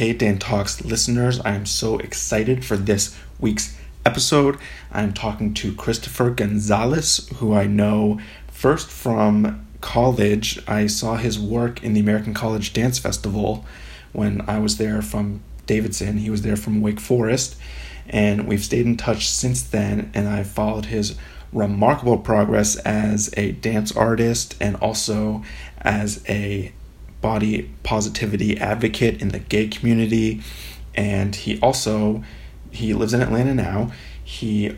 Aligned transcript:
Hey 0.00 0.14
Dan 0.14 0.38
Talks 0.38 0.82
listeners, 0.82 1.40
I 1.40 1.50
am 1.50 1.66
so 1.66 1.98
excited 1.98 2.64
for 2.64 2.78
this 2.78 3.14
week's 3.38 3.76
episode. 4.06 4.56
I'm 4.90 5.12
talking 5.12 5.52
to 5.52 5.74
Christopher 5.74 6.30
Gonzalez, 6.30 7.28
who 7.36 7.52
I 7.52 7.66
know 7.66 8.18
first 8.48 8.88
from 8.88 9.66
college. 9.82 10.58
I 10.66 10.86
saw 10.86 11.16
his 11.16 11.38
work 11.38 11.84
in 11.84 11.92
the 11.92 12.00
American 12.00 12.32
College 12.32 12.72
Dance 12.72 12.98
Festival 12.98 13.66
when 14.14 14.40
I 14.48 14.58
was 14.58 14.78
there 14.78 15.02
from 15.02 15.42
Davidson. 15.66 16.16
He 16.16 16.30
was 16.30 16.40
there 16.40 16.56
from 16.56 16.80
Wake 16.80 16.98
Forest, 16.98 17.56
and 18.08 18.48
we've 18.48 18.64
stayed 18.64 18.86
in 18.86 18.96
touch 18.96 19.28
since 19.28 19.60
then. 19.60 20.10
And 20.14 20.26
I've 20.26 20.48
followed 20.48 20.86
his 20.86 21.14
remarkable 21.52 22.16
progress 22.16 22.76
as 22.76 23.34
a 23.36 23.52
dance 23.52 23.94
artist 23.94 24.56
and 24.62 24.76
also 24.76 25.44
as 25.82 26.24
a 26.26 26.72
body 27.20 27.70
positivity 27.82 28.58
advocate 28.58 29.20
in 29.20 29.28
the 29.28 29.38
gay 29.38 29.68
community 29.68 30.42
and 30.94 31.34
he 31.36 31.60
also 31.60 32.22
he 32.70 32.94
lives 32.94 33.12
in 33.12 33.20
Atlanta 33.20 33.54
now. 33.54 33.90
He 34.22 34.76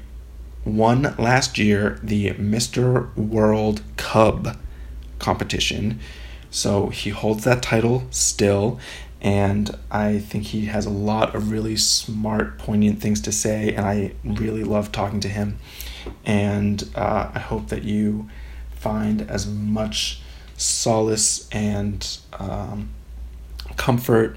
won 0.64 1.14
last 1.18 1.58
year 1.58 1.98
the 2.02 2.30
Mr. 2.30 3.14
World 3.16 3.82
Cub 3.96 4.56
competition. 5.18 6.00
So 6.50 6.88
he 6.88 7.10
holds 7.10 7.44
that 7.44 7.62
title 7.62 8.04
still 8.10 8.78
and 9.22 9.78
I 9.88 10.18
think 10.18 10.46
he 10.46 10.66
has 10.66 10.84
a 10.84 10.90
lot 10.90 11.36
of 11.36 11.52
really 11.52 11.76
smart, 11.76 12.58
poignant 12.58 13.00
things 13.00 13.20
to 13.20 13.30
say, 13.30 13.72
and 13.72 13.86
I 13.86 14.14
really 14.24 14.64
love 14.64 14.90
talking 14.90 15.20
to 15.20 15.28
him. 15.28 15.58
And 16.24 16.82
uh, 16.96 17.30
I 17.32 17.38
hope 17.38 17.68
that 17.68 17.84
you 17.84 18.28
find 18.74 19.22
as 19.30 19.46
much 19.46 20.20
solace 20.62 21.48
and 21.50 22.18
um, 22.34 22.90
comfort 23.76 24.36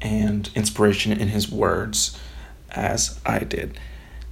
and 0.00 0.50
inspiration 0.54 1.12
in 1.12 1.28
his 1.28 1.50
words 1.50 2.18
as 2.70 3.20
I 3.24 3.40
did. 3.40 3.78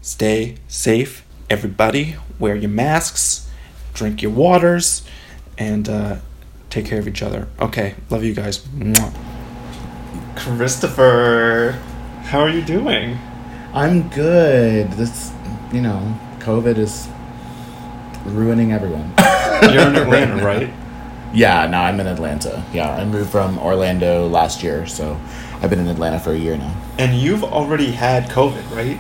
Stay 0.01 0.57
safe, 0.69 1.25
everybody. 1.49 2.17
Wear 2.39 2.57
your 2.57 2.71
masks, 2.71 3.49
drink 3.95 4.23
your 4.23 4.33
waters, 4.33 5.03
and 5.57 5.89
uh, 5.89 6.17
take 6.71 6.87
care 6.87 6.99
of 6.99 7.09
each 7.09 7.23
other. 7.23 7.49
Okay, 7.61 7.95
love 8.11 8.25
you 8.25 8.35
guys. 8.35 8.59
Mwah. 8.59 9.13
Christopher, 10.37 11.79
how 12.25 12.41
are 12.41 12.51
you 12.51 12.63
doing? 12.63 13.19
I'm 13.73 14.09
good. 14.09 14.91
This, 14.93 15.33
you 15.73 15.81
know, 15.81 16.19
COVID 16.41 16.79
is 16.79 17.09
ruining 18.25 18.73
everyone. 18.73 19.13
You're 19.63 19.89
in 19.89 19.97
Atlanta, 19.97 20.45
right? 20.45 20.73
Yeah, 21.33 21.67
no, 21.67 21.79
I'm 21.79 21.99
in 21.99 22.07
Atlanta. 22.07 22.65
Yeah, 22.73 22.91
I 22.91 23.05
moved 23.05 23.31
from 23.31 23.59
Orlando 23.59 24.29
last 24.29 24.63
year, 24.63 24.87
so 24.87 25.19
I've 25.61 25.71
been 25.71 25.79
in 25.79 25.89
Atlanta 25.89 26.19
for 26.19 26.33
a 26.33 26.39
year 26.39 26.57
now. 26.57 26.75
And 26.99 27.15
you've 27.15 27.43
already 27.43 27.93
had 27.93 28.25
COVID, 28.25 28.71
right? 28.71 28.99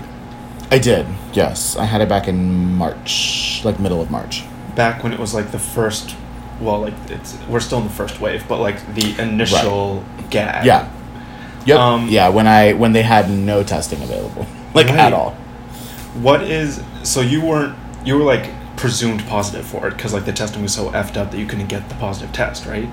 I 0.70 0.78
did, 0.78 1.06
yes. 1.34 1.77
I 1.77 1.84
had 1.84 2.00
it 2.00 2.08
back 2.08 2.28
in 2.28 2.74
March, 2.74 3.61
like 3.64 3.78
middle 3.78 4.00
of 4.00 4.11
March. 4.11 4.44
Back 4.74 5.02
when 5.02 5.12
it 5.12 5.19
was 5.19 5.34
like 5.34 5.50
the 5.50 5.58
first, 5.58 6.16
well, 6.61 6.80
like 6.80 6.94
it's 7.08 7.36
we're 7.48 7.61
still 7.61 7.78
in 7.78 7.84
the 7.84 7.92
first 7.92 8.20
wave, 8.20 8.48
but 8.48 8.58
like 8.58 8.94
the 8.94 9.14
initial 9.20 9.96
right. 9.96 10.30
gag. 10.30 10.64
Yeah. 10.64 10.91
Yep. 11.67 11.78
Um, 11.78 12.08
yeah, 12.08 12.30
when 12.30 12.46
I 12.46 12.72
when 12.72 12.92
they 12.92 13.02
had 13.02 13.30
no 13.30 13.62
testing 13.62 14.02
available, 14.02 14.46
like 14.74 14.86
right. 14.86 14.98
at 14.98 15.12
all. 15.12 15.33
What 16.14 16.42
is 16.42 16.83
so 17.02 17.20
you 17.20 17.44
weren't 17.44 17.77
you 18.05 18.17
were 18.17 18.24
like 18.24 18.50
presumed 18.83 19.25
positive 19.28 19.64
for 19.64 19.86
it 19.86 19.92
because 19.92 20.12
like 20.12 20.25
the 20.25 20.33
testing 20.33 20.61
was 20.61 20.75
so 20.75 20.91
effed 20.91 21.16
up 21.16 21.30
that 21.30 21.38
you 21.38 21.47
couldn't 21.47 21.69
get 21.69 21.88
the 21.88 21.94
positive 21.94 22.33
test, 22.33 22.66
right? 22.66 22.91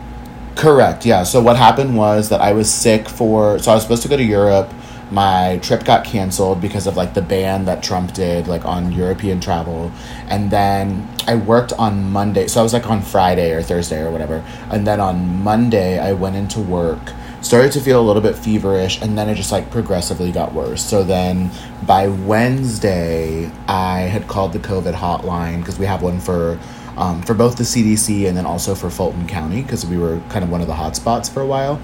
Correct. 0.56 1.04
Yeah. 1.04 1.24
So 1.24 1.42
what 1.42 1.58
happened 1.58 1.98
was 1.98 2.30
that 2.30 2.42
I 2.42 2.54
was 2.54 2.72
sick 2.72 3.10
for. 3.10 3.58
So 3.58 3.72
I 3.72 3.74
was 3.74 3.82
supposed 3.82 4.04
to 4.04 4.08
go 4.08 4.16
to 4.16 4.24
Europe. 4.24 4.72
My 5.10 5.60
trip 5.64 5.84
got 5.84 6.06
canceled 6.06 6.62
because 6.62 6.86
of 6.86 6.96
like 6.96 7.16
the 7.16 7.24
ban 7.24 7.66
that 7.66 7.82
Trump 7.82 8.14
did 8.14 8.48
like 8.48 8.66
on 8.66 8.92
European 8.92 9.40
travel, 9.42 9.92
and 10.28 10.52
then 10.52 11.10
I 11.26 11.34
worked 11.34 11.74
on 11.74 12.12
Monday. 12.12 12.46
So 12.46 12.60
I 12.60 12.64
was 12.64 12.74
like 12.74 12.88
on 12.88 13.02
Friday 13.02 13.52
or 13.52 13.64
Thursday 13.64 14.00
or 14.00 14.12
whatever, 14.12 14.46
and 14.70 14.86
then 14.86 15.00
on 15.00 15.42
Monday 15.44 15.98
I 15.98 16.14
went 16.14 16.36
into 16.36 16.60
work 16.60 17.02
started 17.42 17.72
to 17.72 17.80
feel 17.80 18.02
a 18.02 18.06
little 18.06 18.22
bit 18.22 18.36
feverish 18.36 19.02
and 19.02 19.18
then 19.18 19.30
it 19.30 19.36
just 19.36 19.52
like 19.52 19.72
progressively 19.72 20.32
got 20.32 20.54
worse. 20.54 20.84
So 20.84 21.04
then 21.04 21.52
by 21.90 22.08
wednesday 22.08 23.50
i 23.68 24.02
had 24.02 24.28
called 24.28 24.54
the 24.54 24.60
covid 24.60 24.94
hotline 24.94 25.60
because 25.60 25.80
we 25.80 25.88
have 25.88 26.04
one 26.04 26.20
for 26.20 26.60
um, 26.98 27.22
for 27.24 27.34
both 27.34 27.58
the 27.58 27.64
cdc 27.64 28.28
and 28.28 28.38
then 28.38 28.46
also 28.46 28.76
for 28.76 28.92
fulton 28.92 29.26
county 29.26 29.64
because 29.64 29.86
we 29.86 29.98
were 29.98 30.22
kind 30.30 30.44
of 30.44 30.52
one 30.52 30.62
of 30.62 30.68
the 30.68 30.76
hot 30.76 30.96
spots 30.96 31.28
for 31.30 31.42
a 31.42 31.46
while. 31.46 31.82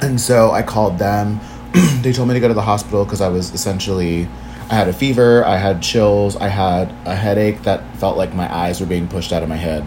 And 0.00 0.20
so 0.20 0.50
i 0.50 0.62
called 0.62 0.98
them. 0.98 1.40
They 2.02 2.12
told 2.12 2.28
me 2.28 2.34
to 2.34 2.40
go 2.40 2.48
to 2.48 2.54
the 2.54 2.62
hospital 2.62 3.04
because 3.04 3.20
i 3.20 3.28
was 3.28 3.52
essentially 3.52 4.28
i 4.70 4.74
had 4.74 4.88
a 4.88 4.92
fever 4.92 5.44
i 5.44 5.56
had 5.56 5.82
chills 5.82 6.34
i 6.36 6.48
had 6.48 6.90
a 7.04 7.14
headache 7.14 7.62
that 7.64 7.84
felt 7.96 8.16
like 8.16 8.32
my 8.34 8.52
eyes 8.54 8.80
were 8.80 8.86
being 8.86 9.06
pushed 9.08 9.32
out 9.32 9.42
of 9.42 9.48
my 9.48 9.56
head. 9.56 9.82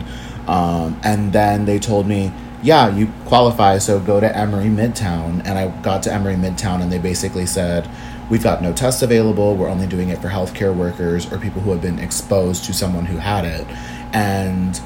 Um, 0.48 1.00
and 1.04 1.32
then 1.32 1.66
they 1.66 1.80
told 1.80 2.06
me 2.06 2.32
yeah, 2.64 2.88
you 2.96 3.12
qualify, 3.26 3.78
so 3.78 4.00
go 4.00 4.22
to 4.22 4.38
Emory 4.38 4.70
Midtown. 4.70 5.46
And 5.46 5.60
I 5.60 5.68
got 5.82 6.02
to 6.04 6.14
Emory 6.14 6.36
Midtown, 6.36 6.82
and 6.82 6.90
they 6.90 6.98
basically 6.98 7.46
said, 7.46 7.90
we've 8.30 8.42
got 8.42 8.62
no 8.62 8.72
tests 8.72 9.02
available. 9.02 9.56
We're 9.56 9.70
only 9.70 9.86
doing 9.86 10.10
it 10.10 10.20
for 10.20 10.30
healthcare 10.30 10.74
workers 10.74 11.32
or 11.32 11.38
people 11.38 11.62
who 11.62 11.72
have 11.72 11.82
been 11.82 12.00
exposed 12.00 12.64
to 12.66 12.74
someone 12.74 13.06
who 13.06 13.18
had 13.18 13.44
it. 13.44 13.68
And 14.16 14.80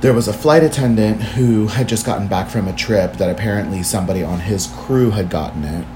there 0.00 0.12
was 0.12 0.26
a 0.26 0.32
flight 0.32 0.64
attendant 0.64 1.22
who 1.22 1.68
had 1.68 1.88
just 1.88 2.04
gotten 2.04 2.26
back 2.26 2.48
from 2.48 2.66
a 2.66 2.72
trip 2.74 3.14
that 3.14 3.30
apparently 3.30 3.84
somebody 3.84 4.24
on 4.24 4.40
his 4.40 4.66
crew 4.66 5.10
had 5.10 5.30
gotten 5.30 5.62
it. 5.62 5.86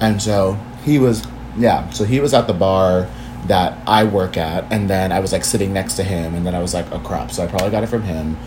And 0.00 0.20
so 0.20 0.58
he 0.82 0.98
was, 0.98 1.26
yeah, 1.58 1.88
so 1.90 2.04
he 2.04 2.20
was 2.20 2.32
at 2.32 2.46
the 2.46 2.54
bar 2.54 3.08
that 3.46 3.76
I 3.86 4.04
work 4.04 4.38
at, 4.38 4.72
and 4.72 4.88
then 4.88 5.12
I 5.12 5.20
was 5.20 5.30
like 5.30 5.44
sitting 5.44 5.74
next 5.74 5.94
to 5.96 6.02
him, 6.02 6.34
and 6.34 6.46
then 6.46 6.54
I 6.54 6.60
was 6.60 6.72
like, 6.72 6.90
oh 6.90 6.98
crap, 7.00 7.30
so 7.30 7.44
I 7.44 7.46
probably 7.46 7.70
got 7.70 7.84
it 7.84 7.88
from 7.88 8.02
him 8.02 8.38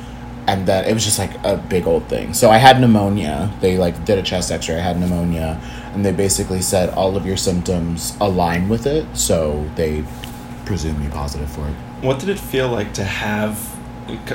and 0.48 0.66
then 0.66 0.86
it 0.86 0.94
was 0.94 1.04
just 1.04 1.20
like 1.20 1.34
a 1.44 1.58
big 1.58 1.86
old 1.86 2.08
thing. 2.08 2.34
So 2.34 2.50
I 2.50 2.58
had 2.58 2.80
pneumonia. 2.80 3.52
They 3.60 3.78
like 3.78 4.06
did 4.06 4.18
a 4.18 4.24
chest 4.24 4.52
X-ray. 4.52 4.76
I 4.76 4.80
had 4.80 5.00
pneumonia, 5.00 5.60
and 5.94 6.06
they 6.06 6.14
basically 6.14 6.62
said 6.62 6.90
all 6.92 7.18
of 7.18 7.26
your 7.26 7.38
symptoms 7.38 8.16
align 8.22 8.70
with 8.70 8.88
it, 8.88 9.06
so 9.16 9.70
they 9.76 10.06
presumed 10.66 11.00
me 11.00 11.10
positive 11.10 11.50
for 11.50 11.68
it. 11.68 11.74
What 12.02 12.20
did 12.20 12.30
it 12.30 12.40
feel 12.40 12.70
like 12.70 12.94
to 12.94 13.04
have? 13.04 13.76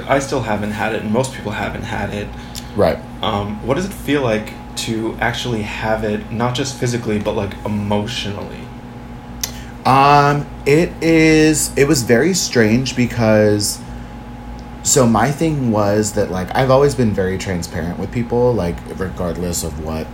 I 0.07 0.19
still 0.19 0.43
haven't 0.43 0.73
had 0.73 0.95
it, 0.95 1.03
and 1.03 1.11
most 1.11 1.33
people 1.33 1.53
haven't 1.53 1.83
had 1.83 2.13
it. 2.13 2.29
Right. 2.77 2.99
Um, 3.23 3.67
what 3.67 3.75
does 3.75 3.87
it 3.87 3.93
feel 3.93 4.23
like 4.23 4.53
to 4.75 5.17
actually 5.19 5.63
have 5.63 6.05
it, 6.05 6.31
not 6.31 6.55
just 6.55 6.77
physically, 6.79 7.19
but 7.19 7.33
like 7.33 7.55
emotionally? 7.65 8.61
Um, 9.87 10.47
it 10.67 10.93
is. 11.03 11.77
It 11.77 11.89
was 11.89 12.03
very 12.03 12.35
strange 12.35 12.95
because 12.97 13.81
so 14.83 15.07
my 15.07 15.31
thing 15.31 15.71
was 15.71 16.13
that 16.15 16.31
like 16.31 16.55
I've 16.57 16.71
always 16.71 16.95
been 16.95 17.13
very 17.13 17.39
transparent 17.39 17.99
with 17.99 18.11
people 18.11 18.53
like 18.53 18.77
regardless 18.99 19.63
of 19.63 19.85
what 19.85 20.07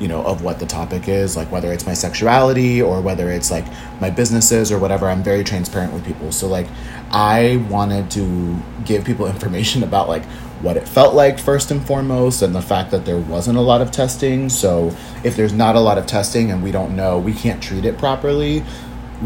you 0.00 0.08
know 0.08 0.22
of 0.24 0.42
what 0.42 0.58
the 0.58 0.66
topic 0.66 1.06
is 1.06 1.36
like 1.36 1.52
whether 1.52 1.72
it's 1.72 1.86
my 1.86 1.94
sexuality 1.94 2.82
or 2.82 3.00
whether 3.00 3.30
it's 3.30 3.52
like 3.52 3.64
my 4.00 4.10
businesses 4.10 4.72
or 4.72 4.78
whatever 4.78 5.08
I'm 5.08 5.22
very 5.22 5.44
transparent 5.44 5.92
with 5.92 6.04
people. 6.04 6.32
So 6.32 6.48
like 6.48 6.66
I 7.12 7.64
wanted 7.70 8.10
to 8.12 8.60
give 8.84 9.04
people 9.04 9.26
information 9.34 9.84
about 9.84 10.08
like 10.08 10.24
what 10.62 10.76
it 10.76 10.88
felt 10.88 11.14
like 11.14 11.38
first 11.38 11.70
and 11.70 11.84
foremost 11.84 12.42
and 12.42 12.54
the 12.54 12.62
fact 12.62 12.90
that 12.90 13.04
there 13.04 13.18
wasn't 13.18 13.58
a 13.58 13.60
lot 13.60 13.80
of 13.80 13.90
testing. 13.90 14.48
So 14.48 14.96
if 15.22 15.36
there's 15.36 15.52
not 15.52 15.76
a 15.76 15.80
lot 15.80 15.98
of 15.98 16.06
testing 16.06 16.50
and 16.50 16.60
we 16.60 16.72
don't 16.72 16.96
know 16.96 17.20
we 17.20 17.34
can't 17.34 17.62
treat 17.62 17.84
it 17.84 17.98
properly 17.98 18.64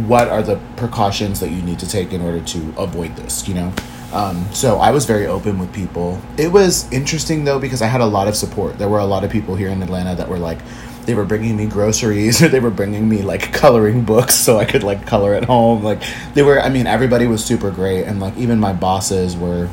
what 0.05 0.29
are 0.29 0.43
the 0.43 0.61
precautions 0.77 1.41
that 1.41 1.51
you 1.51 1.63
need 1.63 1.79
to 1.79 1.89
take 1.89 2.13
in 2.13 2.21
order 2.21 2.39
to 2.43 2.75
avoid 2.77 3.17
this 3.17 3.49
you 3.49 3.55
know 3.55 3.73
um, 4.13 4.47
so 4.53 4.79
I 4.79 4.91
was 4.93 5.05
very 5.05 5.27
open 5.27 5.59
with 5.59 5.73
people. 5.73 6.21
It 6.39 6.53
was 6.53 6.91
interesting 6.93 7.45
though 7.45 7.59
because 7.59 7.83
I 7.83 7.87
had 7.87 8.01
a 8.01 8.07
lot 8.07 8.29
of 8.29 8.37
support. 8.37 8.79
There 8.79 8.89
were 8.89 9.01
a 9.01 9.07
lot 9.07 9.25
of 9.25 9.31
people 9.31 9.57
here 9.57 9.69
in 9.69 9.83
Atlanta 9.83 10.15
that 10.15 10.29
were 10.29 10.39
like, 10.39 10.59
they 11.07 11.15
were 11.15 11.25
bringing 11.25 11.57
me 11.57 11.67
groceries 11.67 12.43
or 12.43 12.49
they 12.49 12.61
were 12.61 12.71
bringing 12.71 13.09
me 13.09 13.23
like 13.23 13.53
coloring 13.53 14.05
books 14.05 14.35
so 14.35 14.59
I 14.59 14.65
could 14.65 14.83
like 14.83 15.07
color 15.07 15.35
at 15.35 15.45
home. 15.45 15.83
Like 15.83 16.03
they 16.35 16.43
were, 16.43 16.61
I 16.61 16.69
mean, 16.69 16.87
everybody 16.87 17.27
was 17.27 17.45
super 17.45 17.71
great, 17.71 18.05
and 18.05 18.21
like 18.21 18.37
even 18.37 18.61
my 18.61 18.73
bosses 18.73 19.37
were 19.37 19.69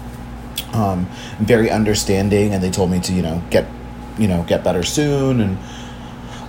um, 0.73 1.07
very 1.39 1.69
understanding, 1.69 2.53
and 2.53 2.63
they 2.63 2.71
told 2.71 2.89
me 2.89 2.99
to 3.01 3.13
you 3.13 3.21
know 3.21 3.41
get 3.49 3.67
you 4.17 4.27
know 4.27 4.43
get 4.43 4.63
better 4.63 4.83
soon 4.83 5.41
and. 5.41 5.57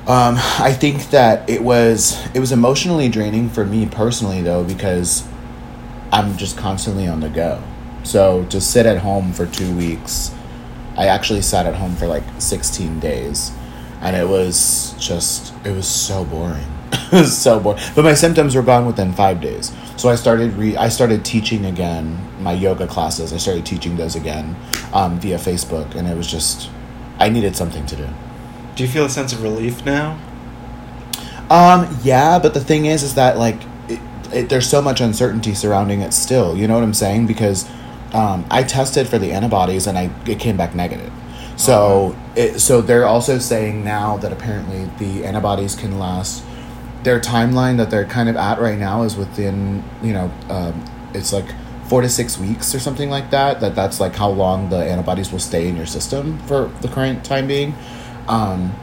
Um, 0.07 0.35
I 0.37 0.75
think 0.75 1.09
that 1.13 1.49
it 1.49 1.63
was 1.63 2.23
it 2.35 2.39
was 2.39 2.53
emotionally 2.53 3.09
draining 3.09 3.49
for 3.49 3.65
me 3.65 3.87
personally 3.87 4.43
though 4.43 4.63
because 4.63 5.27
I'm 6.13 6.37
just 6.37 6.59
constantly 6.59 7.07
on 7.07 7.21
the 7.21 7.31
go. 7.31 7.63
So 8.05 8.45
to 8.47 8.61
sit 8.61 8.87
at 8.87 8.99
home 8.99 9.33
for 9.33 9.47
two 9.47 9.77
weeks, 9.77 10.35
I 10.97 11.07
actually 11.07 11.43
sat 11.43 11.67
at 11.67 11.75
home 11.75 11.97
for 11.97 12.07
like 12.07 12.23
16 12.39 13.01
days. 13.01 13.51
And 14.01 14.15
it 14.15 14.29
was 14.29 14.95
just, 14.99 15.55
it 15.65 15.73
was 15.73 15.89
so 15.89 16.25
boring. 16.25 16.67
it 16.93 17.13
was 17.13 17.37
so 17.37 17.59
boring. 17.59 17.83
But 17.95 18.05
my 18.05 18.15
symptoms 18.15 18.55
were 18.55 18.63
gone 18.63 18.87
within 18.87 19.13
five 19.13 19.41
days. 19.41 19.73
So 19.97 20.09
I 20.09 20.17
started 20.17 20.53
re- 20.55 20.77
I 20.77 20.89
started 20.89 21.25
teaching 21.25 21.65
again 21.65 22.19
my 22.43 22.53
yoga 22.53 22.87
classes. 22.87 23.33
I 23.33 23.39
started 23.39 23.65
teaching 23.65 23.97
those 23.97 24.17
again 24.17 24.57
um, 24.93 25.19
via 25.21 25.39
Facebook, 25.39 25.95
and 25.95 26.07
it 26.07 26.17
was 26.17 26.27
just 26.27 26.69
I 27.19 27.29
needed 27.29 27.57
something 27.57 27.87
to 27.87 27.97
do. 27.97 28.09
Do 28.75 28.83
you 28.83 28.89
feel 28.89 29.07
a 29.07 29.09
sense 29.09 29.33
of 29.33 29.43
relief 29.43 29.85
now? 29.85 30.19
Um, 31.49 31.97
yeah, 32.03 32.39
but 32.39 32.55
the 32.55 32.61
thing 32.61 32.87
is, 32.87 33.03
is 33.03 33.15
that 33.15 33.39
like, 33.39 33.61
it, 33.89 34.01
it, 34.33 34.49
there's 34.49 34.69
so 34.69 34.83
much 34.83 35.01
uncertainty 35.01 35.55
surrounding 35.55 36.01
it 36.01 36.13
still. 36.13 36.57
You 36.57 36.67
know 36.67 36.75
what 36.75 36.83
I'm 36.83 36.95
saying? 36.95 37.27
Because 37.27 37.69
um, 38.15 38.47
I 38.51 38.63
tested 38.63 39.09
for 39.09 39.19
the 39.19 39.33
antibodies 39.33 39.87
and 39.87 39.99
I 39.99 40.11
it 40.27 40.39
came 40.39 40.57
back 40.57 40.75
negative. 40.75 41.13
So 41.57 42.17
it, 42.35 42.61
so 42.61 42.81
they're 42.81 43.07
also 43.07 43.39
saying 43.39 43.85
now 43.85 44.17
that 44.19 44.33
apparently 44.33 44.89
the 44.99 45.25
antibodies 45.25 45.75
can 45.75 45.99
last. 45.99 46.45
Their 47.03 47.21
timeline 47.21 47.77
that 47.77 47.91
they're 47.91 48.07
kind 48.07 48.31
of 48.31 48.37
at 48.37 48.59
right 48.59 48.79
now 48.79 49.03
is 49.03 49.15
within 49.15 49.85
you 50.03 50.15
know 50.15 50.33
um, 50.49 50.85
it's 51.13 51.33
like 51.33 51.45
four 51.87 52.01
to 52.01 52.09
six 52.09 52.39
weeks 52.39 52.75
or 52.75 52.81
something 52.81 53.11
like 53.11 53.31
that. 53.31 53.61
That 53.61 53.75
that's 53.75 54.01
like 54.01 54.15
how 54.15 54.31
long 54.31 54.71
the 54.71 54.79
antibodies 54.79 55.31
will 55.31 55.39
stay 55.39 55.69
in 55.69 55.77
your 55.77 55.87
system 55.87 56.39
for 56.47 56.73
the 56.81 56.89
current 56.89 57.25
time 57.25 57.47
being. 57.47 57.75
Um, 58.27 58.75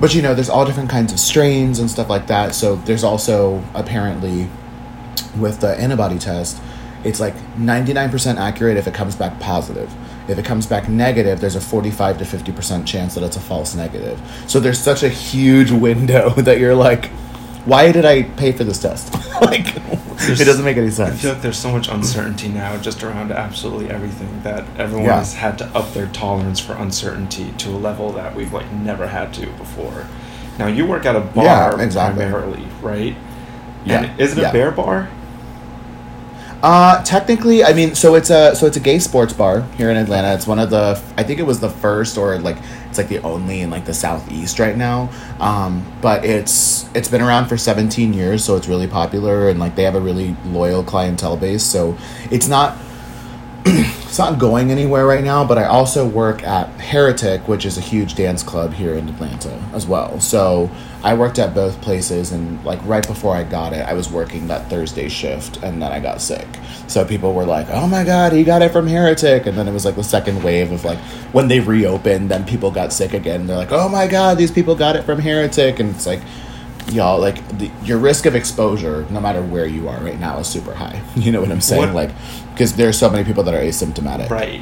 but 0.00 0.14
you 0.14 0.22
know, 0.22 0.34
there's 0.34 0.48
all 0.48 0.64
different 0.64 0.90
kinds 0.90 1.12
of 1.12 1.20
strains 1.20 1.78
and 1.78 1.90
stuff 1.90 2.08
like 2.08 2.26
that. 2.28 2.54
So 2.54 2.76
there's 2.76 3.04
also 3.04 3.62
apparently 3.74 4.48
with 5.38 5.60
the 5.60 5.76
antibody 5.78 6.18
test, 6.18 6.60
it's 7.04 7.20
like 7.20 7.34
99% 7.56 8.36
accurate 8.36 8.76
if 8.76 8.86
it 8.86 8.94
comes 8.94 9.14
back 9.16 9.38
positive. 9.40 9.92
If 10.28 10.38
it 10.38 10.44
comes 10.44 10.66
back 10.66 10.88
negative, 10.88 11.40
there's 11.40 11.56
a 11.56 11.60
45 11.60 12.18
to 12.18 12.24
50% 12.24 12.86
chance 12.86 13.14
that 13.14 13.24
it's 13.24 13.36
a 13.36 13.40
false 13.40 13.74
negative. 13.74 14.20
So 14.46 14.60
there's 14.60 14.78
such 14.78 15.02
a 15.02 15.08
huge 15.08 15.70
window 15.70 16.30
that 16.36 16.58
you're 16.58 16.74
like, 16.74 17.06
why 17.64 17.90
did 17.92 18.04
I 18.04 18.22
pay 18.22 18.52
for 18.52 18.64
this 18.64 18.80
test? 18.80 19.12
like, 19.42 19.74
There's- 20.16 20.40
it 20.40 20.44
doesn't 20.44 20.64
make 20.64 20.76
any 20.76 20.90
sense. 20.90 21.14
I 21.14 21.16
feel 21.18 21.32
like 21.32 21.42
there's 21.42 21.58
so 21.58 21.70
much 21.72 21.88
uncertainty 21.88 22.48
now 22.48 22.76
just 22.78 23.02
around 23.02 23.32
absolutely 23.32 23.90
everything 23.90 24.42
that 24.42 24.64
everyone 24.78 25.06
Yeah. 25.06 25.18
has 25.18 25.34
had 25.34 25.58
to 25.58 25.66
up 25.76 25.92
their 25.92 26.06
tolerance 26.08 26.58
for 26.60 26.74
uncertainty 26.74 27.52
to 27.58 27.70
a 27.70 27.76
level 27.78 28.12
that 28.12 28.34
we've 28.34 28.52
like 28.52 28.70
never 28.72 29.06
had 29.08 29.34
to 29.34 29.46
before. 29.52 30.06
Now 30.58 30.66
you 30.68 30.86
work 30.86 31.06
at 31.06 31.16
a 31.16 31.20
bar 31.20 31.44
Yeah, 31.44 31.80
exactly. 31.82 32.22
primarily, 32.24 32.66
right? 32.82 33.16
Yeah, 33.84 34.02
And 34.04 34.20
is 34.20 34.32
it 34.32 34.38
a 34.38 34.42
yeah. 34.42 34.52
bear 34.52 34.70
bar? 34.70 35.08
Uh, 36.62 37.02
technically, 37.04 37.64
I 37.64 37.72
mean, 37.72 37.94
so 37.94 38.14
it's 38.16 38.28
a 38.28 38.54
so 38.54 38.66
it's 38.66 38.76
a 38.76 38.80
gay 38.80 38.98
sports 38.98 39.32
bar 39.32 39.62
here 39.78 39.90
in 39.90 39.96
Atlanta. 39.96 40.34
It's 40.34 40.46
one 40.46 40.58
of 40.58 40.68
the 40.68 41.02
I 41.16 41.22
think 41.22 41.40
it 41.40 41.44
was 41.44 41.58
the 41.58 41.70
first 41.70 42.18
or 42.18 42.38
like 42.38 42.58
it's 42.88 42.98
like 42.98 43.08
the 43.08 43.18
only 43.22 43.60
in 43.62 43.70
like 43.70 43.86
the 43.86 43.94
southeast 43.94 44.58
right 44.58 44.76
now. 44.76 45.10
Um, 45.38 45.90
but 46.02 46.24
it's 46.24 46.86
it's 46.94 47.08
been 47.08 47.22
around 47.22 47.46
for 47.46 47.56
17 47.56 48.12
years, 48.12 48.44
so 48.44 48.56
it's 48.56 48.68
really 48.68 48.86
popular 48.86 49.48
and 49.48 49.58
like 49.58 49.74
they 49.74 49.84
have 49.84 49.94
a 49.94 50.00
really 50.00 50.36
loyal 50.46 50.84
clientele 50.84 51.36
base. 51.36 51.62
So 51.62 51.96
it's 52.30 52.48
not 52.48 52.76
it's 53.64 54.18
not 54.18 54.38
going 54.38 54.70
anywhere 54.70 55.06
right 55.06 55.22
now, 55.22 55.44
but 55.44 55.58
I 55.58 55.64
also 55.64 56.06
work 56.06 56.42
at 56.42 56.68
Heretic, 56.80 57.46
which 57.46 57.64
is 57.64 57.78
a 57.78 57.80
huge 57.80 58.14
dance 58.14 58.42
club 58.42 58.72
here 58.72 58.94
in 58.94 59.08
Atlanta 59.08 59.52
as 59.72 59.86
well. 59.86 60.18
So 60.20 60.70
I 61.02 61.14
worked 61.14 61.38
at 61.38 61.54
both 61.54 61.80
places, 61.80 62.32
and 62.32 62.62
like 62.64 62.84
right 62.84 63.06
before 63.06 63.36
I 63.36 63.44
got 63.44 63.72
it, 63.72 63.86
I 63.86 63.94
was 63.94 64.10
working 64.10 64.48
that 64.48 64.68
Thursday 64.68 65.08
shift, 65.08 65.62
and 65.62 65.80
then 65.80 65.92
I 65.92 66.00
got 66.00 66.20
sick. 66.20 66.46
So 66.86 67.04
people 67.04 67.34
were 67.34 67.44
like, 67.44 67.68
"Oh 67.70 67.86
my 67.86 68.04
god, 68.04 68.32
he 68.32 68.44
got 68.44 68.62
it 68.62 68.72
from 68.72 68.86
Heretic," 68.86 69.46
and 69.46 69.56
then 69.56 69.68
it 69.68 69.72
was 69.72 69.84
like 69.84 69.96
the 69.96 70.04
second 70.04 70.42
wave 70.42 70.72
of 70.72 70.84
like 70.84 70.98
when 71.32 71.48
they 71.48 71.60
reopened, 71.60 72.30
then 72.30 72.44
people 72.44 72.70
got 72.70 72.92
sick 72.92 73.14
again. 73.14 73.46
They're 73.46 73.56
like, 73.56 73.72
"Oh 73.72 73.88
my 73.88 74.06
god, 74.06 74.38
these 74.38 74.50
people 74.50 74.74
got 74.74 74.96
it 74.96 75.02
from 75.04 75.20
Heretic," 75.20 75.78
and 75.80 75.94
it's 75.94 76.06
like 76.06 76.20
y'all 76.88 77.20
like 77.20 77.46
the, 77.58 77.70
your 77.84 77.98
risk 77.98 78.26
of 78.26 78.34
exposure 78.34 79.06
no 79.10 79.20
matter 79.20 79.42
where 79.42 79.66
you 79.66 79.88
are 79.88 79.98
right 80.00 80.18
now 80.18 80.38
is 80.38 80.46
super 80.48 80.74
high 80.74 81.00
you 81.16 81.30
know 81.30 81.40
what 81.40 81.50
i'm 81.50 81.60
saying 81.60 81.82
What- 81.82 81.94
like 81.94 82.10
because 82.52 82.74
there's 82.76 82.98
so 82.98 83.08
many 83.10 83.24
people 83.24 83.42
that 83.44 83.54
are 83.54 83.60
asymptomatic 83.60 84.28
Right. 84.30 84.60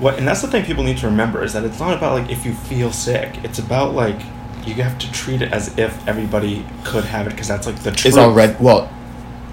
What 0.00 0.18
and 0.18 0.26
that's 0.26 0.42
the 0.42 0.48
thing 0.48 0.64
people 0.64 0.82
need 0.82 0.98
to 0.98 1.06
remember 1.06 1.42
is 1.44 1.52
that 1.52 1.62
it's 1.64 1.78
not 1.78 1.96
about 1.96 2.14
like 2.20 2.28
if 2.30 2.44
you 2.44 2.52
feel 2.52 2.90
sick. 2.90 3.38
It's 3.44 3.60
about 3.60 3.94
like 3.94 4.18
you 4.66 4.74
have 4.82 4.98
to 4.98 5.10
treat 5.12 5.40
it 5.40 5.52
as 5.52 5.78
if 5.78 6.06
everybody 6.08 6.66
could 6.82 7.04
have 7.04 7.28
it 7.28 7.30
because 7.30 7.46
that's 7.46 7.66
like 7.66 7.76
the 7.84 7.92
truth. 7.92 8.06
is 8.06 8.18
already 8.18 8.56
well 8.60 8.90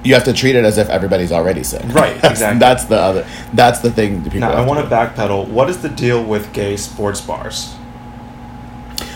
you 0.04 0.16
have 0.16 0.24
to 0.24 0.34
treat 0.34 0.56
it 0.56 0.66
as 0.66 0.80
if 0.80 0.90
everybody's 0.90 1.32
already 1.32 1.64
sick 1.64 1.84
Right, 1.94 2.16
exactly. 2.24 2.58
that's 2.60 2.86
the 2.86 2.98
other 3.00 3.28
that's 3.54 3.80
the 3.80 3.92
thing 3.92 4.24
that 4.24 4.34
people 4.34 4.50
Now 4.50 4.54
I 4.54 4.66
want 4.66 4.80
to 4.80 4.94
backpedal. 4.94 5.48
What 5.48 5.70
is 5.70 5.82
the 5.84 5.90
deal 5.90 6.24
with 6.24 6.52
gay 6.54 6.76
sports 6.76 7.22
bars? 7.22 7.76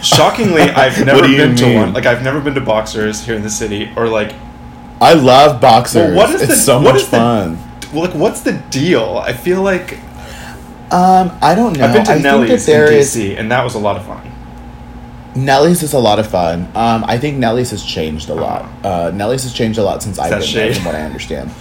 Shockingly, 0.06 0.62
I've 0.62 1.04
never 1.06 1.22
been 1.28 1.56
to 1.56 1.75
one. 1.75 1.94
Like 1.94 2.06
I've 2.06 2.24
never 2.24 2.40
been 2.40 2.54
to 2.56 2.62
boxers 2.62 3.25
here 3.25 3.36
in 3.36 3.42
the 3.42 3.50
city, 3.50 3.92
or 3.96 4.07
like, 4.07 4.34
i 5.02 5.13
love 5.13 5.60
boxers 5.60 5.96
Well, 5.96 6.16
what 6.16 6.30
is 6.36 6.42
it's 6.44 6.52
the- 6.52 6.57
so 6.57 6.75
what 6.81 6.94
much 6.94 7.02
is 7.02 7.10
the- 7.10 7.18
fun 7.18 7.60
well, 7.94 8.06
like 8.06 8.16
what's 8.16 8.42
the 8.42 8.54
deal? 8.69 9.18
I 9.18 9.34
feel 9.34 9.62
like 9.62 10.00
um 10.92 11.38
i 11.42 11.54
don't 11.56 11.78
know 11.78 11.86
I've 11.86 11.94
been 11.94 12.06
to 12.06 12.12
I 12.13 12.19
Nelly's 12.19 12.68
in 12.69 12.94
is- 12.94 13.16
DC, 13.16 13.38
and 13.38 13.52
that 13.52 13.63
was 13.63 13.75
a 13.75 13.80
lot 13.80 13.98
of 13.98 14.06
fun. 14.06 14.31
Nelly's 15.36 15.84
is 15.84 15.92
a 15.94 16.00
lot 16.00 16.18
of 16.18 16.28
fun. 16.28 16.62
Um, 16.75 17.04
I 17.06 17.18
think 17.18 17.38
Nelly's 17.38 17.72
has 17.72 17.84
changed 17.84 18.30
a 18.30 18.34
lot. 18.36 18.62
Uh-huh. 18.62 18.88
Uh, 18.88 19.12
Nelly's 19.12 19.44
has 19.44 19.51
changed 19.54 19.78
a 19.78 19.84
lot 19.84 20.01
since 20.01 20.18
I've 20.18 20.30
been 20.40 20.54
there, 20.54 20.74
from 20.74 20.86
what 20.86 20.96
I 20.96 21.01
understand. 21.01 21.51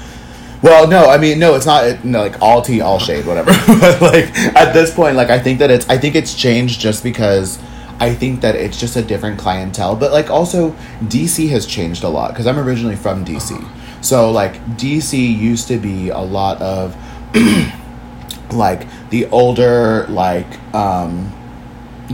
Well, 0.63 0.87
no, 0.87 1.11
I 1.11 1.19
mean, 1.19 1.41
no, 1.41 1.57
it's 1.57 1.67
not 1.67 1.85
it- 1.85 2.05
no, 2.05 2.21
like 2.21 2.41
all 2.41 2.63
tea, 2.63 2.81
all 2.83 3.01
shade, 3.01 3.27
whatever. 3.27 3.51
but 3.81 4.01
like 4.01 4.27
at 4.55 4.73
this 4.73 4.95
point, 4.95 5.17
like 5.17 5.29
I 5.31 5.41
think 5.41 5.59
that 5.59 5.71
it's, 5.73 5.89
I 5.91 5.99
think 5.99 6.15
it's 6.15 6.35
changed 6.35 6.81
just 6.81 7.03
because 7.03 7.59
I 8.01 8.15
think 8.15 8.41
that 8.41 8.55
it's 8.57 8.79
just 8.79 8.97
a 8.97 9.03
different 9.03 9.39
clientele. 9.39 9.97
But 9.97 10.13
like 10.13 10.31
also, 10.31 10.73
DC 11.03 11.49
has 11.51 11.67
changed 11.67 12.03
a 12.05 12.09
lot 12.09 12.31
because 12.31 12.47
I'm 12.47 12.59
originally 12.59 12.97
from 12.97 13.25
DC. 13.25 13.67
So 14.03 14.31
like 14.31 14.55
DC 14.77 15.19
used 15.19 15.69
to 15.69 15.79
be 15.79 16.11
a 16.11 16.19
lot 16.19 16.61
of 16.61 16.97
like 18.53 18.87
the 19.11 19.27
older 19.27 20.07
like 20.09 20.75
um 20.75 21.33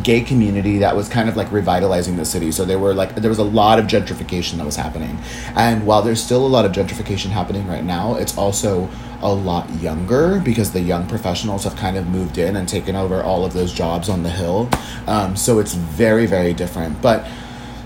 gay 0.02 0.20
community 0.20 0.78
that 0.78 0.94
was 0.94 1.08
kind 1.08 1.28
of 1.28 1.36
like 1.36 1.50
revitalizing 1.50 2.16
the 2.16 2.24
city. 2.24 2.52
So 2.52 2.64
there 2.64 2.78
were 2.78 2.94
like 2.94 3.16
there 3.16 3.30
was 3.30 3.38
a 3.38 3.44
lot 3.44 3.78
of 3.78 3.86
gentrification 3.86 4.58
that 4.58 4.66
was 4.66 4.76
happening. 4.76 5.18
And 5.56 5.86
while 5.86 6.02
there's 6.02 6.22
still 6.22 6.46
a 6.46 6.48
lot 6.48 6.64
of 6.64 6.72
gentrification 6.72 7.30
happening 7.30 7.66
right 7.66 7.84
now, 7.84 8.14
it's 8.14 8.36
also 8.38 8.88
a 9.22 9.32
lot 9.32 9.68
younger 9.80 10.40
because 10.40 10.72
the 10.72 10.80
young 10.80 11.06
professionals 11.06 11.64
have 11.64 11.76
kind 11.76 11.96
of 11.96 12.08
moved 12.08 12.38
in 12.38 12.56
and 12.56 12.68
taken 12.68 12.96
over 12.96 13.22
all 13.22 13.44
of 13.44 13.52
those 13.52 13.72
jobs 13.72 14.08
on 14.08 14.22
the 14.22 14.30
hill. 14.30 14.68
Um, 15.06 15.36
so 15.36 15.58
it's 15.58 15.74
very 15.74 16.26
very 16.26 16.54
different. 16.54 17.00
But 17.02 17.26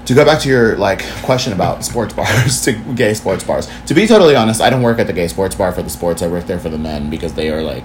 to 0.07 0.15
go 0.15 0.25
back 0.25 0.41
to 0.41 0.49
your 0.49 0.77
like 0.77 1.03
question 1.23 1.53
about 1.53 1.85
sports 1.85 2.13
bars 2.19 2.63
to 2.63 2.73
gay 2.95 3.15
sports 3.15 3.43
bars 3.43 3.71
to 3.87 3.95
be 3.95 4.07
totally 4.07 4.37
honest 4.37 4.61
i 4.61 4.69
don't 4.69 4.83
work 4.83 4.99
at 4.99 5.07
the 5.07 5.15
gay 5.15 5.27
sports 5.27 5.55
bar 5.55 5.73
for 5.73 5.83
the 5.83 5.89
sports. 5.89 6.21
I 6.21 6.29
work 6.29 6.45
there 6.45 6.59
for 6.59 6.69
the 6.69 6.79
men 6.79 7.09
because 7.09 7.33
they 7.33 7.51
are 7.51 7.63
like 7.63 7.85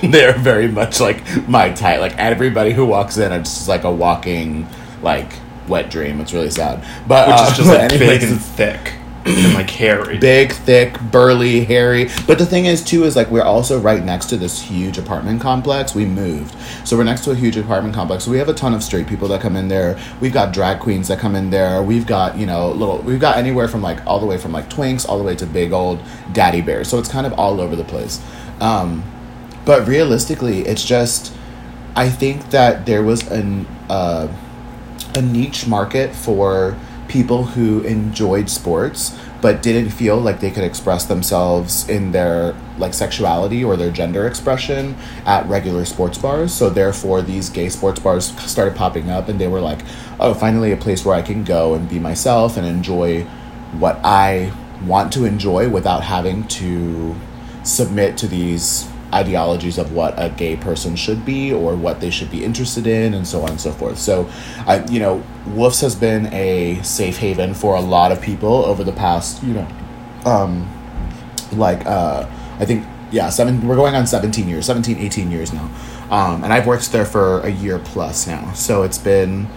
they 0.02 0.24
are 0.24 0.32
very 0.38 0.68
much 0.68 1.00
like 1.00 1.48
my 1.48 1.70
type. 1.70 2.00
Like 2.00 2.16
everybody 2.18 2.72
who 2.72 2.86
walks 2.86 3.16
in 3.16 3.32
it's 3.32 3.54
just 3.54 3.68
like 3.68 3.84
a 3.84 3.90
walking 3.90 4.66
like 5.02 5.32
wet 5.68 5.90
dream. 5.90 6.20
It's 6.20 6.32
really 6.32 6.50
sad. 6.50 6.84
But 7.08 7.28
Which 7.28 7.36
uh, 7.36 7.48
is 7.50 7.56
just 7.56 7.68
like 7.92 7.92
anyways, 7.92 8.38
thick 8.38 8.92
and 9.26 9.54
like 9.54 9.70
hairy. 9.70 10.18
big, 10.18 10.52
thick, 10.52 11.00
burly, 11.10 11.64
hairy. 11.64 12.08
But 12.26 12.38
the 12.38 12.46
thing 12.46 12.66
is, 12.66 12.82
too, 12.82 13.04
is 13.04 13.16
like 13.16 13.30
we're 13.30 13.42
also 13.42 13.78
right 13.80 14.04
next 14.04 14.26
to 14.26 14.36
this 14.36 14.60
huge 14.60 14.98
apartment 14.98 15.40
complex. 15.40 15.94
We 15.94 16.04
moved, 16.04 16.54
so 16.86 16.96
we're 16.96 17.04
next 17.04 17.24
to 17.24 17.32
a 17.32 17.34
huge 17.34 17.56
apartment 17.56 17.94
complex. 17.94 18.24
So 18.24 18.30
we 18.30 18.38
have 18.38 18.48
a 18.48 18.54
ton 18.54 18.74
of 18.74 18.82
straight 18.82 19.06
people 19.06 19.28
that 19.28 19.40
come 19.40 19.56
in 19.56 19.68
there. 19.68 19.98
We've 20.20 20.32
got 20.32 20.52
drag 20.52 20.80
queens 20.80 21.08
that 21.08 21.18
come 21.18 21.34
in 21.34 21.50
there. 21.50 21.82
We've 21.82 22.06
got 22.06 22.36
you 22.36 22.46
know 22.46 22.70
little. 22.70 22.98
We've 22.98 23.20
got 23.20 23.36
anywhere 23.36 23.68
from 23.68 23.82
like 23.82 24.04
all 24.06 24.20
the 24.20 24.26
way 24.26 24.38
from 24.38 24.52
like 24.52 24.70
twinks 24.70 25.08
all 25.08 25.18
the 25.18 25.24
way 25.24 25.36
to 25.36 25.46
big 25.46 25.72
old 25.72 26.00
daddy 26.32 26.60
bears. 26.60 26.88
So 26.88 26.98
it's 26.98 27.08
kind 27.10 27.26
of 27.26 27.32
all 27.34 27.60
over 27.60 27.76
the 27.76 27.84
place. 27.84 28.22
Um, 28.60 29.04
but 29.64 29.86
realistically, 29.86 30.60
it's 30.60 30.84
just 30.84 31.34
I 31.96 32.10
think 32.10 32.50
that 32.50 32.86
there 32.86 33.02
was 33.02 33.28
an 33.30 33.66
uh, 33.88 34.28
a 35.14 35.22
niche 35.22 35.66
market 35.66 36.14
for 36.14 36.76
people 37.08 37.44
who 37.44 37.80
enjoyed 37.82 38.48
sports 38.48 39.18
but 39.40 39.62
didn't 39.62 39.90
feel 39.90 40.16
like 40.16 40.40
they 40.40 40.50
could 40.50 40.64
express 40.64 41.04
themselves 41.04 41.88
in 41.88 42.12
their 42.12 42.54
like 42.78 42.94
sexuality 42.94 43.62
or 43.62 43.76
their 43.76 43.90
gender 43.90 44.26
expression 44.26 44.96
at 45.24 45.46
regular 45.46 45.84
sports 45.84 46.18
bars. 46.18 46.52
So 46.52 46.70
therefore 46.70 47.22
these 47.22 47.48
gay 47.50 47.68
sports 47.68 48.00
bars 48.00 48.26
started 48.50 48.74
popping 48.74 49.10
up 49.10 49.28
and 49.28 49.40
they 49.40 49.48
were 49.48 49.60
like 49.60 49.80
oh 50.18 50.34
finally 50.34 50.72
a 50.72 50.76
place 50.76 51.04
where 51.04 51.14
i 51.14 51.22
can 51.22 51.44
go 51.44 51.74
and 51.74 51.88
be 51.88 51.98
myself 51.98 52.56
and 52.56 52.66
enjoy 52.66 53.22
what 53.78 53.98
i 54.04 54.52
want 54.84 55.12
to 55.12 55.24
enjoy 55.24 55.68
without 55.68 56.02
having 56.02 56.46
to 56.48 57.14
submit 57.62 58.16
to 58.16 58.26
these 58.26 58.88
ideologies 59.16 59.78
of 59.78 59.92
what 59.92 60.14
a 60.16 60.28
gay 60.30 60.56
person 60.56 60.94
should 60.94 61.24
be 61.24 61.52
or 61.52 61.74
what 61.74 62.00
they 62.00 62.10
should 62.10 62.30
be 62.30 62.44
interested 62.44 62.86
in 62.86 63.14
and 63.14 63.26
so 63.26 63.42
on 63.42 63.50
and 63.50 63.60
so 63.60 63.72
forth. 63.72 63.98
So 63.98 64.28
i 64.66 64.84
you 64.86 65.00
know 65.00 65.22
Woof's 65.46 65.80
has 65.80 65.94
been 65.94 66.26
a 66.32 66.80
safe 66.82 67.18
haven 67.18 67.54
for 67.54 67.74
a 67.76 67.80
lot 67.80 68.12
of 68.12 68.20
people 68.20 68.64
over 68.64 68.84
the 68.84 68.92
past 68.92 69.42
you 69.42 69.54
know 69.54 69.68
um 70.24 70.68
like 71.52 71.86
uh 71.86 72.26
i 72.58 72.64
think 72.64 72.84
yeah 73.12 73.28
seven 73.30 73.66
we're 73.66 73.76
going 73.76 73.94
on 73.94 74.06
17 74.06 74.48
years 74.48 74.66
17 74.66 74.98
18 74.98 75.30
years 75.30 75.52
now. 75.52 75.70
Um 76.10 76.44
and 76.44 76.52
i've 76.52 76.66
worked 76.66 76.92
there 76.92 77.06
for 77.06 77.40
a 77.40 77.50
year 77.50 77.78
plus 77.78 78.26
now. 78.26 78.52
So 78.52 78.82
it's 78.82 78.98
been 78.98 79.48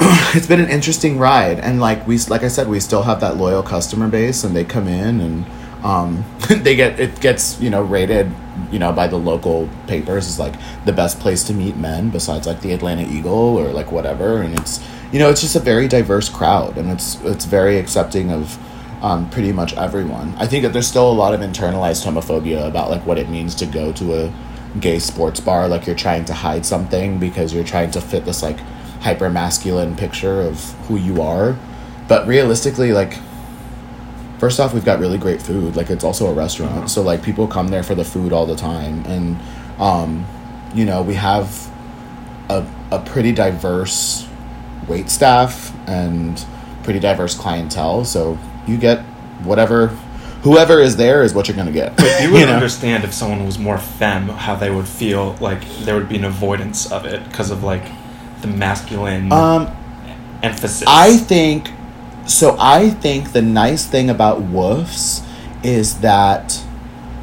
it's 0.36 0.48
been 0.48 0.60
an 0.60 0.70
interesting 0.70 1.18
ride. 1.18 1.58
And 1.60 1.80
like 1.80 2.06
we 2.06 2.18
like 2.34 2.42
i 2.42 2.48
said 2.48 2.68
we 2.68 2.80
still 2.80 3.02
have 3.02 3.20
that 3.20 3.36
loyal 3.36 3.62
customer 3.62 4.08
base 4.08 4.44
and 4.44 4.54
they 4.56 4.64
come 4.64 4.88
in 4.88 5.20
and 5.20 5.46
um, 5.84 6.24
they 6.48 6.74
get 6.74 6.98
it 6.98 7.20
gets 7.20 7.60
you 7.60 7.70
know 7.70 7.82
rated 7.82 8.32
you 8.70 8.78
know 8.78 8.92
by 8.92 9.06
the 9.06 9.16
local 9.16 9.68
papers 9.86 10.26
is 10.26 10.38
like 10.38 10.54
the 10.84 10.92
best 10.92 11.20
place 11.20 11.42
to 11.44 11.52
meet 11.52 11.76
men 11.76 12.10
besides 12.10 12.46
like 12.46 12.60
the 12.60 12.72
Atlanta 12.72 13.02
Eagle 13.02 13.58
or 13.58 13.68
like 13.72 13.90
whatever 13.90 14.42
and 14.42 14.58
it's 14.58 14.84
you 15.12 15.18
know 15.18 15.30
it's 15.30 15.40
just 15.40 15.56
a 15.56 15.60
very 15.60 15.88
diverse 15.88 16.28
crowd 16.28 16.76
and 16.76 16.90
it's 16.90 17.20
it's 17.22 17.44
very 17.44 17.78
accepting 17.78 18.30
of 18.30 18.58
um, 19.04 19.28
pretty 19.28 19.52
much 19.52 19.74
everyone. 19.76 20.34
I 20.38 20.46
think 20.46 20.62
that 20.62 20.72
there's 20.72 20.86
still 20.86 21.10
a 21.10 21.12
lot 21.12 21.34
of 21.34 21.40
internalized 21.40 22.06
homophobia 22.06 22.66
about 22.66 22.90
like 22.90 23.04
what 23.04 23.18
it 23.18 23.28
means 23.28 23.54
to 23.56 23.66
go 23.66 23.92
to 23.92 24.24
a 24.24 24.32
gay 24.80 24.98
sports 24.98 25.40
bar 25.40 25.68
like 25.68 25.86
you're 25.86 25.94
trying 25.94 26.24
to 26.24 26.32
hide 26.32 26.64
something 26.64 27.18
because 27.18 27.52
you're 27.52 27.64
trying 27.64 27.90
to 27.92 28.00
fit 28.00 28.24
this 28.24 28.42
like 28.42 28.58
hyper 29.00 29.28
masculine 29.28 29.94
picture 29.94 30.40
of 30.40 30.72
who 30.88 30.96
you 30.96 31.20
are. 31.20 31.56
But 32.08 32.26
realistically 32.26 32.92
like 32.92 33.18
first 34.38 34.58
off 34.60 34.74
we've 34.74 34.84
got 34.84 34.98
really 34.98 35.18
great 35.18 35.40
food 35.40 35.76
like 35.76 35.90
it's 35.90 36.04
also 36.04 36.26
a 36.26 36.32
restaurant 36.32 36.84
Mhm. 36.84 36.88
so 36.88 37.02
like 37.02 37.22
people 37.22 37.46
come 37.46 37.68
there 37.68 37.82
for 37.82 37.94
the 37.94 38.04
food 38.04 38.32
all 38.32 38.46
the 38.46 38.56
time 38.56 39.04
and 39.06 39.38
um, 39.80 40.26
you 40.74 40.84
know 40.84 41.02
we 41.02 41.14
have 41.14 41.68
a, 42.50 42.64
a 42.90 42.98
pretty 43.00 43.32
diverse 43.32 44.26
wait 44.88 45.08
staff 45.10 45.72
and 45.88 46.44
pretty 46.82 47.00
diverse 47.00 47.34
clientele 47.34 48.04
so 48.04 48.38
you 48.66 48.76
get 48.76 49.00
whatever 49.44 49.88
whoever 50.42 50.78
is 50.80 50.96
there 50.96 51.22
is 51.22 51.32
what 51.32 51.48
you're 51.48 51.56
gonna 51.56 51.72
get 51.72 51.96
But 51.96 52.22
you 52.22 52.30
would 52.32 52.40
know? 52.46 52.52
understand 52.54 53.02
if 53.04 53.14
someone 53.14 53.46
was 53.46 53.58
more 53.58 53.78
femme, 53.78 54.28
how 54.28 54.54
they 54.56 54.70
would 54.70 54.86
feel 54.86 55.36
like 55.40 55.66
there 55.84 55.94
would 55.94 56.08
be 56.08 56.16
an 56.16 56.24
avoidance 56.26 56.90
of 56.92 57.06
it 57.06 57.24
because 57.28 57.50
of 57.50 57.62
like 57.64 57.84
the 58.42 58.48
masculine 58.48 59.32
um 59.32 59.74
emphasis. 60.42 60.84
I 60.86 61.16
think 61.16 61.70
so. 62.26 62.56
I 62.58 62.90
think 62.90 63.32
the 63.32 63.42
nice 63.42 63.86
thing 63.86 64.10
about 64.10 64.42
woofs 64.42 65.26
is 65.62 66.00
that 66.00 66.60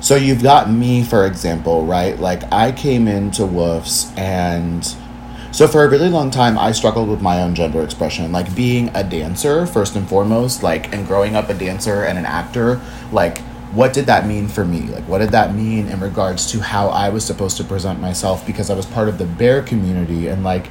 so 0.02 0.16
you've 0.16 0.42
got 0.42 0.70
me 0.70 1.04
for 1.04 1.26
example, 1.26 1.86
right? 1.86 2.20
Like 2.20 2.52
I 2.52 2.72
came 2.72 3.08
into 3.08 3.44
woofs 3.44 4.18
and 4.18 4.84
so 5.52 5.68
for 5.68 5.84
a 5.84 5.90
really 5.90 6.10
long 6.10 6.32
time 6.32 6.58
I 6.58 6.72
struggled 6.72 7.10
with 7.10 7.22
my 7.22 7.42
own 7.44 7.54
gender 7.54 7.84
expression, 7.84 8.32
like 8.32 8.56
being 8.56 8.90
a 8.96 9.04
dancer 9.04 9.68
first 9.68 9.96
and 9.96 10.08
foremost, 10.08 10.64
like 10.64 10.94
and 10.94 11.06
growing 11.06 11.36
up 11.36 11.50
a 11.50 11.54
dancer 11.54 12.04
and 12.04 12.18
an 12.18 12.26
actor, 12.26 12.82
like 13.12 13.40
what 13.74 13.94
did 13.94 14.06
that 14.08 14.26
mean 14.26 14.48
for 14.48 14.66
me? 14.66 14.82
Like 14.82 15.08
what 15.08 15.20
did 15.20 15.30
that 15.32 15.54
mean 15.54 15.88
in 15.88 16.00
regards 16.00 16.52
to 16.52 16.60
how 16.60 16.88
I 16.90 17.10
was 17.10 17.24
supposed 17.24 17.58
to 17.58 17.64
present 17.64 18.00
myself 18.00 18.46
because 18.46 18.70
I 18.70 18.74
was 18.74 18.86
part 18.86 19.08
of 19.08 19.18
the 19.18 19.26
bear 19.26 19.62
community 19.62 20.28
and 20.28 20.44
like 20.44 20.68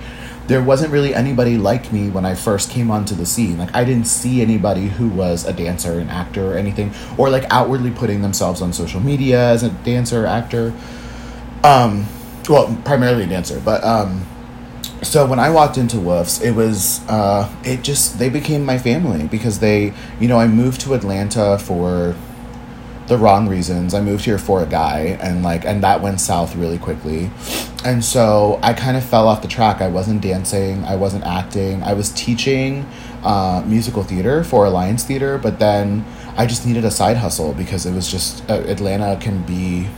there 0.51 0.61
wasn't 0.61 0.91
really 0.91 1.15
anybody 1.15 1.57
like 1.57 1.93
me 1.93 2.11
when 2.11 2.27
I 2.27 2.35
first 2.35 2.71
came 2.71 2.91
onto 2.91 3.15
the 3.15 3.25
scene. 3.25 3.57
Like 3.57 3.73
I 3.73 3.85
didn't 3.85 4.09
see 4.09 4.43
anybody 4.43 4.89
who 4.89 5.09
was 5.09 5.45
a 5.47 5.53
dancer, 5.53 6.01
an 6.01 6.09
actor, 6.09 6.53
or 6.53 6.59
anything, 6.59 6.93
or 7.17 7.31
like 7.31 7.45
outwardly 7.51 7.93
putting 7.93 8.21
themselves 8.21 8.61
on 8.61 8.73
social 8.73 8.99
media 8.99 9.39
as 9.51 9.63
a 9.63 9.71
dancer, 9.71 10.27
actor. 10.27 10.75
Um, 11.63 12.05
well, 12.49 12.77
primarily 12.85 13.23
a 13.23 13.27
dancer, 13.29 13.63
but 13.65 13.85
um, 13.85 14.27
so 15.03 15.25
when 15.25 15.39
I 15.39 15.51
walked 15.51 15.79
into 15.79 15.99
Woofs, 15.99 16.45
it 16.45 16.51
was 16.51 17.07
uh, 17.09 17.49
it 17.63 17.85
just 17.85 18.19
they 18.19 18.29
became 18.29 18.65
my 18.65 18.77
family 18.77 19.29
because 19.29 19.61
they, 19.61 19.93
you 20.19 20.27
know, 20.27 20.41
I 20.41 20.49
moved 20.49 20.81
to 20.81 20.95
Atlanta 20.95 21.59
for 21.59 22.17
the 23.07 23.19
wrong 23.19 23.49
reasons. 23.49 23.93
I 23.93 24.01
moved 24.01 24.25
here 24.25 24.39
for 24.39 24.63
a 24.63 24.67
guy 24.67 25.19
and 25.21 25.43
like 25.43 25.65
and 25.65 25.83
that 25.83 26.01
went 26.01 26.21
south 26.21 26.55
really 26.55 26.79
quickly. 26.79 27.31
And 27.85 28.05
so 28.05 28.61
I 28.63 28.73
kind 28.73 28.97
of 28.97 29.05
fell 29.05 29.27
off 29.27 29.43
the 29.43 29.49
track. 29.49 29.81
I 29.81 29.89
wasn't 29.89 30.21
dancing, 30.21 30.85
I 30.85 30.97
wasn't 30.97 31.25
acting. 31.25 31.83
I 31.83 31.95
was 31.95 32.11
teaching 32.11 32.87
uh, 33.23 33.63
musical 33.67 34.03
theater 34.03 34.45
for 34.45 34.65
Alliance 34.67 35.05
Theater, 35.05 35.39
but 35.39 35.59
then 35.59 36.05
I 36.37 36.47
just 36.47 36.67
needed 36.67 36.85
a 36.85 36.91
side 36.91 37.17
hustle 37.17 37.53
because 37.53 37.85
it 37.87 37.93
was 37.93 38.11
just 38.11 38.49
uh, 38.49 38.55
Atlanta 38.67 39.19
can 39.21 39.43
be 39.43 39.89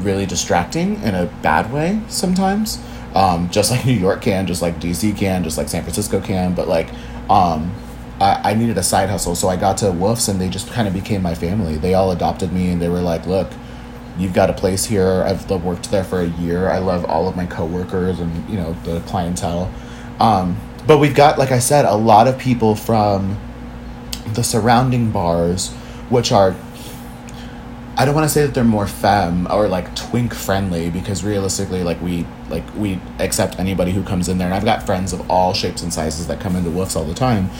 really 0.00 0.26
distracting 0.26 1.02
in 1.02 1.14
a 1.14 1.26
bad 1.42 1.72
way 1.72 2.00
sometimes. 2.08 2.82
Um, 3.14 3.50
just 3.50 3.70
like 3.70 3.84
New 3.86 3.92
York 3.92 4.22
can, 4.22 4.46
just 4.46 4.62
like 4.62 4.78
DC 4.80 5.16
can, 5.16 5.42
just 5.42 5.58
like 5.58 5.68
San 5.68 5.82
Francisco 5.82 6.20
can, 6.20 6.54
but 6.54 6.68
like 6.68 6.88
um, 7.30 7.72
I, 8.20 8.52
I 8.52 8.54
needed 8.54 8.78
a 8.78 8.82
side 8.82 9.08
hustle, 9.08 9.34
so 9.34 9.48
I 9.48 9.56
got 9.56 9.78
to 9.78 9.86
Woofs 9.86 10.28
and 10.28 10.40
they 10.40 10.48
just 10.48 10.70
kind 10.70 10.88
of 10.88 10.94
became 10.94 11.22
my 11.22 11.34
family. 11.34 11.76
They 11.76 11.94
all 11.94 12.10
adopted 12.10 12.52
me 12.52 12.70
and 12.70 12.82
they 12.82 12.88
were 12.88 13.00
like, 13.00 13.26
"Look, 13.26 13.50
you've 14.18 14.34
got 14.34 14.50
a 14.50 14.52
place 14.52 14.84
here. 14.84 15.22
I've 15.24 15.48
worked 15.50 15.90
there 15.90 16.04
for 16.04 16.20
a 16.20 16.26
year. 16.26 16.68
I 16.68 16.78
love 16.78 17.04
all 17.04 17.28
of 17.28 17.36
my 17.36 17.46
coworkers 17.46 18.20
and 18.20 18.48
you 18.48 18.56
know 18.56 18.74
the 18.84 19.00
clientele." 19.00 19.72
Um, 20.20 20.56
but 20.86 20.98
we've 20.98 21.14
got, 21.14 21.38
like 21.38 21.52
I 21.52 21.58
said, 21.58 21.84
a 21.84 21.94
lot 21.94 22.26
of 22.26 22.38
people 22.38 22.74
from 22.74 23.38
the 24.34 24.42
surrounding 24.42 25.10
bars, 25.10 25.70
which 26.08 26.32
are 26.32 26.56
I 27.98 28.04
don't 28.04 28.14
want 28.14 28.26
to 28.26 28.32
say 28.32 28.42
that 28.42 28.54
they're 28.54 28.62
more 28.62 28.86
femme 28.86 29.48
or 29.50 29.66
like 29.66 29.92
twink 29.96 30.32
friendly 30.32 30.88
because 30.88 31.24
realistically, 31.24 31.82
like 31.82 32.00
we 32.00 32.26
like 32.48 32.62
we 32.76 33.00
accept 33.18 33.58
anybody 33.58 33.90
who 33.90 34.04
comes 34.04 34.28
in 34.28 34.38
there, 34.38 34.46
and 34.46 34.54
I've 34.54 34.64
got 34.64 34.86
friends 34.86 35.12
of 35.12 35.28
all 35.28 35.52
shapes 35.52 35.82
and 35.82 35.92
sizes 35.92 36.28
that 36.28 36.38
come 36.38 36.54
into 36.54 36.70
Woofs 36.70 36.94
all 36.94 37.04
the 37.04 37.12
time. 37.12 37.50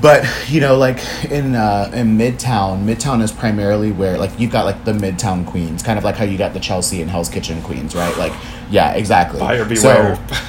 But 0.00 0.26
you 0.48 0.60
know, 0.60 0.76
like 0.76 0.98
in 1.30 1.54
uh, 1.54 1.90
in 1.92 2.16
Midtown, 2.16 2.84
Midtown 2.84 3.22
is 3.22 3.32
primarily 3.32 3.92
where 3.92 4.16
like 4.16 4.38
you've 4.38 4.52
got 4.52 4.64
like 4.64 4.84
the 4.84 4.92
Midtown 4.92 5.46
queens, 5.46 5.82
kind 5.82 5.98
of 5.98 6.04
like 6.04 6.16
how 6.16 6.24
you 6.24 6.38
got 6.38 6.54
the 6.54 6.60
Chelsea 6.60 7.02
and 7.02 7.10
Hell's 7.10 7.28
Kitchen 7.28 7.60
queens, 7.62 7.94
right? 7.94 8.16
Like, 8.16 8.32
yeah, 8.70 8.92
exactly. 8.92 9.40
Buyer 9.40 9.64
beware. 9.64 10.16
So, 10.16 10.46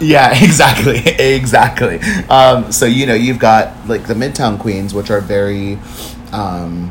yeah, 0.00 0.32
exactly, 0.42 0.98
exactly. 0.98 2.00
Um, 2.30 2.72
so 2.72 2.86
you 2.86 3.06
know, 3.06 3.14
you've 3.14 3.38
got 3.38 3.86
like 3.88 4.06
the 4.06 4.14
Midtown 4.14 4.58
Queens, 4.58 4.94
which 4.94 5.10
are 5.10 5.20
very, 5.20 5.78
um, 6.32 6.90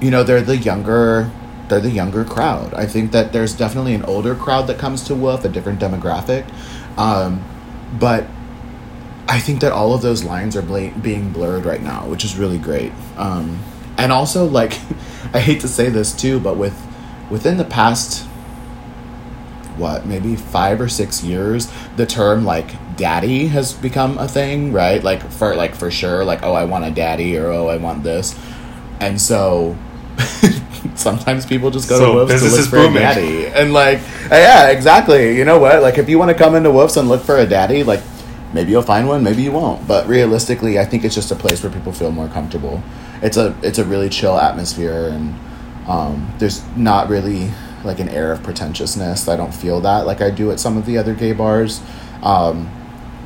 you 0.00 0.10
know, 0.10 0.24
they're 0.24 0.42
the 0.42 0.58
younger, 0.58 1.30
they're 1.68 1.80
the 1.80 1.90
younger 1.90 2.24
crowd. 2.24 2.74
I 2.74 2.86
think 2.86 3.12
that 3.12 3.32
there's 3.32 3.54
definitely 3.54 3.94
an 3.94 4.04
older 4.04 4.34
crowd 4.34 4.66
that 4.66 4.78
comes 4.78 5.02
to 5.04 5.14
Woof, 5.14 5.44
a 5.44 5.48
different 5.48 5.80
demographic, 5.80 6.44
um, 6.98 7.42
but 7.98 8.26
I 9.26 9.40
think 9.40 9.60
that 9.60 9.72
all 9.72 9.94
of 9.94 10.02
those 10.02 10.22
lines 10.22 10.54
are 10.56 10.62
bla- 10.62 10.90
being 11.02 11.30
blurred 11.30 11.64
right 11.64 11.82
now, 11.82 12.06
which 12.06 12.24
is 12.24 12.36
really 12.36 12.58
great. 12.58 12.92
Um, 13.16 13.58
and 13.96 14.12
also, 14.12 14.44
like, 14.46 14.78
I 15.34 15.40
hate 15.40 15.60
to 15.60 15.68
say 15.68 15.88
this 15.88 16.14
too, 16.14 16.40
but 16.40 16.56
with 16.56 16.78
within 17.30 17.56
the 17.56 17.64
past 17.64 18.26
what 19.76 20.06
maybe 20.06 20.36
five 20.36 20.80
or 20.80 20.88
six 20.88 21.24
years 21.24 21.72
the 21.96 22.06
term 22.06 22.44
like 22.44 22.70
daddy 22.96 23.48
has 23.48 23.72
become 23.72 24.18
a 24.18 24.28
thing 24.28 24.72
right? 24.72 25.02
Like 25.02 25.28
for 25.32 25.56
like 25.56 25.74
for 25.74 25.90
sure 25.90 26.24
like 26.24 26.44
oh 26.44 26.52
i 26.52 26.64
want 26.64 26.84
a 26.84 26.90
daddy 26.92 27.36
or 27.36 27.48
oh 27.48 27.68
i 27.68 27.76
want 27.76 28.02
this. 28.04 28.38
And 29.00 29.20
so 29.20 29.76
sometimes 30.94 31.44
people 31.44 31.70
just 31.70 31.88
go 31.88 31.98
So 31.98 32.26
to 32.26 32.32
Woofs 32.32 32.38
to 32.38 32.56
look 32.56 32.68
for 32.68 32.78
a 32.78 32.92
daddy. 32.92 33.46
And 33.46 33.72
like 33.72 34.00
yeah 34.30 34.68
exactly. 34.68 35.36
You 35.36 35.44
know 35.44 35.58
what? 35.58 35.82
Like 35.82 35.98
if 35.98 36.08
you 36.08 36.18
want 36.18 36.30
to 36.30 36.36
come 36.36 36.54
into 36.54 36.70
Woofs 36.70 36.96
and 36.96 37.08
look 37.08 37.22
for 37.22 37.36
a 37.38 37.46
daddy 37.46 37.82
like 37.82 38.00
maybe 38.54 38.70
you'll 38.70 38.82
find 38.82 39.06
one 39.06 39.22
maybe 39.22 39.42
you 39.42 39.52
won't. 39.52 39.86
But 39.86 40.06
realistically 40.06 40.78
i 40.78 40.84
think 40.84 41.04
it's 41.04 41.14
just 41.14 41.30
a 41.30 41.36
place 41.36 41.62
where 41.62 41.72
people 41.72 41.92
feel 41.92 42.10
more 42.10 42.28
comfortable. 42.28 42.82
It's 43.22 43.36
a 43.36 43.54
it's 43.62 43.78
a 43.78 43.84
really 43.84 44.08
chill 44.08 44.38
atmosphere 44.38 45.08
and 45.08 45.34
um, 45.88 46.32
there's 46.38 46.64
not 46.76 47.08
really 47.08 47.50
like 47.84 48.00
an 48.00 48.08
air 48.08 48.32
of 48.32 48.42
pretentiousness. 48.42 49.28
I 49.28 49.36
don't 49.36 49.54
feel 49.54 49.80
that 49.82 50.06
like 50.06 50.22
i 50.22 50.30
do 50.30 50.50
at 50.50 50.58
some 50.60 50.78
of 50.78 50.86
the 50.86 50.96
other 50.96 51.14
gay 51.14 51.32
bars. 51.32 51.82
Um, 52.22 52.70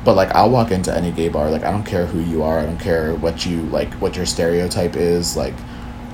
but 0.03 0.15
like 0.15 0.29
i'll 0.29 0.49
walk 0.49 0.71
into 0.71 0.95
any 0.95 1.11
gay 1.11 1.27
bar 1.27 1.51
like 1.51 1.63
i 1.63 1.71
don't 1.71 1.85
care 1.85 2.05
who 2.05 2.19
you 2.19 2.43
are. 2.43 2.59
I 2.59 2.65
don't 2.65 2.79
care 2.79 3.15
what 3.15 3.45
you 3.45 3.63
like 3.63 3.93
what 3.95 4.15
your 4.15 4.25
stereotype 4.25 4.95
is. 4.95 5.37
Like 5.37 5.53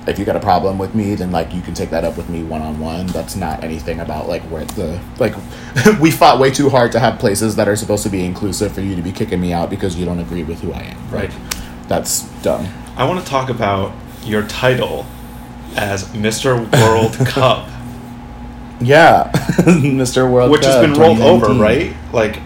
if 0.06 0.18
you 0.18 0.24
got 0.24 0.36
a 0.36 0.40
problem 0.40 0.78
with 0.78 0.94
me 0.94 1.14
then 1.14 1.30
like 1.32 1.52
you 1.52 1.60
can 1.60 1.74
take 1.74 1.90
that 1.90 2.04
up 2.04 2.16
with 2.16 2.28
me 2.28 2.42
one-on-one 2.44 3.06
that's 3.08 3.34
not 3.36 3.62
anything 3.64 4.00
about 4.00 4.28
like 4.28 4.42
where 4.42 4.64
the 4.64 5.00
like 5.18 5.34
we 6.00 6.10
fought 6.10 6.38
way 6.38 6.50
too 6.50 6.68
hard 6.68 6.92
to 6.92 6.98
have 7.00 7.18
places 7.18 7.56
that 7.56 7.68
are 7.68 7.76
supposed 7.76 8.02
to 8.02 8.08
be 8.08 8.24
inclusive 8.24 8.72
for 8.72 8.80
you 8.82 8.94
to 8.94 9.02
be 9.02 9.10
kicking 9.12 9.40
me 9.40 9.52
out 9.52 9.68
because 9.70 9.96
you 9.96 10.04
don't 10.04 10.20
agree 10.20 10.42
with 10.44 10.60
who 10.60 10.72
i 10.72 10.80
am 10.82 11.10
Right. 11.10 11.30
that's 11.88 12.22
dumb 12.42 12.66
I 12.96 13.04
want 13.06 13.20
to 13.22 13.26
talk 13.30 13.50
about 13.50 13.92
your 14.24 14.46
title 14.46 15.04
as 15.76 16.04
Mr. 16.14 16.56
World 16.80 17.12
Cub, 17.28 17.68
yeah 18.80 19.30
mr 19.66 20.30
world 20.30 20.46
Cub. 20.48 20.52
which 20.52 20.64
has 20.64 20.80
been 20.80 20.94
rolled 20.94 21.20
over, 21.20 21.52
right? 21.52 21.94
Like, 22.12 22.40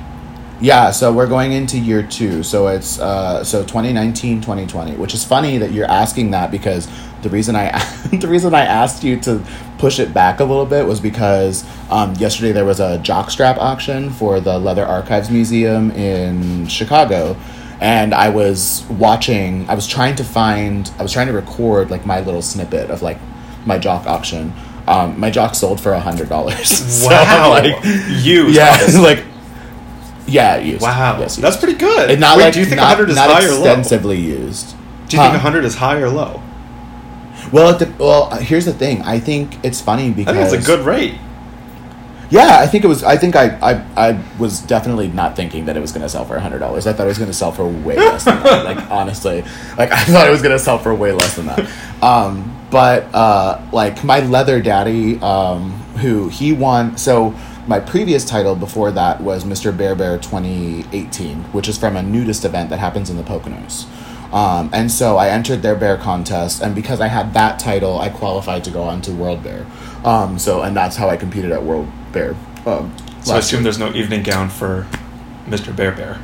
Yeah, 0.61 0.91
so 0.91 1.11
we're 1.11 1.27
going 1.27 1.53
into 1.53 1.79
year 1.79 2.03
two. 2.03 2.43
So 2.43 2.69
it's 2.69 2.99
uh, 3.01 3.43
so 3.45 3.63
2019, 3.63 4.43
2020, 4.43 4.97
which 4.97 5.15
is 5.15 5.25
funny 5.25 5.57
that 5.57 5.73
you're 5.73 5.91
asking 5.91 6.33
that 6.33 6.51
because 6.51 6.87
the 7.23 7.31
reason 7.31 7.57
I 7.57 7.71
the 8.13 8.29
reason 8.29 8.55
I 8.55 8.67
asked 8.67 9.03
you 9.03 9.19
to 9.21 9.43
push 9.79 9.99
it 9.99 10.13
back 10.13 10.41
a 10.41 10.45
little 10.45 10.67
bit 10.67 10.87
was 10.87 11.01
because 11.01 11.65
um, 11.91 12.15
yesterday 12.17 12.53
there 12.53 12.67
was 12.67 12.79
a 12.79 12.99
jockstrap 12.99 13.57
auction 13.57 14.11
for 14.11 14.39
the 14.39 14.59
Leather 14.59 14.85
Archives 14.85 15.31
Museum 15.31 15.91
in 15.93 16.67
Chicago, 16.67 17.37
and 17.81 18.13
I 18.13 18.29
was 18.29 18.85
watching. 18.91 19.67
I 19.69 19.75
was 19.75 19.87
trying 19.87 20.17
to 20.17 20.25
find. 20.25 20.91
I 20.99 21.03
was 21.03 21.13
trying 21.13 21.29
to 21.29 21.33
record 21.33 21.91
like 21.91 22.05
my 22.05 22.21
little 22.21 22.43
snippet 22.43 22.91
of 22.91 23.01
like 23.01 23.19
my 23.65 23.79
jock 23.79 24.07
auction. 24.07 24.53
Um, 24.87 25.19
my 25.19 25.31
jock 25.31 25.55
sold 25.55 25.81
for 25.81 25.93
a 25.93 26.01
hundred 26.01 26.29
dollars. 26.29 27.03
wow, 27.09 27.49
like 27.49 27.83
you 28.23 28.49
yeah, 28.49 28.77
like 28.99 29.25
yeah, 30.31 30.57
used. 30.57 30.83
wow, 30.83 31.19
Yes, 31.19 31.37
used. 31.37 31.43
that's 31.43 31.57
pretty 31.57 31.79
good. 31.79 32.11
And 32.11 32.21
not 32.21 32.37
Wait, 32.39 32.45
like 32.45 32.55
do 32.55 32.61
you 32.61 32.67
think 32.67 32.77
not, 32.77 32.89
100 32.99 33.11
is 33.11 33.17
not 33.17 33.31
high 33.31 33.45
or 33.45 33.51
low? 33.51 33.57
extensively 33.59 34.19
used. 34.19 34.75
Do 35.09 35.17
you 35.17 35.23
Huh? 35.23 35.31
think 35.31 35.43
100 35.43 35.65
is 35.65 35.75
high 35.77 35.97
or 35.99 36.09
low? 36.09 36.41
Well, 37.53 37.71
it 37.75 37.79
de- 37.79 37.93
well, 37.99 38.29
uh, 38.33 38.39
here's 38.39 38.65
the 38.67 38.73
thing. 38.73 39.03
I 39.03 39.19
think 39.19 39.59
it's 39.65 39.81
funny 39.81 40.09
I 40.09 40.11
because 40.11 40.51
think 40.51 40.61
it's 40.61 40.69
a 40.69 40.77
good 40.77 40.87
rate. 40.87 41.15
Yeah, 42.31 42.59
I 42.61 42.67
think 42.69 42.85
it 42.85 42.87
was. 42.87 43.03
I 43.03 43.17
think 43.17 43.35
I, 43.35 43.47
I, 43.61 43.85
I 44.11 44.23
was 44.39 44.61
definitely 44.61 45.09
not 45.09 45.35
thinking 45.35 45.65
that 45.65 45.77
it 45.77 45.81
was 45.81 45.91
going 45.91 46.03
to 46.03 46.09
sell 46.09 46.25
for 46.25 46.39
hundred 46.39 46.61
dollars. 46.61 46.87
I 46.87 46.93
thought 46.93 47.07
it 47.07 47.09
was 47.09 47.19
going 47.19 47.31
to 47.31 47.37
sell 47.37 47.51
for 47.51 47.67
way 47.67 47.97
less 47.97 48.25
than 48.25 48.41
that. 48.45 48.65
Like 48.77 48.89
honestly, 48.91 49.43
like 49.77 49.91
I 49.91 50.05
thought 50.05 50.29
it 50.29 50.31
was 50.31 50.41
going 50.43 50.57
to 50.57 50.63
sell 50.63 50.79
for 50.79 50.95
way 50.95 51.11
less 51.11 51.35
than 51.35 51.47
that. 51.47 51.69
Um, 52.01 52.57
but 52.71 53.13
uh, 53.13 53.61
like 53.73 54.05
my 54.05 54.21
leather 54.21 54.61
daddy, 54.63 55.19
um, 55.21 55.73
who 55.99 56.29
he 56.29 56.53
won. 56.53 56.97
So 56.99 57.31
my 57.71 57.79
previous 57.79 58.25
title 58.25 58.57
before 58.57 58.91
that 58.91 59.21
was 59.21 59.45
Mr. 59.45 59.75
Bear 59.75 59.95
Bear 59.95 60.19
2018, 60.19 61.45
which 61.53 61.69
is 61.69 61.79
from 61.79 61.97
a 61.97 62.03
nudist 62.03 62.45
event 62.45 62.69
that 62.69 62.81
happens 62.81 63.09
in 63.11 63.17
the 63.17 63.23
Poconos. 63.23 63.87
Um, 64.35 64.71
and 64.73 64.91
so 64.91 65.19
I 65.19 65.29
entered 65.29 65.63
their 65.63 65.77
bear 65.77 65.97
contest, 65.97 66.63
and 66.63 66.75
because 66.75 67.01
I 67.01 67.07
had 67.07 67.33
that 67.35 67.61
title, 67.61 68.01
I 68.01 68.09
qualified 68.09 68.65
to 68.65 68.73
go 68.73 68.83
on 68.83 69.01
to 69.03 69.13
World 69.13 69.45
Bear. 69.45 69.67
Um, 70.05 70.37
so, 70.37 70.63
and 70.63 70.77
that's 70.77 70.97
how 70.97 71.09
I 71.09 71.17
competed 71.17 71.53
at 71.53 71.63
World 71.63 71.87
Bear. 72.11 72.35
Um, 72.67 72.93
So 73.23 73.35
I 73.35 73.39
assume 73.39 73.59
year. 73.59 73.63
there's 73.63 73.79
no 73.79 73.93
evening 73.93 74.25
gown 74.25 74.49
for 74.49 74.89
Mr. 75.47 75.75
Bear 75.75 75.93
Bear. 75.93 76.21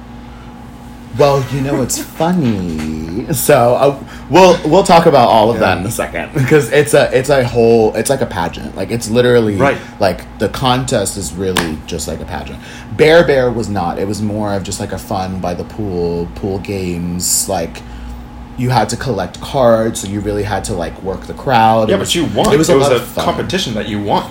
Well, 1.18 1.44
you 1.54 1.61
know 1.62 1.82
it's 1.82 1.99
funny. 2.02 3.32
So 3.32 3.75
uh, 3.75 4.04
we'll 4.30 4.58
we'll 4.70 4.82
talk 4.85 5.06
about 5.06 5.28
all 5.28 5.50
of 5.50 5.58
that 5.61 5.78
in 5.78 5.87
a 5.87 5.90
second 5.90 6.32
because 6.35 6.70
it's 6.73 6.94
a 6.94 7.16
it's 7.16 7.28
a 7.30 7.46
whole 7.46 7.94
it's 7.94 8.11
like 8.11 8.20
a 8.20 8.26
pageant. 8.26 8.76
Like 8.76 8.90
it's 8.90 9.08
literally 9.08 9.56
Right. 9.56 9.78
like 10.00 10.38
the 10.38 10.49
contest 10.50 11.16
is 11.16 11.32
really 11.32 11.78
just 11.87 12.06
like 12.08 12.20
a 12.20 12.25
pageant. 12.25 12.61
Bear 12.96 13.25
Bear 13.26 13.50
was 13.50 13.68
not. 13.68 13.99
It 13.99 14.06
was 14.06 14.20
more 14.20 14.52
of 14.54 14.62
just 14.62 14.78
like 14.80 14.92
a 14.92 14.99
fun 14.99 15.40
by 15.40 15.54
the 15.54 15.64
pool 15.64 16.28
pool 16.35 16.58
games. 16.58 17.49
Like 17.49 17.82
you 18.58 18.70
had 18.70 18.88
to 18.90 18.96
collect 18.96 19.40
cards, 19.40 20.00
so 20.00 20.08
you 20.08 20.20
really 20.20 20.42
had 20.42 20.64
to 20.64 20.75
like 20.75 21.02
work 21.02 21.23
the 21.26 21.35
crowd. 21.35 21.88
Yeah, 21.88 21.96
It 21.96 21.99
but 21.99 22.14
you 22.14 22.26
won. 22.26 22.52
It 22.52 22.58
was 22.58 22.68
a 22.68 22.76
lot 22.76 22.92
a 22.92 22.96
of 22.96 23.06
fun. 23.06 23.25
competition 23.25 23.75
that 23.75 23.88
you 23.88 24.02
won. 24.02 24.30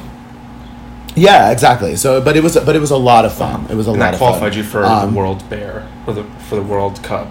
Yeah, 1.15 1.51
exactly. 1.51 1.95
So, 1.95 2.19
but 2.22 2.36
it 2.36 2.43
was 2.43 2.55
but 2.57 2.75
it 2.75 2.79
was 2.79 2.91
a 2.91 2.98
lot 2.98 3.24
of 3.25 3.34
fun. 3.34 3.67
It 3.69 3.75
was 3.75 3.88
a 3.88 3.91
and 3.91 4.00
lot 4.00 4.05
that 4.07 4.13
of 4.15 4.19
fun. 4.19 4.27
qualified 4.34 4.55
you 4.55 4.63
for 4.63 4.84
Um, 4.86 5.13
the 5.13 5.17
World 5.17 5.50
Bear 5.50 5.88
for 6.03 6.13
the 6.13 6.24
for 6.50 6.55
the 6.55 6.62
World 6.63 7.01
Cub 7.03 7.29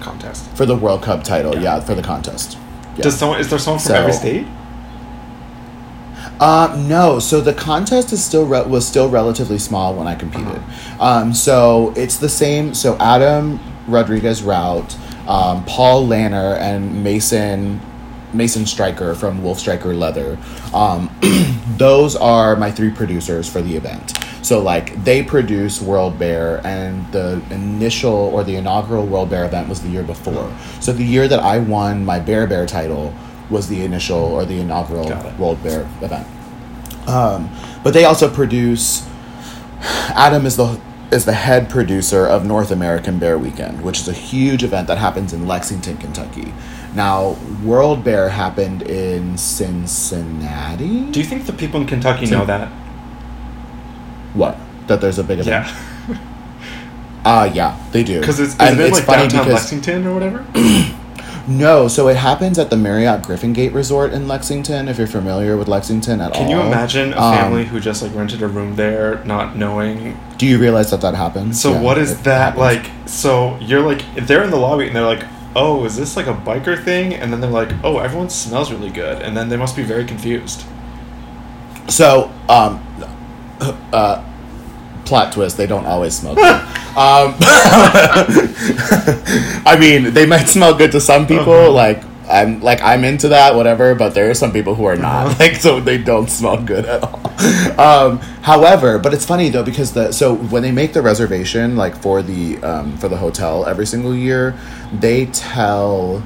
contest. 0.00 0.44
for 0.54 0.66
the 0.66 0.76
World 0.76 1.02
Cub 1.02 1.24
title. 1.24 1.54
Yeah. 1.54 1.76
Yeah, 1.76 1.80
for 1.80 1.94
the 1.94 2.02
contest. 2.02 2.58
Yeah. 2.96 3.02
Does 3.04 3.16
someone 3.16 3.40
is 3.40 3.48
there 3.48 3.58
someone 3.58 3.80
from 3.80 3.88
So- 3.88 3.94
every 3.94 4.12
state? 4.12 4.46
Uh, 6.40 6.74
no. 6.86 7.18
So 7.18 7.40
the 7.40 7.52
contest 7.54 8.12
is 8.12 8.22
still 8.22 8.44
re- 8.44 8.62
was 8.66 8.86
still 8.86 9.08
relatively 9.08 9.58
small 9.58 9.94
when 9.94 10.06
I 10.06 10.14
competed. 10.14 10.60
Um, 11.00 11.32
so 11.32 11.92
it's 11.96 12.16
the 12.18 12.28
same. 12.28 12.74
So 12.74 12.96
Adam 12.98 13.60
Rodriguez 13.86 14.42
Route, 14.42 14.96
um, 15.28 15.64
Paul 15.64 16.06
Lanner, 16.06 16.54
and 16.56 17.04
Mason 17.04 17.80
Mason 18.34 18.66
Striker 18.66 19.14
from 19.14 19.42
Wolf 19.42 19.58
Striker 19.58 19.94
Leather. 19.94 20.38
Um, 20.72 21.10
those 21.76 22.16
are 22.16 22.56
my 22.56 22.70
three 22.70 22.90
producers 22.90 23.48
for 23.48 23.62
the 23.62 23.76
event. 23.76 24.12
So 24.42 24.60
like 24.60 25.02
they 25.04 25.22
produce 25.22 25.80
World 25.80 26.18
Bear, 26.18 26.60
and 26.66 27.10
the 27.12 27.42
initial 27.50 28.12
or 28.12 28.44
the 28.44 28.56
inaugural 28.56 29.06
World 29.06 29.30
Bear 29.30 29.46
event 29.46 29.68
was 29.68 29.80
the 29.80 29.88
year 29.88 30.02
before. 30.02 30.54
So 30.80 30.92
the 30.92 31.04
year 31.04 31.28
that 31.28 31.40
I 31.40 31.58
won 31.58 32.04
my 32.04 32.18
Bear 32.18 32.46
Bear 32.46 32.66
title 32.66 33.14
was 33.48 33.68
the 33.68 33.82
initial 33.84 34.18
or 34.18 34.44
the 34.44 34.60
inaugural 34.60 35.08
World 35.38 35.62
Bear 35.62 35.82
event. 36.02 36.26
Um, 37.08 37.50
but 37.82 37.94
they 37.94 38.04
also 38.04 38.32
produce. 38.32 39.08
Adam 40.14 40.46
is 40.46 40.56
the 40.56 40.80
is 41.10 41.24
the 41.24 41.32
head 41.32 41.70
producer 41.70 42.26
of 42.26 42.44
North 42.44 42.70
American 42.70 43.18
Bear 43.18 43.38
Weekend, 43.38 43.82
which 43.82 44.00
is 44.00 44.08
a 44.08 44.12
huge 44.12 44.64
event 44.64 44.88
that 44.88 44.98
happens 44.98 45.32
in 45.32 45.46
Lexington, 45.46 45.96
Kentucky. 45.96 46.52
Now, 46.94 47.36
World 47.64 48.04
Bear 48.04 48.28
happened 48.28 48.82
in 48.82 49.36
Cincinnati. 49.36 51.10
Do 51.10 51.18
you 51.18 51.26
think 51.26 51.46
the 51.46 51.52
people 51.52 51.80
in 51.80 51.86
Kentucky 51.86 52.26
know 52.26 52.44
that? 52.46 52.68
what? 54.34 54.56
That 54.86 55.00
there's 55.00 55.18
a 55.18 55.24
big 55.24 55.38
event. 55.40 55.66
Yeah, 55.66 56.18
Uh 57.24 57.50
yeah, 57.54 57.76
they 57.92 58.04
do. 58.04 58.20
because 58.20 58.38
it's, 58.40 58.56
And 58.60 58.78
it 58.78 58.86
in 58.86 58.92
like 58.92 59.04
funny 59.04 59.22
downtown 59.22 59.44
because- 59.46 59.54
Lexington 59.62 60.06
or 60.06 60.14
whatever. 60.14 60.44
No, 61.46 61.88
so 61.88 62.08
it 62.08 62.16
happens 62.16 62.58
at 62.58 62.70
the 62.70 62.76
Marriott 62.78 63.22
Griffin 63.22 63.52
Gate 63.52 63.74
Resort 63.74 64.14
in 64.14 64.26
Lexington. 64.26 64.88
If 64.88 64.96
you're 64.96 65.06
familiar 65.06 65.58
with 65.58 65.68
Lexington 65.68 66.22
at 66.22 66.32
all, 66.32 66.38
Can 66.38 66.48
you 66.48 66.58
imagine 66.58 67.12
a 67.12 67.20
Um, 67.20 67.34
family 67.36 67.64
who 67.66 67.80
just 67.80 68.00
like 68.02 68.14
rented 68.14 68.40
a 68.40 68.48
room 68.48 68.76
there, 68.76 69.22
not 69.26 69.54
knowing? 69.54 70.18
Do 70.38 70.46
you 70.46 70.58
realize 70.58 70.90
that 70.90 71.02
that 71.02 71.14
happens? 71.14 71.60
So 71.60 71.72
Yeah, 71.72 71.80
what 71.82 71.98
is 71.98 72.18
that 72.22 72.56
happens. 72.56 72.60
like? 72.86 72.90
So 73.04 73.58
you're 73.60 73.82
like 73.82 74.02
if 74.16 74.26
they're 74.26 74.42
in 74.42 74.50
the 74.50 74.56
lobby 74.56 74.86
and 74.86 74.96
they're 74.96 75.04
like, 75.04 75.22
"Oh, 75.54 75.84
is 75.84 75.96
this 75.96 76.16
like 76.16 76.26
a 76.26 76.34
biker 76.34 76.82
thing?" 76.82 77.14
And 77.14 77.32
then 77.32 77.40
they're 77.40 77.50
like, 77.50 77.72
"Oh, 77.82 77.98
everyone 77.98 78.30
smells 78.30 78.70
really 78.72 78.90
good," 78.90 79.22
and 79.22 79.36
then 79.36 79.48
they 79.48 79.56
must 79.56 79.76
be 79.76 79.82
very 79.82 80.04
confused. 80.04 80.64
So, 81.88 82.30
um, 82.48 82.84
uh, 83.92 84.24
plot 85.04 85.32
twist: 85.32 85.56
they 85.56 85.66
don't 85.66 85.86
always 85.86 86.14
smell 86.14 86.34
good. 86.34 86.44
um, 86.96 87.34
I 89.66 89.76
mean, 89.78 90.14
they 90.14 90.26
might 90.26 90.48
smell 90.48 90.74
good 90.74 90.92
to 90.92 91.00
some 91.00 91.26
people. 91.26 91.52
Uh-huh. 91.52 91.72
Like 91.72 92.02
I'm, 92.34 92.60
like 92.60 92.80
I'm 92.82 93.04
into 93.04 93.28
that, 93.28 93.54
whatever. 93.54 93.94
But 93.94 94.14
there 94.14 94.30
are 94.30 94.34
some 94.34 94.52
people 94.52 94.74
who 94.74 94.84
are 94.84 94.96
not. 94.96 95.26
Uh-huh. 95.26 95.34
Like, 95.44 95.56
so 95.56 95.80
they 95.80 95.98
don't 95.98 96.30
smell 96.30 96.62
good 96.62 96.86
at 96.86 97.02
all. 97.02 97.20
Um, 97.78 98.18
however, 98.42 98.98
but 98.98 99.12
it's 99.12 99.24
funny 99.24 99.50
though 99.50 99.64
because 99.64 99.92
the 99.92 100.12
so 100.12 100.34
when 100.36 100.62
they 100.62 100.72
make 100.72 100.92
the 100.92 101.02
reservation, 101.02 101.76
like 101.76 101.96
for 101.96 102.22
the 102.22 102.58
um, 102.58 102.96
for 102.98 103.08
the 103.08 103.16
hotel 103.16 103.66
every 103.66 103.86
single 103.86 104.14
year, 104.14 104.56
they 104.92 105.26
tell 105.26 106.22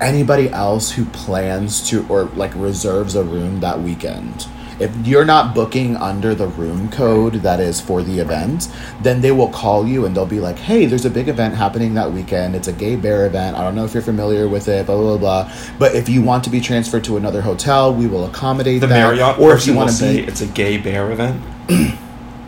anybody 0.00 0.48
else 0.50 0.92
who 0.92 1.04
plans 1.06 1.88
to 1.90 2.06
or 2.08 2.24
like 2.24 2.52
reserves 2.54 3.14
a 3.14 3.22
room 3.22 3.60
that 3.60 3.80
weekend 3.80 4.46
if 4.80 4.94
you're 5.06 5.24
not 5.24 5.54
booking 5.54 5.96
under 5.96 6.34
the 6.34 6.46
room 6.46 6.90
code 6.90 7.34
that 7.34 7.60
is 7.60 7.80
for 7.80 8.02
the 8.02 8.18
event 8.18 8.68
then 9.02 9.20
they 9.20 9.32
will 9.32 9.48
call 9.48 9.86
you 9.86 10.04
and 10.06 10.16
they'll 10.16 10.26
be 10.26 10.40
like 10.40 10.58
hey 10.58 10.86
there's 10.86 11.04
a 11.04 11.10
big 11.10 11.28
event 11.28 11.54
happening 11.54 11.94
that 11.94 12.10
weekend 12.10 12.54
it's 12.54 12.68
a 12.68 12.72
gay 12.72 12.96
bear 12.96 13.26
event 13.26 13.56
i 13.56 13.62
don't 13.62 13.74
know 13.74 13.84
if 13.84 13.92
you're 13.94 14.02
familiar 14.02 14.48
with 14.48 14.68
it 14.68 14.86
blah 14.86 14.96
blah 14.96 15.16
blah, 15.18 15.44
blah. 15.44 15.52
but 15.78 15.94
if 15.94 16.08
you 16.08 16.22
want 16.22 16.44
to 16.44 16.50
be 16.50 16.60
transferred 16.60 17.04
to 17.04 17.16
another 17.16 17.40
hotel 17.42 17.94
we 17.94 18.06
will 18.06 18.24
accommodate 18.26 18.80
The 18.80 18.86
that 18.86 18.94
Marriott 18.94 19.38
or 19.38 19.54
if 19.54 19.66
you 19.66 19.74
want 19.74 19.90
to 19.90 19.94
say 19.94 20.22
be 20.22 20.28
it's 20.28 20.40
a 20.40 20.46
gay 20.46 20.78
bear 20.78 21.10
event. 21.12 21.42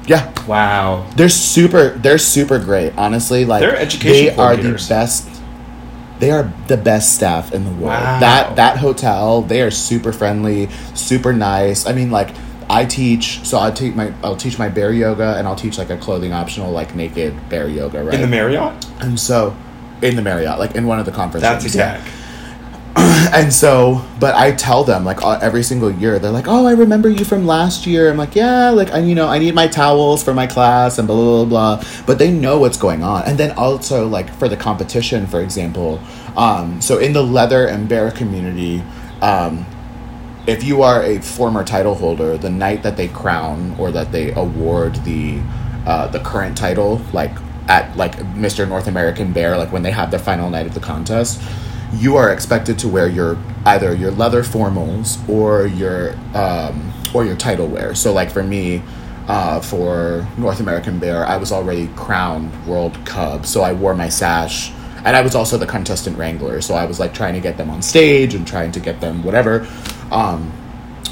yeah 0.06 0.32
Wow. 0.46 1.06
they're 1.16 1.28
super 1.28 1.90
they're 1.90 2.18
super 2.18 2.58
great 2.58 2.92
honestly 2.96 3.44
like 3.44 3.60
They're 3.60 3.76
education 3.76 4.34
they 4.36 4.42
are 4.42 4.56
the 4.56 4.72
best 4.88 5.28
they 6.20 6.30
are 6.30 6.52
the 6.68 6.76
best 6.76 7.14
staff 7.16 7.52
in 7.52 7.64
the 7.64 7.70
world 7.70 7.86
Wow. 8.00 8.20
that 8.20 8.56
that 8.56 8.76
hotel 8.78 9.42
they 9.42 9.60
are 9.62 9.70
super 9.70 10.12
friendly 10.12 10.68
super 10.94 11.32
nice 11.32 11.86
i 11.86 11.92
mean 11.92 12.10
like 12.10 12.30
i 12.68 12.84
teach 12.84 13.40
so 13.44 13.58
i 13.58 13.70
take 13.70 13.96
my 13.96 14.12
i'll 14.22 14.36
teach 14.36 14.58
my 14.58 14.68
bear 14.68 14.92
yoga 14.92 15.36
and 15.38 15.48
i'll 15.48 15.56
teach 15.56 15.78
like 15.78 15.90
a 15.90 15.96
clothing 15.96 16.32
optional 16.32 16.70
like 16.70 16.94
naked 16.94 17.34
bear 17.48 17.66
yoga 17.68 18.04
right 18.04 18.14
In 18.14 18.20
the 18.20 18.26
Marriott? 18.28 18.86
and 19.00 19.18
so 19.18 19.56
in 20.02 20.14
the 20.16 20.22
marriott 20.22 20.58
like 20.58 20.74
in 20.76 20.86
one 20.86 20.98
of 21.00 21.06
the 21.06 21.12
conferences. 21.12 21.42
That's 21.42 21.64
rooms, 21.64 21.76
yeah. 21.76 22.04
And 23.32 23.52
so 23.52 24.04
but 24.18 24.34
i 24.34 24.50
tell 24.52 24.82
them 24.82 25.04
like 25.04 25.22
uh, 25.22 25.38
every 25.40 25.62
single 25.62 25.90
year 25.90 26.18
they're 26.18 26.30
like 26.30 26.48
oh 26.48 26.66
i 26.66 26.72
remember 26.72 27.08
you 27.08 27.24
from 27.24 27.46
last 27.46 27.86
year 27.86 28.10
i'm 28.10 28.16
like 28.16 28.34
yeah 28.34 28.70
like 28.70 28.90
i 28.92 28.98
you 28.98 29.14
know 29.14 29.28
i 29.28 29.38
need 29.38 29.54
my 29.54 29.68
towels 29.68 30.22
for 30.22 30.34
my 30.34 30.46
class 30.46 30.98
and 30.98 31.06
blah 31.06 31.16
blah 31.16 31.44
blah, 31.44 31.76
blah. 31.76 32.04
but 32.06 32.18
they 32.18 32.30
know 32.30 32.58
what's 32.58 32.76
going 32.76 33.02
on 33.02 33.22
and 33.24 33.38
then 33.38 33.50
also 33.52 34.08
like 34.08 34.32
for 34.34 34.48
the 34.48 34.56
competition 34.56 35.26
for 35.26 35.40
example 35.40 36.00
um, 36.36 36.80
so 36.80 36.98
in 36.98 37.12
the 37.12 37.22
leather 37.22 37.66
and 37.66 37.88
bear 37.88 38.10
community 38.10 38.82
um, 39.20 39.66
if 40.46 40.64
you 40.64 40.82
are 40.82 41.02
a 41.02 41.20
former 41.20 41.64
title 41.64 41.94
holder 41.94 42.36
the 42.36 42.50
night 42.50 42.82
that 42.82 42.96
they 42.96 43.08
crown 43.08 43.74
or 43.78 43.90
that 43.90 44.10
they 44.12 44.32
award 44.34 44.94
the 45.04 45.40
uh, 45.86 46.06
the 46.08 46.20
current 46.20 46.56
title 46.56 47.00
like 47.12 47.32
at 47.68 47.96
like 47.96 48.16
mr 48.34 48.66
north 48.66 48.88
american 48.88 49.32
bear 49.32 49.56
like 49.56 49.70
when 49.70 49.82
they 49.82 49.90
have 49.90 50.10
their 50.10 50.20
final 50.20 50.50
night 50.50 50.66
of 50.66 50.74
the 50.74 50.80
contest 50.80 51.40
you 51.94 52.16
are 52.16 52.30
expected 52.32 52.78
to 52.80 52.88
wear 52.88 53.08
your 53.08 53.36
either 53.66 53.94
your 53.94 54.10
leather 54.12 54.42
formals 54.42 55.26
or 55.28 55.66
your 55.66 56.14
um, 56.34 56.92
or 57.14 57.24
your 57.24 57.36
title 57.36 57.66
wear. 57.66 57.94
So 57.94 58.12
like 58.12 58.30
for 58.30 58.42
me 58.42 58.82
uh, 59.28 59.60
for 59.60 60.26
north 60.38 60.58
american 60.58 60.98
bear 60.98 61.24
i 61.24 61.36
was 61.36 61.52
already 61.52 61.88
crowned 61.94 62.50
world 62.66 62.98
cub. 63.04 63.46
So 63.46 63.62
i 63.62 63.72
wore 63.72 63.94
my 63.94 64.08
sash. 64.08 64.72
And 65.02 65.16
I 65.16 65.22
was 65.22 65.34
also 65.34 65.56
the 65.56 65.66
contestant 65.66 66.18
wrangler, 66.18 66.60
so 66.60 66.74
I 66.74 66.84
was 66.84 67.00
like 67.00 67.14
trying 67.14 67.32
to 67.32 67.40
get 67.40 67.56
them 67.56 67.70
on 67.70 67.80
stage 67.80 68.34
and 68.34 68.46
trying 68.46 68.70
to 68.72 68.80
get 68.80 69.00
them 69.00 69.24
whatever. 69.24 69.66
Um, 70.10 70.52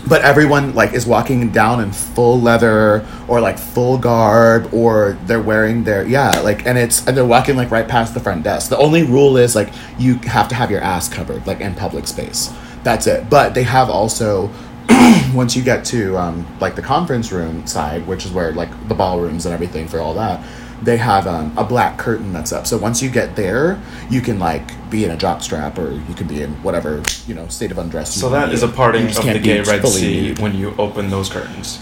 but 0.09 0.23
everyone 0.23 0.75
like 0.75 0.93
is 0.93 1.07
walking 1.07 1.51
down 1.51 1.81
in 1.81 1.93
full 1.93 2.41
leather 2.41 3.07
or 3.29 3.41
like 3.41 3.59
full 3.59 3.99
garb 3.99 4.73
or 4.73 5.19
they're 5.27 5.43
wearing 5.43 5.85
their 5.85 6.07
yeah 6.07 6.41
like 6.41 6.67
and 6.67 6.79
it's 6.79 7.07
and 7.07 7.17
they're 7.17 7.25
walking 7.25 7.57
like 7.57 7.71
right 7.71 7.89
past 7.89 8.15
the 8.15 8.21
front 8.21 8.43
desk. 8.43 8.71
The 8.71 8.79
only 8.79 9.03
rule 9.03 9.37
is 9.37 9.55
like 9.55 9.71
you 9.99 10.15
have 10.25 10.49
to 10.49 10.55
have 10.55 10.71
your 10.71 10.81
ass 10.81 11.09
covered 11.09 11.47
like 11.47 11.61
in 11.61 11.75
public 11.75 12.07
space. 12.07 12.53
That's 12.83 13.07
it. 13.07 13.29
But 13.29 13.55
they 13.55 13.65
have 13.65 13.91
also 13.91 14.51
once 15.35 15.55
you 15.55 15.63
get 15.63 15.85
to 15.87 16.17
um, 16.17 16.47
like 16.61 16.75
the 16.75 16.83
conference 16.83 17.31
room 17.33 17.67
side, 17.67 18.07
which 18.07 18.25
is 18.25 18.33
where 18.33 18.53
like 18.53 18.71
the 18.89 18.95
ballrooms 18.95 19.47
and 19.47 19.53
everything 19.53 19.87
for 19.87 20.01
all 20.01 20.15
that, 20.15 20.43
they 20.83 20.97
have 20.97 21.27
um, 21.27 21.53
a 21.59 21.65
black 21.65 21.99
curtain 21.99 22.33
that's 22.33 22.53
up. 22.53 22.67
So 22.67 22.77
once 22.79 23.03
you 23.03 23.11
get 23.11 23.35
there, 23.37 23.81
you 24.11 24.21
can 24.21 24.39
like 24.39 24.91
be 24.91 25.05
in 25.05 25.11
a 25.11 25.17
jock 25.17 25.43
strap 25.43 25.79
or 25.79 25.93
you 25.93 26.15
can 26.15 26.27
be 26.27 26.43
in 26.43 26.53
whatever 26.63 27.03
you 27.27 27.35
know 27.35 27.47
state 27.49 27.71
of 27.71 27.79
undress. 27.79 28.15
So 28.15 28.29
that 28.31 28.53
is 28.53 28.63
a 28.63 28.69
parting 28.69 29.07
of 29.07 29.15
the 29.17 29.39
gay 29.39 29.61
Red 29.63 29.87
Sea 29.87 30.29
nude. 30.29 30.39
when 30.39 30.55
you 30.57 30.75
open 30.79 31.11
those 31.11 31.29
curtains. 31.29 31.81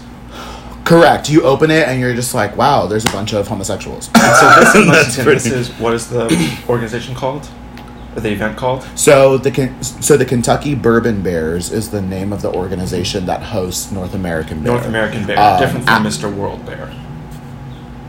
Correct. 0.83 1.29
You 1.29 1.43
open 1.43 1.69
it 1.69 1.87
and 1.87 1.99
you're 1.99 2.13
just 2.15 2.33
like, 2.33 2.55
wow, 2.55 2.87
there's 2.87 3.03
a 3.03 3.11
bunch 3.11 3.33
of 3.33 3.45
homosexuals. 3.47 4.09
And 4.15 4.35
so 4.35 4.59
this 4.59 4.75
in 4.75 4.87
That's 4.87 5.17
Lexington, 5.17 5.23
pretty- 5.25 5.49
this 5.49 5.69
is 5.69 5.79
what 5.79 5.93
is 5.93 6.09
the 6.09 6.63
organization 6.69 7.13
called? 7.13 7.47
The 8.15 8.31
event 8.31 8.57
called? 8.57 8.81
So 8.95 9.37
the 9.37 9.71
so 9.81 10.17
the 10.17 10.25
Kentucky 10.25 10.73
Bourbon 10.73 11.21
Bears 11.21 11.71
is 11.71 11.91
the 11.91 12.01
name 12.01 12.33
of 12.33 12.41
the 12.41 12.51
organization 12.51 13.27
that 13.27 13.43
hosts 13.43 13.91
North 13.91 14.15
American 14.15 14.63
Bear. 14.63 14.73
North 14.73 14.87
American 14.87 15.27
Bear, 15.27 15.37
Um, 15.37 15.59
different 15.59 15.85
from 15.85 15.93
ah, 15.93 16.07
Mr. 16.07 16.33
World 16.33 16.65
Bear. 16.65 16.91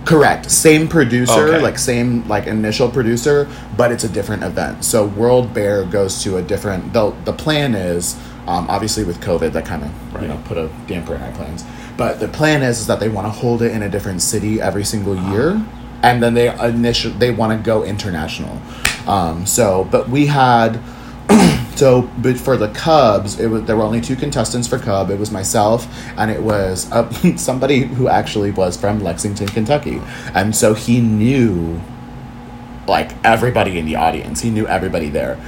Correct. 0.08 0.50
Same 0.50 0.88
producer, 0.88 1.32
Okay. 1.48 1.60
like 1.62 1.78
same 1.78 2.26
like 2.28 2.46
initial 2.46 2.88
producer, 2.88 3.46
but 3.76 3.92
it's 3.92 4.04
a 4.04 4.08
different 4.08 4.42
event. 4.42 4.82
So 4.82 5.04
World 5.04 5.52
Bear 5.52 5.84
goes 5.84 6.22
to 6.22 6.38
a 6.38 6.42
different. 6.42 6.94
the 6.94 7.12
The 7.26 7.32
plan 7.34 7.74
is 7.74 8.16
um, 8.46 8.66
obviously 8.70 9.04
with 9.04 9.20
COVID 9.20 9.52
that 9.52 9.66
kind 9.66 9.82
of 9.84 9.90
Right. 10.14 10.22
you 10.22 10.28
know 10.28 10.38
put 10.46 10.56
a 10.56 10.70
damper 10.86 11.14
in 11.14 11.20
our 11.20 11.32
plans. 11.32 11.62
But 11.98 12.20
the 12.20 12.28
plan 12.28 12.62
is 12.62 12.80
is 12.80 12.86
that 12.86 13.00
they 13.00 13.10
want 13.10 13.26
to 13.26 13.30
hold 13.30 13.60
it 13.60 13.72
in 13.72 13.82
a 13.82 13.88
different 13.90 14.22
city 14.22 14.62
every 14.62 14.84
single 14.84 15.14
year, 15.30 15.60
and 16.02 16.22
then 16.22 16.32
they 16.32 16.48
initial 16.58 17.10
they 17.18 17.30
want 17.30 17.52
to 17.52 17.58
go 17.62 17.84
international. 17.84 18.56
Um, 19.06 19.44
so, 19.44 19.86
but 19.90 20.08
we 20.08 20.24
had 20.26 20.80
so, 21.78 22.02
but 22.18 22.36
for 22.36 22.56
the 22.56 22.68
Cubs, 22.68 23.38
it 23.38 23.46
was 23.46 23.62
there 23.64 23.76
were 23.76 23.84
only 23.84 24.00
two 24.00 24.16
contestants 24.16 24.66
for 24.66 24.78
Cub. 24.78 25.10
It 25.10 25.18
was 25.18 25.30
myself, 25.30 25.86
and 26.16 26.30
it 26.30 26.42
was 26.42 26.90
uh, 26.90 27.08
somebody 27.36 27.80
who 27.82 28.08
actually 28.08 28.50
was 28.50 28.76
from 28.76 29.00
Lexington, 29.02 29.46
Kentucky, 29.46 30.00
and 30.34 30.54
so 30.54 30.74
he 30.74 31.00
knew 31.00 31.80
like 32.88 33.12
everybody 33.24 33.78
in 33.78 33.86
the 33.86 33.96
audience. 33.96 34.40
He 34.40 34.50
knew 34.50 34.66
everybody 34.66 35.08
there. 35.08 35.38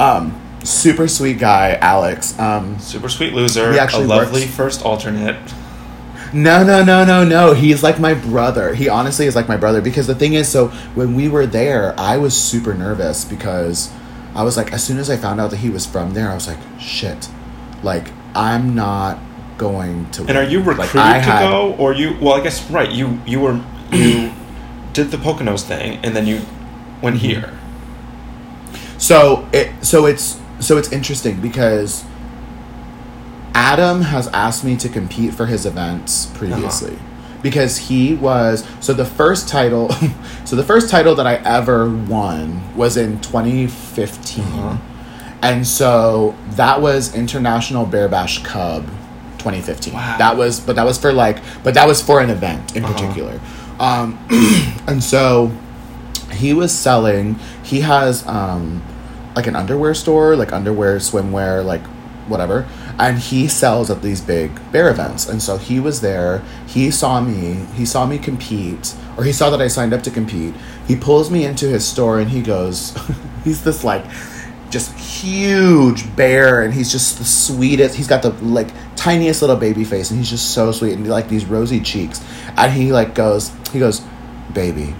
Um, 0.00 0.40
super 0.64 1.06
sweet 1.08 1.38
guy, 1.38 1.74
Alex. 1.80 2.38
Um, 2.38 2.78
Super 2.78 3.08
sweet 3.08 3.32
loser, 3.32 3.72
He 3.72 3.78
actually 3.78 4.04
a 4.04 4.08
lovely 4.08 4.42
works- 4.42 4.54
first 4.54 4.84
alternate. 4.84 5.36
No, 6.32 6.64
no, 6.64 6.82
no, 6.82 7.04
no, 7.04 7.24
no. 7.24 7.52
He's 7.54 7.82
like 7.84 8.00
my 8.00 8.12
brother. 8.12 8.74
He 8.74 8.88
honestly 8.88 9.26
is 9.26 9.36
like 9.36 9.46
my 9.48 9.56
brother 9.56 9.80
because 9.80 10.06
the 10.08 10.14
thing 10.14 10.34
is, 10.34 10.48
so 10.48 10.68
when 10.94 11.14
we 11.14 11.28
were 11.28 11.46
there, 11.46 11.94
I 11.98 12.16
was 12.18 12.36
super 12.36 12.74
nervous 12.74 13.24
because 13.24 13.90
I 14.36 14.42
was 14.42 14.56
like, 14.56 14.72
as 14.72 14.84
soon 14.84 14.98
as 14.98 15.08
I 15.10 15.16
found 15.16 15.40
out 15.40 15.50
that 15.50 15.56
he 15.58 15.70
was 15.70 15.86
from 15.86 16.12
there, 16.14 16.30
I 16.30 16.34
was 16.34 16.46
like, 16.46 16.58
shit, 16.78 17.28
like 17.82 18.08
I'm 18.34 18.74
not 18.74 19.18
going 19.58 20.10
to. 20.12 20.22
And 20.26 20.36
are 20.36 20.44
you 20.44 20.58
recruited 20.62 20.94
Like, 20.96 21.22
to 21.24 21.30
had- 21.30 21.48
go, 21.50 21.74
or 21.78 21.94
you? 21.94 22.16
Well, 22.20 22.34
I 22.34 22.42
guess 22.42 22.70
right. 22.70 22.90
You 22.92 23.20
you 23.26 23.40
were 23.40 23.60
you 23.92 24.30
did 24.92 25.10
the 25.10 25.16
Poconos 25.16 25.62
thing, 25.62 25.98
and 26.04 26.14
then 26.14 26.26
you 26.26 26.42
went 27.02 27.16
Mm-hmm. 27.16 27.26
here. 27.26 27.58
So 28.98 29.46
it 29.52 29.70
so 29.84 30.06
it's 30.06 30.38
so 30.60 30.76
it's 30.78 30.90
interesting 30.92 31.40
because 31.40 32.04
Adam 33.54 34.02
has 34.02 34.28
asked 34.28 34.64
me 34.64 34.76
to 34.76 34.88
compete 34.88 35.32
for 35.34 35.46
his 35.46 35.64
events 35.66 36.26
previously. 36.26 36.98
Because 37.50 37.76
he 37.76 38.14
was 38.14 38.64
so 38.80 38.92
the 38.92 39.04
first 39.04 39.48
title 39.48 39.88
so 40.44 40.56
the 40.56 40.64
first 40.64 40.90
title 40.90 41.14
that 41.14 41.26
I 41.26 41.36
ever 41.36 41.88
won 41.88 42.74
was 42.76 42.96
in 42.96 43.20
2015. 43.20 44.42
Uh-huh. 44.44 44.76
And 45.42 45.64
so 45.66 46.34
that 46.56 46.80
was 46.80 47.14
International 47.14 47.86
Bear 47.86 48.08
Bash 48.08 48.42
Cub 48.42 48.84
2015. 49.38 49.94
Wow. 49.94 50.16
That 50.18 50.36
was 50.36 50.58
but 50.60 50.74
that 50.76 50.84
was 50.84 50.98
for 50.98 51.12
like 51.12 51.38
but 51.62 51.74
that 51.74 51.86
was 51.86 52.02
for 52.02 52.20
an 52.20 52.30
event 52.30 52.74
in 52.76 52.84
Uh-huh. 52.84 52.92
particular. 52.94 53.40
Um 53.78 54.18
and 54.88 55.02
so 55.02 55.52
he 56.32 56.52
was 56.52 56.72
selling 56.72 57.36
he 57.62 57.80
has 57.82 58.26
um 58.26 58.82
like 59.36 59.46
an 59.46 59.54
underwear 59.54 59.94
store 59.94 60.34
like 60.34 60.52
underwear 60.52 60.96
swimwear 60.96 61.64
like 61.64 61.84
whatever 62.26 62.66
and 62.98 63.18
he 63.18 63.46
sells 63.46 63.90
at 63.90 64.02
these 64.02 64.20
big 64.20 64.50
bear 64.72 64.90
events. 64.90 65.28
And 65.28 65.42
so 65.42 65.58
he 65.58 65.80
was 65.80 66.00
there. 66.00 66.42
He 66.66 66.90
saw 66.90 67.20
me. 67.20 67.66
He 67.74 67.84
saw 67.84 68.06
me 68.06 68.18
compete. 68.18 68.94
Or 69.16 69.24
he 69.24 69.32
saw 69.32 69.50
that 69.50 69.60
i 69.60 69.68
signed 69.68 69.92
up 69.92 70.02
to 70.04 70.10
compete. 70.10 70.54
He 70.86 70.96
pulls 70.96 71.30
me 71.30 71.44
into 71.44 71.66
his 71.68 71.86
store 71.86 72.18
and 72.18 72.30
he 72.30 72.42
goes 72.42 72.96
he's 73.44 73.62
this 73.64 73.84
like 73.84 74.04
just 74.70 74.96
huge 74.98 76.14
bear. 76.16 76.62
And 76.62 76.72
he's 76.72 76.90
just 76.90 77.18
the 77.18 77.24
sweetest. 77.24 77.94
He's 77.94 78.08
got 78.08 78.22
the 78.22 78.30
like 78.30 78.68
tiniest 78.96 79.42
little 79.42 79.56
baby 79.56 79.84
face. 79.84 80.10
And 80.10 80.18
he's 80.18 80.30
just 80.30 80.52
so 80.52 80.72
sweet. 80.72 80.94
And 80.94 81.06
like 81.06 81.28
these 81.28 81.44
rosy 81.44 81.80
cheeks. 81.80 82.24
And 82.56 82.72
he 82.72 82.92
like 82.92 83.14
goes 83.14 83.52
he 83.72 83.78
goes 83.78 84.00
baby 84.54 84.94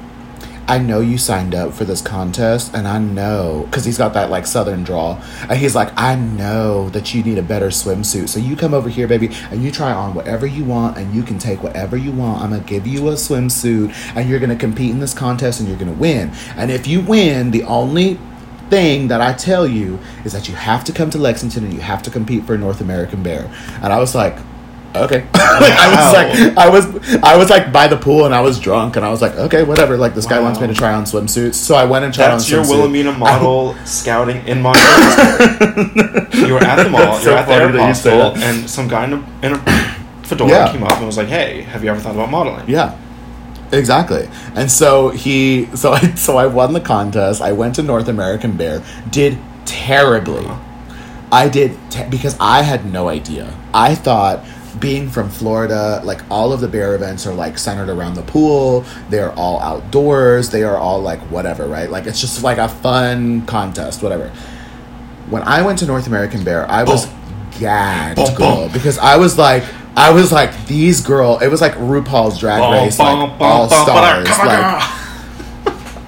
I 0.68 0.78
know 0.78 1.00
you 1.00 1.16
signed 1.16 1.54
up 1.54 1.72
for 1.72 1.84
this 1.84 2.02
contest, 2.02 2.74
and 2.74 2.88
I 2.88 2.98
know 2.98 3.66
because 3.66 3.84
he's 3.84 3.98
got 3.98 4.14
that 4.14 4.30
like 4.30 4.46
southern 4.46 4.82
drawl, 4.82 5.20
and 5.48 5.58
he's 5.58 5.76
like, 5.76 5.92
I 5.96 6.16
know 6.16 6.88
that 6.90 7.14
you 7.14 7.22
need 7.22 7.38
a 7.38 7.42
better 7.42 7.68
swimsuit, 7.68 8.28
so 8.28 8.40
you 8.40 8.56
come 8.56 8.74
over 8.74 8.88
here, 8.88 9.06
baby, 9.06 9.30
and 9.50 9.62
you 9.62 9.70
try 9.70 9.92
on 9.92 10.14
whatever 10.14 10.44
you 10.44 10.64
want, 10.64 10.98
and 10.98 11.14
you 11.14 11.22
can 11.22 11.38
take 11.38 11.62
whatever 11.62 11.96
you 11.96 12.10
want. 12.10 12.42
I'm 12.42 12.50
gonna 12.50 12.64
give 12.64 12.86
you 12.86 13.08
a 13.08 13.12
swimsuit, 13.12 13.94
and 14.16 14.28
you're 14.28 14.40
gonna 14.40 14.56
compete 14.56 14.90
in 14.90 14.98
this 14.98 15.14
contest, 15.14 15.60
and 15.60 15.68
you're 15.68 15.78
gonna 15.78 15.92
win. 15.92 16.32
And 16.56 16.72
if 16.72 16.88
you 16.88 17.00
win, 17.00 17.52
the 17.52 17.62
only 17.62 18.18
thing 18.68 19.06
that 19.08 19.20
I 19.20 19.32
tell 19.32 19.66
you 19.66 20.00
is 20.24 20.32
that 20.32 20.48
you 20.48 20.54
have 20.56 20.82
to 20.84 20.92
come 20.92 21.10
to 21.10 21.18
Lexington 21.18 21.64
and 21.64 21.72
you 21.72 21.80
have 21.80 22.02
to 22.02 22.10
compete 22.10 22.44
for 22.44 22.54
a 22.54 22.58
North 22.58 22.80
American 22.80 23.22
Bear. 23.22 23.48
And 23.82 23.92
I 23.92 24.00
was 24.00 24.14
like, 24.14 24.36
okay. 25.04 25.26
I 25.34 25.88
was 25.94 26.12
like, 26.14 26.58
I 26.58 26.68
was, 26.68 27.16
I 27.22 27.36
was 27.36 27.50
like 27.50 27.72
by 27.72 27.86
the 27.88 27.96
pool 27.96 28.24
and 28.26 28.34
I 28.34 28.40
was 28.40 28.58
drunk 28.58 28.96
and 28.96 29.04
I 29.04 29.10
was 29.10 29.20
like, 29.22 29.34
okay, 29.36 29.62
whatever. 29.62 29.96
Like 29.96 30.14
this 30.14 30.26
guy 30.26 30.40
wants 30.40 30.60
me 30.60 30.66
to 30.66 30.74
try 30.74 30.92
on 30.94 31.04
swimsuits, 31.04 31.54
so 31.54 31.74
I 31.74 31.84
went 31.84 32.04
and 32.04 32.12
tried 32.14 32.28
That's 32.28 32.44
on. 32.46 32.50
your 32.56 32.64
swimsuit. 32.64 32.70
Wilhelmina 32.70 33.12
model 33.18 33.74
scouting 33.84 34.46
in 34.46 34.62
Montreal. 34.62 34.88
you 36.46 36.54
were 36.54 36.60
at 36.64 36.82
the 36.82 36.88
mall. 36.90 37.00
That's 37.00 37.22
so 37.24 37.30
you're 37.30 37.38
at 37.38 37.46
the 37.46 37.52
funny 37.52 37.72
that 37.78 37.88
you 37.88 37.94
say 37.94 38.10
Aeropostale, 38.10 38.36
and 38.38 38.70
some 38.70 38.88
guy 38.88 39.04
in 39.04 39.12
a, 39.14 39.16
in 39.42 39.52
a 39.54 39.58
fedora 40.24 40.50
Yeah. 40.50 40.72
came 40.72 40.82
up 40.84 40.92
and 40.98 41.06
was 41.06 41.16
like, 41.16 41.28
"Hey, 41.28 41.62
have 41.62 41.82
you 41.84 41.90
ever 41.90 42.00
thought 42.00 42.14
about 42.14 42.30
modeling?" 42.30 42.68
Yeah. 42.68 42.98
Exactly. 43.72 44.28
And 44.54 44.70
so 44.70 45.08
he 45.10 45.66
so 45.74 45.92
I 45.92 46.14
so 46.14 46.36
I 46.36 46.46
won 46.46 46.72
the 46.72 46.80
contest. 46.80 47.42
I 47.42 47.50
went 47.52 47.74
to 47.76 47.82
North 47.82 48.06
American 48.08 48.56
Bear, 48.56 48.82
did 49.10 49.38
terribly. 49.64 50.44
Uh-huh. 50.46 50.62
I 51.32 51.48
did 51.48 51.76
te- 51.90 52.08
because 52.08 52.36
I 52.38 52.62
had 52.62 52.86
no 52.86 53.08
idea. 53.08 53.52
I 53.74 53.96
thought 53.96 54.44
being 54.80 55.08
from 55.08 55.28
Florida, 55.30 56.00
like 56.04 56.20
all 56.30 56.52
of 56.52 56.60
the 56.60 56.68
bear 56.68 56.94
events 56.94 57.26
are 57.26 57.34
like 57.34 57.58
centered 57.58 57.88
around 57.88 58.14
the 58.14 58.22
pool. 58.22 58.84
They're 59.10 59.32
all 59.32 59.60
outdoors. 59.60 60.50
They 60.50 60.62
are 60.64 60.76
all 60.76 61.00
like 61.00 61.20
whatever, 61.30 61.66
right? 61.66 61.90
Like 61.90 62.06
it's 62.06 62.20
just 62.20 62.42
like 62.42 62.58
a 62.58 62.68
fun 62.68 63.46
contest, 63.46 64.02
whatever. 64.02 64.28
When 65.30 65.42
I 65.42 65.62
went 65.62 65.78
to 65.80 65.86
North 65.86 66.06
American 66.06 66.44
Bear, 66.44 66.70
I 66.70 66.84
was 66.84 67.08
gagged, 67.58 68.36
girl, 68.36 68.64
boom. 68.64 68.72
because 68.72 68.98
I 68.98 69.16
was 69.16 69.38
like, 69.38 69.64
I 69.96 70.12
was 70.12 70.30
like 70.30 70.66
these 70.66 71.00
girl. 71.00 71.38
It 71.38 71.48
was 71.48 71.60
like 71.60 71.72
RuPaul's 71.74 72.38
Drag 72.38 72.60
Race, 72.72 72.98
like 72.98 73.40
all 73.40 73.68
stars, 73.68 74.28
like 74.28 74.82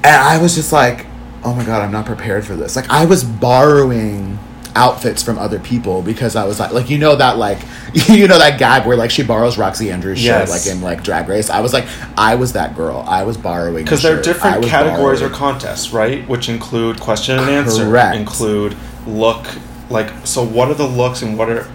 and 0.05 0.17
I 0.17 0.39
was 0.41 0.55
just 0.55 0.73
like, 0.73 1.07
oh 1.45 1.55
my 1.55 1.65
god, 1.65 1.83
I'm 1.83 1.93
not 1.93 2.07
prepared 2.07 2.45
for 2.47 2.55
this. 2.55 2.77
Like 2.77 2.89
I 2.91 3.07
was 3.07 3.25
borrowing 3.25 4.38
outfits 4.79 5.23
from 5.23 5.39
other 5.39 5.59
people 5.59 6.03
because 6.03 6.37
I 6.37 6.45
was 6.45 6.61
like, 6.61 6.73
like 6.73 6.89
you 6.89 6.99
know 6.99 7.17
that 7.17 7.37
like 7.37 7.59
you 8.09 8.29
know 8.29 8.39
that 8.39 8.59
gag 8.59 8.87
where 8.87 8.97
like 8.97 9.11
she 9.11 9.25
borrows 9.25 9.59
Roxy 9.59 9.91
Andrews 9.91 10.25
Yes. 10.25 10.49
shit 10.49 10.71
like 10.71 10.77
in 10.77 10.83
like 10.83 11.03
Drag 11.03 11.29
Race. 11.29 11.51
I 11.51 11.61
was 11.61 11.73
like, 11.73 11.87
I 12.17 12.37
was 12.37 12.53
that 12.53 12.77
girl. 12.77 13.05
I 13.07 13.25
was 13.25 13.37
borrowing 13.37 13.85
Because 13.85 14.03
the 14.03 14.11
there 14.11 14.19
are 14.19 14.23
different 14.23 14.65
categories 14.65 15.21
or 15.21 15.29
contests, 15.31 15.93
right? 15.93 16.27
Which 16.29 16.49
include 16.49 17.01
question 17.01 17.39
and 17.39 17.51
answer, 17.51 17.85
Correct. 17.85 18.17
include 18.17 18.77
look. 19.07 19.45
Like, 19.91 20.27
so 20.27 20.45
what 20.45 20.69
are 20.69 20.75
the 20.75 20.87
looks 20.87 21.23
and 21.23 21.37
what 21.37 21.49
are? 21.51 21.67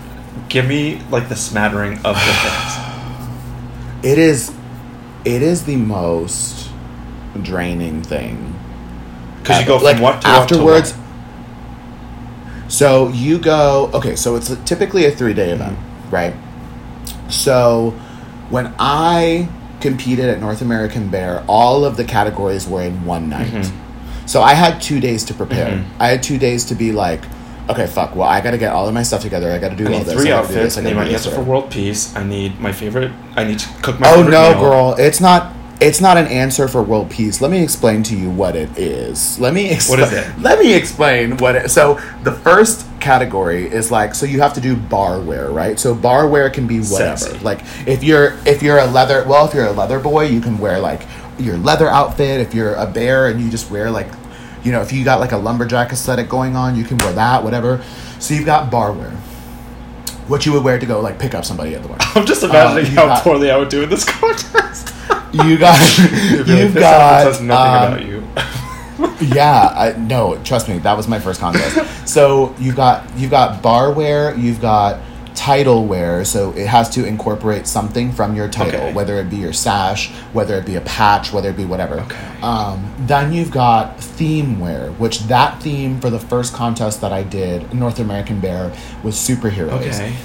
Give 0.49 0.65
me 0.65 1.01
like 1.11 1.29
the 1.29 1.35
smattering 1.35 1.93
of 2.05 2.15
the 2.15 2.33
things. 2.43 4.05
It 4.05 4.17
is, 4.17 4.53
it 5.25 5.41
is 5.41 5.65
the 5.65 5.75
most 5.77 6.69
draining 7.41 8.01
thing. 8.01 8.55
Because 9.41 9.61
you 9.61 9.67
go 9.67 9.77
from 9.79 9.85
like 9.85 10.01
what 10.01 10.21
to 10.21 10.27
afterwards. 10.27 10.93
What 10.93 11.02
So 12.67 13.09
you 13.09 13.39
go 13.39 13.89
okay. 13.93 14.15
So 14.15 14.35
it's 14.35 14.55
typically 14.65 15.05
a 15.05 15.11
three 15.11 15.33
day 15.33 15.51
event, 15.51 15.77
right? 16.09 16.33
So 17.29 17.91
when 18.49 18.73
I 18.79 19.49
competed 19.81 20.25
at 20.29 20.39
North 20.39 20.61
American 20.61 21.09
Bear, 21.09 21.43
all 21.47 21.83
of 21.85 21.97
the 21.97 22.03
categories 22.03 22.67
were 22.67 22.83
in 22.83 23.05
one 23.05 23.29
night. 23.29 23.47
Mm-hmm. 23.51 24.25
So 24.25 24.41
I 24.41 24.53
had 24.53 24.81
two 24.81 24.99
days 24.99 25.25
to 25.25 25.33
prepare. 25.33 25.77
Mhm. 25.77 25.85
I 25.99 26.07
had 26.07 26.23
two 26.23 26.37
days 26.37 26.63
to 26.65 26.75
be 26.75 26.91
like, 26.93 27.21
okay, 27.69 27.85
fuck. 27.87 28.15
Well, 28.15 28.27
I 28.27 28.39
got 28.41 28.51
to 28.51 28.57
get 28.57 28.71
all 28.71 28.87
of 28.87 28.93
my 28.93 29.03
stuff 29.03 29.21
together. 29.21 29.51
I 29.51 29.57
got 29.59 29.69
to 29.69 29.75
do? 29.75 29.87
I 29.87 29.93
all 29.93 30.03
this. 30.03 30.13
three 30.13 30.31
I 30.31 30.35
gotta 30.41 30.47
do 30.47 30.53
outfits. 30.59 30.75
this, 30.75 30.77
I 30.77 30.81
need 30.87 30.95
my 30.95 31.07
answer 31.07 31.31
for 31.31 31.41
world 31.41 31.69
peace. 31.69 32.15
I 32.15 32.23
need 32.23 32.59
my 32.59 32.71
favorite. 32.71 33.11
I 33.35 33.43
need 33.43 33.59
to 33.59 33.69
cook 33.81 33.99
my. 33.99 34.09
Oh 34.09 34.23
no, 34.23 34.51
meal. 34.51 34.59
girl! 34.61 34.95
It's 34.97 35.19
not. 35.19 35.53
It's 35.83 35.99
not 36.01 36.17
an 36.17 36.27
answer 36.27 36.67
for 36.67 36.81
world 36.81 37.09
peace. 37.11 37.41
Let 37.41 37.51
me 37.51 37.61
explain 37.61 38.03
to 38.03 38.15
you 38.15 38.29
what 38.29 38.55
it 38.55 38.77
is. 38.77 39.39
Let 39.39 39.53
me 39.53 39.69
explain. 39.69 39.99
What 39.99 40.07
is 40.13 40.17
it? 40.17 40.39
Let 40.39 40.59
me 40.59 40.73
explain 40.73 41.37
what 41.37 41.55
it. 41.55 41.69
So 41.71 41.99
the 42.23 42.31
first 42.31 42.87
category 43.01 43.65
is 43.69 43.91
like 43.91 44.15
so 44.15 44.25
you 44.25 44.39
have 44.41 44.53
to 44.53 44.61
do 44.61 44.75
barware, 44.75 45.53
right? 45.53 45.77
So 45.77 45.93
barware 45.93 46.51
can 46.53 46.67
be 46.67 46.79
whatever. 46.79 47.17
Sexy. 47.17 47.37
Like 47.39 47.59
if 47.85 48.03
you're 48.03 48.37
if 48.45 48.63
you're 48.63 48.79
a 48.79 48.85
leather 48.87 49.25
well 49.27 49.45
if 49.45 49.53
you're 49.53 49.67
a 49.67 49.71
leather 49.73 49.99
boy 49.99 50.27
you 50.27 50.39
can 50.39 50.57
wear 50.57 50.79
like 50.79 51.01
your 51.37 51.57
leather 51.57 51.89
outfit. 51.89 52.39
If 52.39 52.53
you're 52.53 52.75
a 52.75 52.87
bear 52.87 53.27
and 53.27 53.41
you 53.41 53.49
just 53.51 53.69
wear 53.69 53.91
like 53.91 54.07
you 54.63 54.71
know 54.71 54.81
if 54.81 54.93
you 54.93 55.03
got 55.03 55.19
like 55.19 55.33
a 55.33 55.37
lumberjack 55.37 55.91
aesthetic 55.91 56.29
going 56.29 56.55
on 56.55 56.75
you 56.77 56.85
can 56.85 56.97
wear 56.99 57.11
that 57.13 57.43
whatever. 57.43 57.83
So 58.19 58.33
you've 58.33 58.45
got 58.45 58.71
barware. 58.71 59.11
What 60.29 60.45
you 60.45 60.53
would 60.53 60.63
wear 60.63 60.79
to 60.79 60.85
go 60.85 61.01
like 61.01 61.19
pick 61.19 61.35
up 61.35 61.43
somebody 61.43 61.75
at 61.75 61.81
the 61.81 61.89
bar. 61.89 61.97
I'm 62.15 62.25
just 62.25 62.43
imagining 62.43 62.97
Uh, 62.97 63.01
how 63.01 63.07
got- 63.07 63.23
poorly 63.23 63.51
I 63.51 63.57
would 63.57 63.67
do 63.69 63.83
in 63.83 63.89
this 63.89 64.05
contest. 64.09 64.55
You 65.33 65.57
got 65.57 65.97
You'd 65.97 66.45
be 66.45 66.53
like, 66.53 66.61
you've 66.61 66.73
got 66.75 67.23
says 67.33 67.41
nothing 67.41 67.75
um, 67.75 67.93
about 67.93 68.05
you. 68.05 68.23
yeah, 69.35 69.73
I, 69.75 69.97
no, 69.97 70.41
trust 70.43 70.69
me, 70.69 70.77
that 70.79 70.95
was 70.95 71.07
my 71.07 71.19
first 71.19 71.39
contest. 71.39 72.07
so 72.07 72.55
you've 72.59 72.75
got 72.75 73.03
you've 73.17 73.31
got 73.31 73.63
barware, 73.63 74.39
you've 74.39 74.61
got 74.61 74.99
title 75.35 75.85
wear, 75.85 76.23
so 76.23 76.51
it 76.51 76.67
has 76.67 76.89
to 76.91 77.05
incorporate 77.05 77.65
something 77.65 78.11
from 78.11 78.35
your 78.35 78.47
title, 78.47 78.79
Okay. 78.79 78.93
whether 78.93 79.17
it 79.17 79.29
be 79.31 79.37
your 79.37 79.53
sash, 79.53 80.11
whether 80.31 80.55
it 80.57 80.65
be 80.65 80.75
a 80.75 80.81
patch, 80.81 81.33
whether 81.33 81.49
it 81.49 81.57
be 81.57 81.65
whatever. 81.65 82.01
Okay. 82.01 82.41
Um, 82.43 82.93
then 82.99 83.33
you've 83.33 83.49
got 83.51 83.99
theme 83.99 84.59
wear, 84.59 84.91
which 84.91 85.21
that 85.21 85.61
theme 85.61 85.99
for 85.99 86.11
the 86.11 86.19
first 86.19 86.53
contest 86.53 87.01
that 87.01 87.11
I 87.11 87.23
did, 87.23 87.73
North 87.73 87.99
American 87.99 88.39
Bear, 88.39 88.71
was 89.01 89.15
superheroes. 89.15 89.71
Okay. 89.81 90.15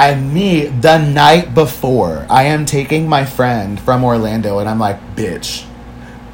And 0.00 0.32
me, 0.32 0.64
the 0.64 0.96
night 0.96 1.54
before, 1.54 2.26
I 2.30 2.44
am 2.44 2.64
taking 2.64 3.06
my 3.06 3.26
friend 3.26 3.78
from 3.78 4.02
Orlando, 4.02 4.58
and 4.58 4.66
I'm 4.66 4.78
like, 4.78 4.98
bitch. 5.14 5.66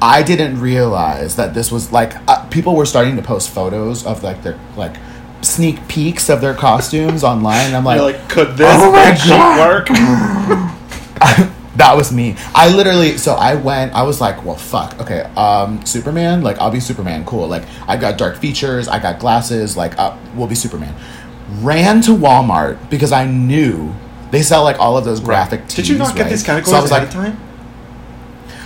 I 0.01 0.23
didn't 0.23 0.61
realize 0.61 1.35
that 1.35 1.53
this 1.53 1.69
was 1.69 1.91
like 1.91 2.13
uh, 2.29 2.45
people 2.49 2.75
were 2.75 2.85
starting 2.85 3.17
to 3.17 3.21
post 3.21 3.49
photos 3.49 4.05
of 4.05 4.23
like 4.23 4.41
their 4.43 4.57
like 4.77 4.95
sneak 5.41 5.85
peeks 5.87 6.29
of 6.29 6.39
their 6.39 6.53
costumes 6.53 7.23
online. 7.25 7.65
And 7.65 7.75
I'm 7.75 7.83
like, 7.83 7.99
like, 7.99 8.29
could 8.29 8.55
this 8.55 8.69
Oh 8.71 8.91
my 8.91 9.03
bed 9.05 9.15
sheet 9.15 9.29
God. 9.29 9.59
work? 9.59 9.87
that 11.77 11.93
was 11.95 12.11
me. 12.13 12.35
I 12.55 12.73
literally 12.73 13.17
so 13.17 13.33
I 13.33 13.55
went. 13.55 13.93
I 13.93 14.03
was 14.03 14.21
like, 14.21 14.45
well, 14.45 14.55
fuck. 14.55 14.99
Okay, 15.01 15.21
um, 15.35 15.85
Superman. 15.85 16.41
Like, 16.41 16.59
I'll 16.59 16.71
be 16.71 16.79
Superman. 16.79 17.25
Cool. 17.25 17.47
Like, 17.47 17.63
I 17.87 17.97
got 17.97 18.17
dark 18.17 18.37
features. 18.37 18.87
I 18.87 18.99
got 18.99 19.19
glasses. 19.19 19.75
Like, 19.75 19.97
uh, 19.99 20.15
we'll 20.35 20.47
be 20.47 20.55
Superman. 20.55 20.95
Ran 21.61 22.01
to 22.01 22.11
Walmart 22.11 22.89
because 22.89 23.11
I 23.11 23.25
knew 23.25 23.93
they 24.31 24.41
sell 24.41 24.63
like 24.63 24.79
all 24.79 24.97
of 24.97 25.05
those 25.05 25.19
graphic 25.19 25.61
tees. 25.67 25.75
Did 25.75 25.87
you 25.87 25.97
not 25.97 26.15
get 26.15 26.23
right? 26.23 26.29
these 26.29 26.43
categories 26.43 26.69
So 26.71 26.77
I 26.77 26.81
was 26.81 26.91
like, 26.91 27.09
time? 27.09 27.39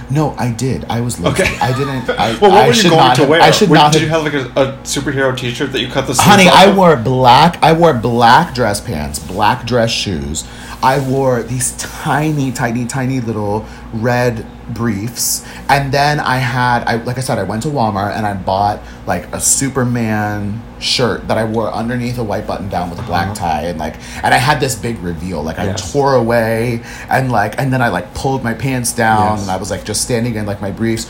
no, 0.09 0.35
I 0.37 0.51
did. 0.51 0.85
I 0.89 0.99
was 1.01 1.19
lazy. 1.19 1.43
Okay. 1.43 1.57
I 1.59 1.77
didn't. 1.77 2.09
I, 2.19 2.31
well, 2.39 2.51
what 2.51 2.51
I 2.51 2.61
were 2.63 2.67
you 2.67 2.73
should 2.73 2.89
going 2.89 2.97
not 3.01 3.15
to 3.15 3.21
have- 3.21 3.29
wear? 3.29 3.41
I 3.41 3.51
should 3.51 3.69
Were- 3.69 3.75
not 3.75 3.93
Did 3.93 4.01
have 4.09 4.23
you 4.25 4.31
have 4.31 4.45
like 4.55 4.67
a, 4.67 4.71
a 4.71 4.77
superhero 4.83 5.37
T-shirt 5.37 5.71
that 5.71 5.79
you 5.79 5.87
cut 5.89 6.07
the 6.07 6.13
Honey, 6.19 6.49
I 6.49 6.65
of? 6.65 6.75
wore 6.77 6.95
black. 6.97 7.61
I 7.63 7.71
wore 7.73 7.93
black 7.93 8.53
dress 8.55 8.81
pants, 8.81 9.19
black 9.19 9.65
dress 9.65 9.91
shoes. 9.91 10.45
I 10.83 10.99
wore 11.07 11.43
these 11.43 11.77
tiny, 11.77 12.51
tiny, 12.51 12.85
tiny 12.87 13.21
little 13.21 13.65
red 13.93 14.45
briefs, 14.73 15.45
and 15.69 15.91
then 15.93 16.19
I 16.19 16.37
had, 16.37 16.83
I 16.85 16.95
like 17.03 17.17
I 17.17 17.21
said, 17.21 17.37
I 17.39 17.43
went 17.43 17.63
to 17.63 17.69
Walmart 17.69 18.15
and 18.15 18.25
I 18.25 18.33
bought 18.33 18.79
like 19.07 19.25
a 19.33 19.39
Superman 19.39 20.61
shirt 20.79 21.27
that 21.27 21.37
I 21.37 21.43
wore 21.43 21.71
underneath 21.71 22.17
a 22.17 22.23
white 22.23 22.47
button 22.47 22.69
down 22.69 22.89
with 22.89 22.99
a 22.99 23.03
black 23.03 23.27
Uh-huh. 23.27 23.35
tie, 23.35 23.61
and 23.63 23.77
like, 23.79 23.95
and 24.23 24.33
I 24.33 24.37
had 24.37 24.59
this 24.59 24.75
big 24.75 24.99
reveal. 24.99 25.43
Like 25.43 25.59
I 25.59 25.65
Yes. 25.65 25.91
tore 25.91 26.15
away, 26.15 26.81
and 27.09 27.31
like, 27.31 27.55
and 27.59 27.71
then 27.71 27.81
I 27.81 27.89
like 27.89 28.13
pulled 28.13 28.43
my 28.43 28.53
pants 28.53 28.91
down, 28.93 29.33
Yes. 29.37 29.41
and 29.43 29.51
I 29.51 29.57
was 29.57 29.69
like 29.71 29.83
just 29.83 30.01
standing 30.01 30.35
in 30.35 30.45
like 30.45 30.61
my 30.61 30.71
briefs 30.71 31.09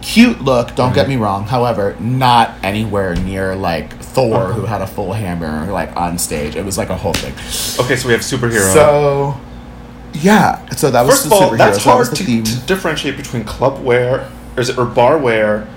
cute 0.00 0.42
look 0.42 0.74
don't 0.74 0.92
get 0.96 1.06
me 1.08 1.14
wrong 1.14 1.44
however 1.46 1.94
not 2.00 2.50
anywhere 2.64 3.14
near 3.14 3.54
like 3.54 3.96
thor 4.02 4.52
who 4.52 4.62
had 4.66 4.82
a 4.82 4.86
full 4.86 5.12
hammer 5.12 5.70
like 5.70 5.96
on 5.96 6.18
stage 6.18 6.56
it 6.56 6.64
was 6.64 6.76
like 6.76 6.88
a 6.90 6.96
whole 6.96 7.12
thing 7.12 7.32
Okay, 7.84 7.94
so 7.94 8.08
we 8.08 8.12
have 8.12 8.20
superhero. 8.22 8.72
so 8.72 9.40
yeah 10.14 10.64
so 10.70 10.90
that 10.90 11.02
was 11.02 11.14
First 11.14 11.26
of 11.26 11.32
all, 11.32 11.56
that's 11.56 11.84
that 11.84 11.90
hard 11.90 12.06
the 12.08 12.42
to, 12.42 12.66
differentiate 12.66 13.16
between 13.16 13.44
club 13.44 13.82
wear, 13.82 14.30
or 14.56 14.60
is 14.60 14.68
it 14.68 14.78
or 14.78 14.84
bar 14.84 15.18
wear, 15.18 15.68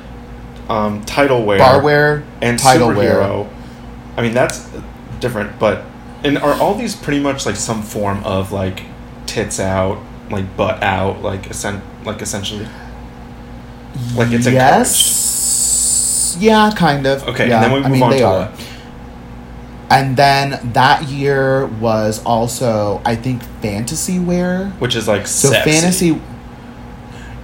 um, 0.70 1.04
title 1.06 1.46
wear, 1.46 1.60
barware 1.60 2.24
and 2.42 2.60
title 2.60 2.94
wear. 2.94 3.22
I 4.18 4.22
mean, 4.22 4.34
that's 4.34 4.70
different, 5.20 5.60
but 5.60 5.84
and 6.24 6.38
are 6.38 6.54
all 6.56 6.76
these 6.76 6.96
pretty 6.96 7.20
much 7.22 7.46
like 7.46 7.56
some 7.56 7.82
form 7.84 8.24
of 8.24 8.52
like 8.52 8.84
tits 9.26 9.60
out, 9.60 10.02
like 10.30 10.56
butt 10.58 10.82
out, 10.82 11.22
like 11.22 11.50
essen- 11.50 11.82
like 12.04 12.22
essentially. 12.22 12.68
Like 14.16 14.32
it's 14.32 14.46
a 14.48 14.52
yes 14.52 16.38
yeah 16.40 16.72
kind 16.76 17.06
of 17.06 17.26
Okay, 17.30 17.48
yeah, 17.48 17.64
and 17.64 17.64
then 17.64 17.72
we 17.72 17.78
move 17.80 17.86
I 17.88 17.90
mean, 17.92 18.04
on 18.04 18.10
they 18.12 18.18
to 18.20 18.26
are. 18.26 18.50
what? 18.50 18.60
And 19.90 20.18
then 20.18 20.60
that 20.74 21.04
year 21.10 21.66
was 21.68 22.24
also 22.26 23.02
i 23.06 23.16
think 23.16 23.44
fantasy 23.62 24.18
wear 24.20 24.70
Which 24.80 24.96
is 24.96 25.08
like 25.08 25.28
So 25.28 25.50
sexy. 25.52 25.72
fantasy. 25.72 26.22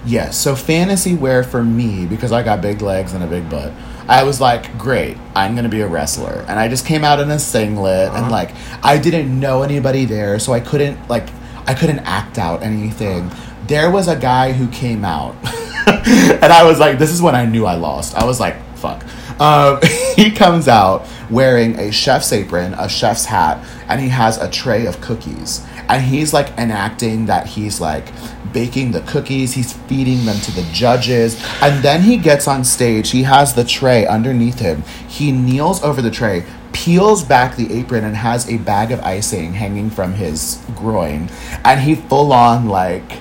Yes, 0.04 0.36
so 0.36 0.56
fantasy 0.56 1.14
wear 1.14 1.44
for 1.44 1.62
me 1.62 2.06
because 2.06 2.32
I 2.32 2.42
got 2.42 2.60
big 2.60 2.82
legs 2.82 3.12
and 3.12 3.22
a 3.22 3.26
big 3.28 3.48
butt. 3.48 3.72
I 4.08 4.24
was 4.24 4.40
like, 4.40 4.76
great, 4.76 5.16
I'm 5.36 5.54
gonna 5.54 5.68
be 5.68 5.80
a 5.82 5.86
wrestler, 5.86 6.44
and 6.48 6.58
I 6.58 6.66
just 6.66 6.84
came 6.84 7.04
out 7.04 7.20
in 7.20 7.30
a 7.30 7.38
singlet 7.38 8.08
Uh-huh. 8.08 8.18
and 8.24 8.30
like 8.32 8.50
I 8.82 8.98
didn't 8.98 9.38
know 9.38 9.62
anybody 9.62 10.04
there, 10.04 10.40
so 10.40 10.52
I 10.52 10.58
couldn't 10.58 11.08
like 11.08 11.28
I 11.68 11.74
couldn't 11.74 12.00
act 12.00 12.36
out 12.36 12.64
anything. 12.64 13.30
There 13.68 13.92
was 13.92 14.08
a 14.08 14.16
guy 14.16 14.50
who 14.50 14.66
came 14.68 15.04
out, 15.04 15.36
and 15.86 16.52
I 16.52 16.64
was 16.64 16.80
like, 16.80 16.98
this 16.98 17.12
is 17.12 17.22
when 17.22 17.36
I 17.36 17.46
knew 17.46 17.64
I 17.64 17.74
lost. 17.76 18.16
I 18.16 18.24
was 18.24 18.40
like, 18.40 18.56
fuck. 18.74 19.04
Um, 19.40 19.80
he 20.16 20.30
comes 20.30 20.68
out 20.68 21.06
wearing 21.30 21.78
a 21.78 21.90
chef's 21.90 22.32
apron, 22.32 22.74
a 22.74 22.88
chef's 22.88 23.24
hat, 23.24 23.64
and 23.88 24.00
he 24.00 24.08
has 24.08 24.38
a 24.38 24.50
tray 24.50 24.86
of 24.86 25.00
cookies. 25.00 25.64
And 25.88 26.02
he's 26.02 26.32
like 26.32 26.50
enacting 26.58 27.26
that 27.26 27.46
he's 27.46 27.80
like 27.80 28.12
baking 28.52 28.92
the 28.92 29.00
cookies, 29.02 29.52
he's 29.52 29.72
feeding 29.72 30.24
them 30.24 30.38
to 30.40 30.50
the 30.52 30.62
judges. 30.72 31.42
And 31.60 31.82
then 31.82 32.02
he 32.02 32.16
gets 32.16 32.46
on 32.46 32.64
stage, 32.64 33.10
he 33.10 33.22
has 33.22 33.54
the 33.54 33.64
tray 33.64 34.06
underneath 34.06 34.58
him. 34.58 34.82
He 35.08 35.32
kneels 35.32 35.82
over 35.82 36.02
the 36.02 36.10
tray, 36.10 36.44
peels 36.72 37.24
back 37.24 37.56
the 37.56 37.72
apron, 37.72 38.04
and 38.04 38.16
has 38.16 38.48
a 38.48 38.58
bag 38.58 38.92
of 38.92 39.00
icing 39.00 39.54
hanging 39.54 39.90
from 39.90 40.12
his 40.12 40.62
groin. 40.74 41.30
And 41.64 41.80
he 41.80 41.94
full 41.94 42.32
on 42.32 42.68
like, 42.68 43.18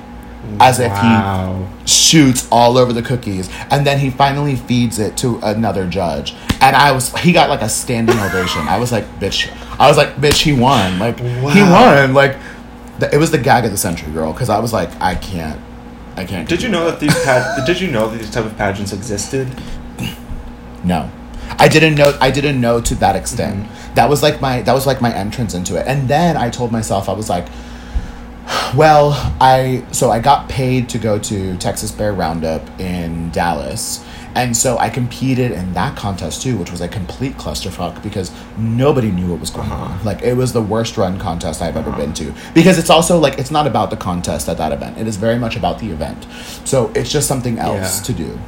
as 0.59 0.79
if 0.79 0.91
he 0.91 1.85
shoots 1.87 2.47
all 2.51 2.77
over 2.77 2.93
the 2.93 3.01
cookies. 3.01 3.49
And 3.69 3.85
then 3.85 3.99
he 3.99 4.09
finally 4.09 4.55
feeds 4.55 4.99
it 4.99 5.17
to 5.17 5.39
another 5.43 5.87
judge. 5.87 6.33
And 6.61 6.75
i 6.75 6.91
was 6.91 7.15
he 7.19 7.31
got 7.31 7.49
like 7.49 7.61
a 7.61 7.69
standing 7.69 8.17
ovation. 8.19 8.61
I 8.67 8.77
was 8.79 8.91
like 8.91 9.05
bitch. 9.19 9.49
I 9.79 9.87
was 9.87 9.97
like 9.97 10.15
bitch 10.15 10.41
he 10.43 10.53
won. 10.53 10.99
Like 10.99 11.19
he 11.19 11.61
won. 11.61 12.13
Like 12.13 12.37
the, 12.99 13.13
it 13.13 13.17
was 13.17 13.31
the 13.31 13.37
gag 13.37 13.65
of 13.65 13.71
the 13.71 13.77
century 13.77 14.11
girl 14.13 14.31
because 14.31 14.49
i 14.49 14.59
was 14.59 14.71
like 14.71 14.89
i 15.01 15.15
can't 15.15 15.59
i 16.15 16.23
can't 16.23 16.47
Did 16.47 16.61
you 16.61 16.69
know 16.69 16.85
that 16.89 16.99
these 16.99 17.15
pad- 17.23 17.65
did 17.65 17.81
you 17.81 17.89
know 17.89 18.07
that 18.09 18.17
these 18.19 18.29
type 18.29 18.45
of 18.45 18.55
pageants 18.57 18.93
existed? 18.93 19.47
no. 20.83 21.09
I 21.57 21.67
didn't 21.67 21.95
know 21.95 22.15
i 22.21 22.29
didn't 22.31 22.61
know 22.61 22.79
to 22.81 22.95
that 22.95 23.15
extent. 23.15 23.63
Mm-hmm. 23.65 23.95
that 23.95 24.09
was 24.09 24.21
like 24.21 24.39
my 24.39 24.61
that 24.61 24.73
was 24.73 24.85
like 24.85 25.01
my 25.01 25.13
entrance 25.13 25.53
into 25.53 25.77
it. 25.77 25.85
And 25.87 26.07
then 26.07 26.37
i 26.37 26.49
told 26.49 26.71
myself 26.71 27.09
i 27.09 27.13
was 27.13 27.27
like 27.29 27.47
well 28.75 29.11
i 29.39 29.83
so 29.91 30.09
i 30.11 30.19
got 30.19 30.47
paid 30.49 30.87
to 30.89 30.97
go 30.97 31.17
to 31.19 31.55
texas 31.57 31.91
bear 31.91 32.13
roundup 32.13 32.61
in 32.79 33.29
dallas 33.31 34.03
and 34.35 34.55
so 34.55 34.77
i 34.77 34.89
competed 34.89 35.51
in 35.51 35.73
that 35.73 35.95
contest 35.97 36.41
too 36.41 36.57
which 36.57 36.71
was 36.71 36.81
a 36.81 36.87
complete 36.87 37.33
clusterfuck 37.37 38.01
because 38.03 38.31
nobody 38.57 39.11
knew 39.11 39.27
what 39.31 39.39
was 39.39 39.49
going 39.49 39.69
Uh-huh. 39.71 39.93
on 39.93 40.03
like 40.05 40.21
it 40.21 40.33
was 40.35 40.53
the 40.53 40.61
worst 40.61 40.97
run 40.97 41.19
contest 41.19 41.61
i've 41.61 41.77
ever 41.77 41.91
been 41.91 42.13
to 42.13 42.33
because 42.53 42.77
it's 42.77 42.89
also 42.89 43.17
like 43.19 43.37
it's 43.39 43.51
not 43.51 43.67
about 43.67 43.89
the 43.89 43.97
contest 43.97 44.47
at 44.49 44.57
that 44.57 44.71
event 44.71 44.97
it 44.97 45.07
is 45.07 45.17
very 45.17 45.37
much 45.39 45.55
about 45.55 45.79
the 45.79 45.89
event 45.91 46.25
so 46.65 46.91
it's 46.95 47.11
just 47.11 47.27
something 47.27 47.57
else 47.59 47.97
Yeah. 47.99 48.03
to 48.05 48.13
do 48.13 48.39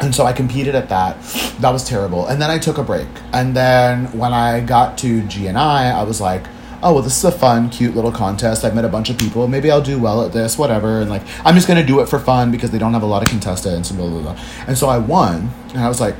and 0.00 0.12
so 0.12 0.24
I 0.26 0.32
competed 0.32 0.74
at 0.74 0.88
that. 0.88 1.22
That 1.60 1.70
was 1.70 1.84
terrible. 1.88 2.26
And 2.26 2.42
then 2.42 2.50
I 2.50 2.58
took 2.58 2.78
a 2.78 2.82
break. 2.82 3.06
And 3.32 3.54
then 3.56 4.06
when 4.18 4.32
I 4.34 4.58
got 4.60 4.98
to 4.98 5.22
GNI, 5.22 5.94
I 5.94 6.02
was 6.02 6.20
like, 6.20 6.42
oh, 6.84 6.92
well, 6.92 7.02
this 7.02 7.16
is 7.16 7.24
a 7.24 7.32
fun, 7.32 7.70
cute 7.70 7.96
little 7.96 8.12
contest. 8.12 8.62
I've 8.62 8.74
met 8.74 8.84
a 8.84 8.90
bunch 8.90 9.08
of 9.08 9.16
people. 9.16 9.48
Maybe 9.48 9.70
I'll 9.70 9.80
do 9.80 9.98
well 9.98 10.24
at 10.24 10.32
this, 10.34 10.58
whatever. 10.58 11.00
And 11.00 11.08
like, 11.08 11.22
I'm 11.42 11.54
just 11.54 11.66
to 11.66 11.82
do 11.82 12.00
it 12.00 12.08
for 12.10 12.18
fun 12.18 12.50
because 12.50 12.70
they 12.70 12.78
don't 12.78 12.92
have 12.92 13.02
a 13.02 13.06
lot 13.06 13.22
of 13.22 13.28
contestants 13.28 13.90
and 13.90 13.98
blah, 13.98 14.08
blah, 14.08 14.20
blah. 14.20 14.44
And 14.66 14.76
so 14.76 14.88
I 14.88 14.98
won. 14.98 15.48
And 15.70 15.78
I 15.78 15.88
was 15.88 15.98
like, 15.98 16.14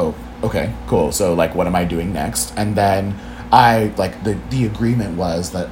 oh, 0.00 0.14
okay, 0.42 0.74
cool. 0.86 1.12
So 1.12 1.34
like, 1.34 1.54
what 1.54 1.66
am 1.66 1.76
I 1.76 1.84
doing 1.84 2.14
next? 2.14 2.54
And 2.56 2.74
then 2.74 3.20
I, 3.52 3.92
like, 3.98 4.24
the, 4.24 4.38
the 4.48 4.64
agreement 4.64 5.18
was 5.18 5.50
that 5.50 5.68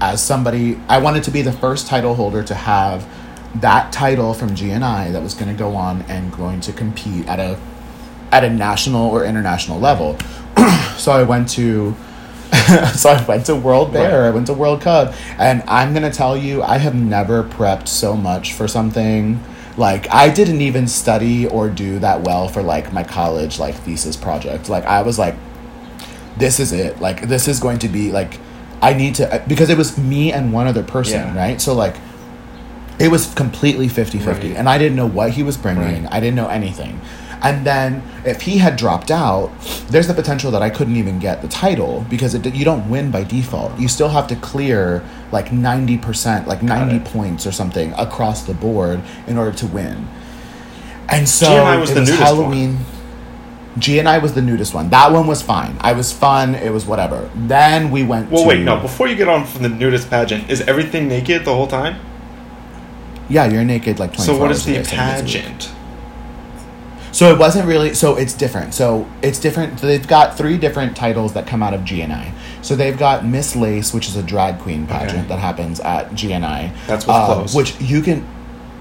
as 0.00 0.22
somebody, 0.22 0.80
I 0.88 0.98
wanted 0.98 1.24
to 1.24 1.30
be 1.30 1.42
the 1.42 1.52
first 1.52 1.88
title 1.88 2.14
holder 2.14 2.42
to 2.42 2.54
have 2.54 3.06
that 3.56 3.92
title 3.92 4.32
from 4.32 4.50
GNI 4.50 5.12
that 5.12 5.22
was 5.22 5.34
going 5.34 5.54
to 5.54 5.58
go 5.58 5.76
on 5.76 6.02
and 6.02 6.32
going 6.32 6.60
to 6.62 6.72
compete 6.72 7.26
at 7.28 7.38
a 7.38 7.60
at 8.32 8.44
a 8.44 8.48
national 8.48 9.10
or 9.10 9.24
international 9.24 9.80
level. 9.80 10.16
so 10.96 11.10
I 11.10 11.24
went 11.24 11.48
to 11.50 11.96
so 12.96 13.10
I 13.10 13.24
went 13.26 13.46
to 13.46 13.54
World 13.56 13.92
Bear, 13.92 14.22
Right. 14.22 14.28
I 14.28 14.30
went 14.30 14.46
to 14.48 14.54
World 14.54 14.80
Cub, 14.80 15.14
and 15.38 15.62
I'm 15.68 15.92
gonna 15.94 16.10
tell 16.10 16.36
you, 16.36 16.62
I 16.62 16.78
have 16.78 16.94
never 16.94 17.42
prepped 17.44 17.88
so 17.88 18.16
much 18.16 18.52
for 18.54 18.66
something. 18.68 19.42
Like 19.76 20.10
I 20.10 20.28
didn't 20.30 20.60
even 20.60 20.86
study 20.88 21.46
or 21.46 21.68
do 21.70 21.98
that 22.00 22.22
well 22.22 22.48
for 22.48 22.62
like 22.62 22.92
my 22.92 23.04
college 23.04 23.58
like 23.58 23.74
thesis 23.76 24.16
project. 24.16 24.68
Like 24.68 24.84
I 24.84 25.02
was 25.02 25.18
like, 25.18 25.36
this 26.36 26.58
is 26.60 26.72
it. 26.72 27.00
Like 27.00 27.22
this 27.28 27.46
is 27.48 27.60
going 27.60 27.78
to 27.80 27.88
be 27.88 28.10
like, 28.10 28.38
I 28.82 28.94
need 28.94 29.14
to 29.16 29.32
uh, 29.32 29.46
because 29.46 29.70
it 29.70 29.78
was 29.78 29.96
me 29.96 30.32
and 30.32 30.52
one 30.52 30.66
other 30.66 30.82
person, 30.82 31.20
Yeah. 31.20 31.36
right? 31.36 31.60
So 31.60 31.72
like, 31.74 31.96
it 32.98 33.08
was 33.10 33.32
completely 33.34 33.86
50-50 33.88 34.26
Right. 34.26 34.44
and 34.56 34.68
I 34.68 34.76
didn't 34.76 34.96
know 34.96 35.06
what 35.06 35.30
he 35.30 35.42
was 35.42 35.56
bringing. 35.56 36.04
Right. 36.04 36.12
I 36.12 36.20
didn't 36.20 36.36
know 36.36 36.48
anything. 36.48 37.00
And 37.42 37.66
then 37.66 38.02
if 38.24 38.42
he 38.42 38.58
had 38.58 38.76
dropped 38.76 39.10
out, 39.10 39.50
there's 39.88 40.06
the 40.06 40.14
potential 40.14 40.50
that 40.50 40.62
I 40.62 40.68
couldn't 40.70 40.96
even 40.96 41.18
get 41.18 41.40
the 41.42 41.48
title 41.48 42.04
because 42.10 42.34
it, 42.34 42.44
you 42.54 42.64
don't 42.64 42.88
win 42.90 43.10
by 43.10 43.24
default. 43.24 43.78
You 43.78 43.88
still 43.88 44.10
have 44.10 44.26
to 44.28 44.36
clear 44.36 45.02
like 45.32 45.46
90%, 45.46 46.46
like 46.46 46.62
90 46.62 47.00
points 47.10 47.46
or 47.46 47.52
something 47.52 47.92
across 47.94 48.42
the 48.42 48.54
board 48.54 49.00
in 49.26 49.38
order 49.38 49.52
to 49.56 49.66
win. 49.66 50.06
And 51.08 51.28
so 51.28 51.46
GNI 51.48 51.80
was 51.80 51.90
it 51.90 51.94
the 51.94 52.00
was 52.00 52.10
nudist 52.10 52.22
Halloween. 52.24 52.78
GNI 53.78 54.20
was 54.20 54.34
the 54.34 54.42
nudist 54.42 54.74
one. 54.74 54.90
That 54.90 55.12
one 55.12 55.26
was 55.26 55.40
fine. 55.42 55.76
I 55.80 55.92
was 55.92 56.12
fun. 56.12 56.54
It 56.56 56.70
was 56.72 56.86
whatever. 56.86 57.30
Then 57.34 57.90
we 57.90 58.02
went 58.02 58.30
Well, 58.30 58.42
to 58.42 58.48
wait, 58.48 58.62
no. 58.62 58.80
Before 58.80 59.06
you 59.08 59.14
get 59.16 59.28
on 59.28 59.46
from 59.46 59.62
the 59.62 59.68
nudist 59.68 60.10
pageant, 60.10 60.50
is 60.50 60.60
everything 60.62 61.08
naked 61.08 61.44
the 61.44 61.54
whole 61.54 61.68
time? 61.68 61.96
Yeah, 63.28 63.46
you're 63.46 63.64
naked 63.64 63.98
like 64.00 64.12
24 64.12 64.34
So 64.34 64.40
what 64.40 64.50
is 64.50 64.64
the 64.64 64.74
day, 64.74 64.82
seven 64.82 65.24
days 65.24 65.34
a 65.36 65.38
week. 65.38 65.44
pageant? 65.46 65.72
So 67.12 67.32
it 67.32 67.38
wasn't 67.38 67.66
really. 67.66 67.94
So 67.94 68.16
it's 68.16 68.34
different. 68.34 68.72
So 68.74 69.08
it's 69.22 69.38
different. 69.38 69.78
They've 69.78 70.06
got 70.06 70.36
three 70.38 70.56
different 70.58 70.96
titles 70.96 71.32
that 71.34 71.46
come 71.46 71.62
out 71.62 71.74
of 71.74 71.80
GNI. 71.80 72.32
So 72.62 72.76
they've 72.76 72.96
got 72.98 73.24
Miss 73.24 73.56
Lace, 73.56 73.92
which 73.92 74.06
is 74.08 74.16
a 74.16 74.22
drag 74.22 74.58
queen 74.60 74.86
pageant 74.86 75.20
Okay. 75.20 75.28
that 75.28 75.38
happens 75.38 75.80
at 75.80 76.10
GNI. 76.12 76.72
That's 76.86 77.06
what's 77.06 77.18
uh, 77.30 77.34
closed. 77.34 77.56
Which 77.56 77.80
you 77.80 78.00
can. 78.02 78.26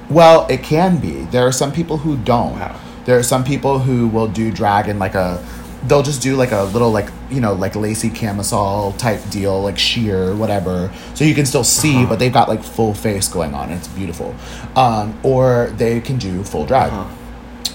Well, 0.10 0.48
it 0.50 0.64
can 0.64 0.98
be. 0.98 1.24
There 1.26 1.46
are 1.46 1.52
some 1.52 1.72
people 1.72 1.98
who 1.98 2.18
don't. 2.18 2.60
Wow. 2.60 2.80
There 3.06 3.18
are 3.18 3.24
some 3.24 3.44
people 3.44 3.80
who 3.80 4.08
will 4.08 4.28
do 4.28 4.52
drag 4.52 4.88
in 4.90 5.00
like 5.00 5.16
a. 5.16 5.44
They'll 5.88 6.04
just 6.04 6.22
do 6.22 6.36
like 6.36 6.52
a 6.52 6.64
little 6.64 6.92
like 6.92 7.10
you 7.32 7.40
know 7.40 7.54
like 7.54 7.76
lacy 7.76 8.10
camisole 8.10 8.92
type 8.94 9.22
deal 9.30 9.62
like 9.64 9.78
sheer 9.80 10.36
whatever 10.36 10.92
so 11.14 11.24
you 11.24 11.34
can 11.34 11.46
still 11.46 11.64
see 11.64 11.96
Uh-huh. 12.00 12.06
but 12.10 12.20
they've 12.20 12.34
got 12.34 12.50
like 12.50 12.62
full 12.64 12.94
face 12.94 13.30
going 13.30 13.54
on 13.54 13.70
it's 13.72 13.88
beautiful 13.88 14.36
um, 14.76 15.18
or 15.24 15.72
they 15.78 16.02
can 16.02 16.18
do 16.18 16.44
full 16.44 16.66
drag 16.66 16.92
Uh-huh. 16.92 17.16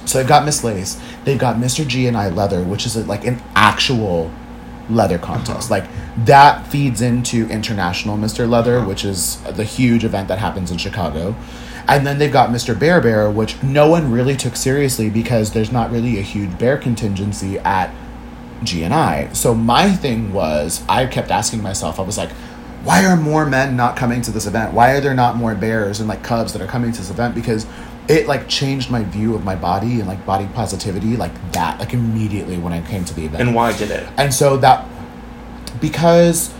So 0.06 0.18
they've 0.18 0.28
got 0.28 0.44
Miss 0.44 0.62
Lace, 0.62 1.00
they've 1.24 1.38
got 1.38 1.56
Mr. 1.56 1.84
GNI 1.84 2.34
Leather, 2.34 2.62
which 2.62 2.86
is 2.86 2.96
a, 2.96 3.04
like 3.04 3.24
an 3.26 3.42
actual 3.54 4.30
leather 4.90 5.18
contest. 5.18 5.70
Uh-huh. 5.70 5.80
Like 5.80 6.24
that 6.26 6.66
feeds 6.66 7.00
into 7.00 7.48
International 7.48 8.16
Mr. 8.16 8.48
Leather, 8.48 8.84
which 8.84 9.04
is 9.04 9.40
the 9.42 9.64
huge 9.64 10.04
event 10.04 10.28
that 10.28 10.38
happens 10.38 10.70
in 10.70 10.78
Chicago. 10.78 11.34
And 11.86 12.06
then 12.06 12.18
they've 12.18 12.32
got 12.32 12.50
Mr. 12.50 12.78
Bear 12.78 13.00
Bear, 13.00 13.30
which 13.30 13.62
no 13.62 13.90
one 13.90 14.10
really 14.10 14.36
took 14.36 14.56
seriously 14.56 15.10
because 15.10 15.52
there's 15.52 15.70
not 15.70 15.90
really 15.90 16.18
a 16.18 16.22
huge 16.22 16.58
bear 16.58 16.78
contingency 16.78 17.58
at 17.58 17.94
GNI. 18.62 19.34
So 19.36 19.54
my 19.54 19.90
thing 19.90 20.32
was, 20.32 20.82
I 20.88 21.06
kept 21.06 21.30
asking 21.30 21.62
myself, 21.62 22.00
I 22.00 22.02
was 22.02 22.16
like, 22.16 22.30
why 22.84 23.04
are 23.06 23.16
more 23.16 23.46
men 23.46 23.76
not 23.76 23.96
coming 23.96 24.22
to 24.22 24.30
this 24.30 24.46
event? 24.46 24.72
Why 24.72 24.92
are 24.92 25.00
there 25.00 25.14
not 25.14 25.36
more 25.36 25.54
bears 25.54 26.00
and 26.00 26.08
like 26.08 26.22
cubs 26.22 26.52
that 26.52 26.62
are 26.62 26.66
coming 26.66 26.92
to 26.92 26.98
this 26.98 27.10
event? 27.10 27.34
Because 27.34 27.66
it 28.08 28.26
like 28.26 28.48
changed 28.48 28.90
my 28.90 29.02
view 29.04 29.34
of 29.34 29.44
my 29.44 29.56
body 29.56 29.98
and 29.98 30.06
like 30.06 30.24
body 30.26 30.46
positivity 30.54 31.16
like 31.16 31.52
that, 31.52 31.78
like 31.80 31.94
immediately 31.94 32.58
when 32.58 32.72
I 32.72 32.82
came 32.82 33.04
to 33.04 33.14
the 33.14 33.24
event. 33.24 33.42
And 33.42 33.54
why 33.54 33.76
did 33.76 33.90
it? 33.90 34.06
And 34.16 34.32
so 34.32 34.56
that 34.58 34.86
because 35.80 36.52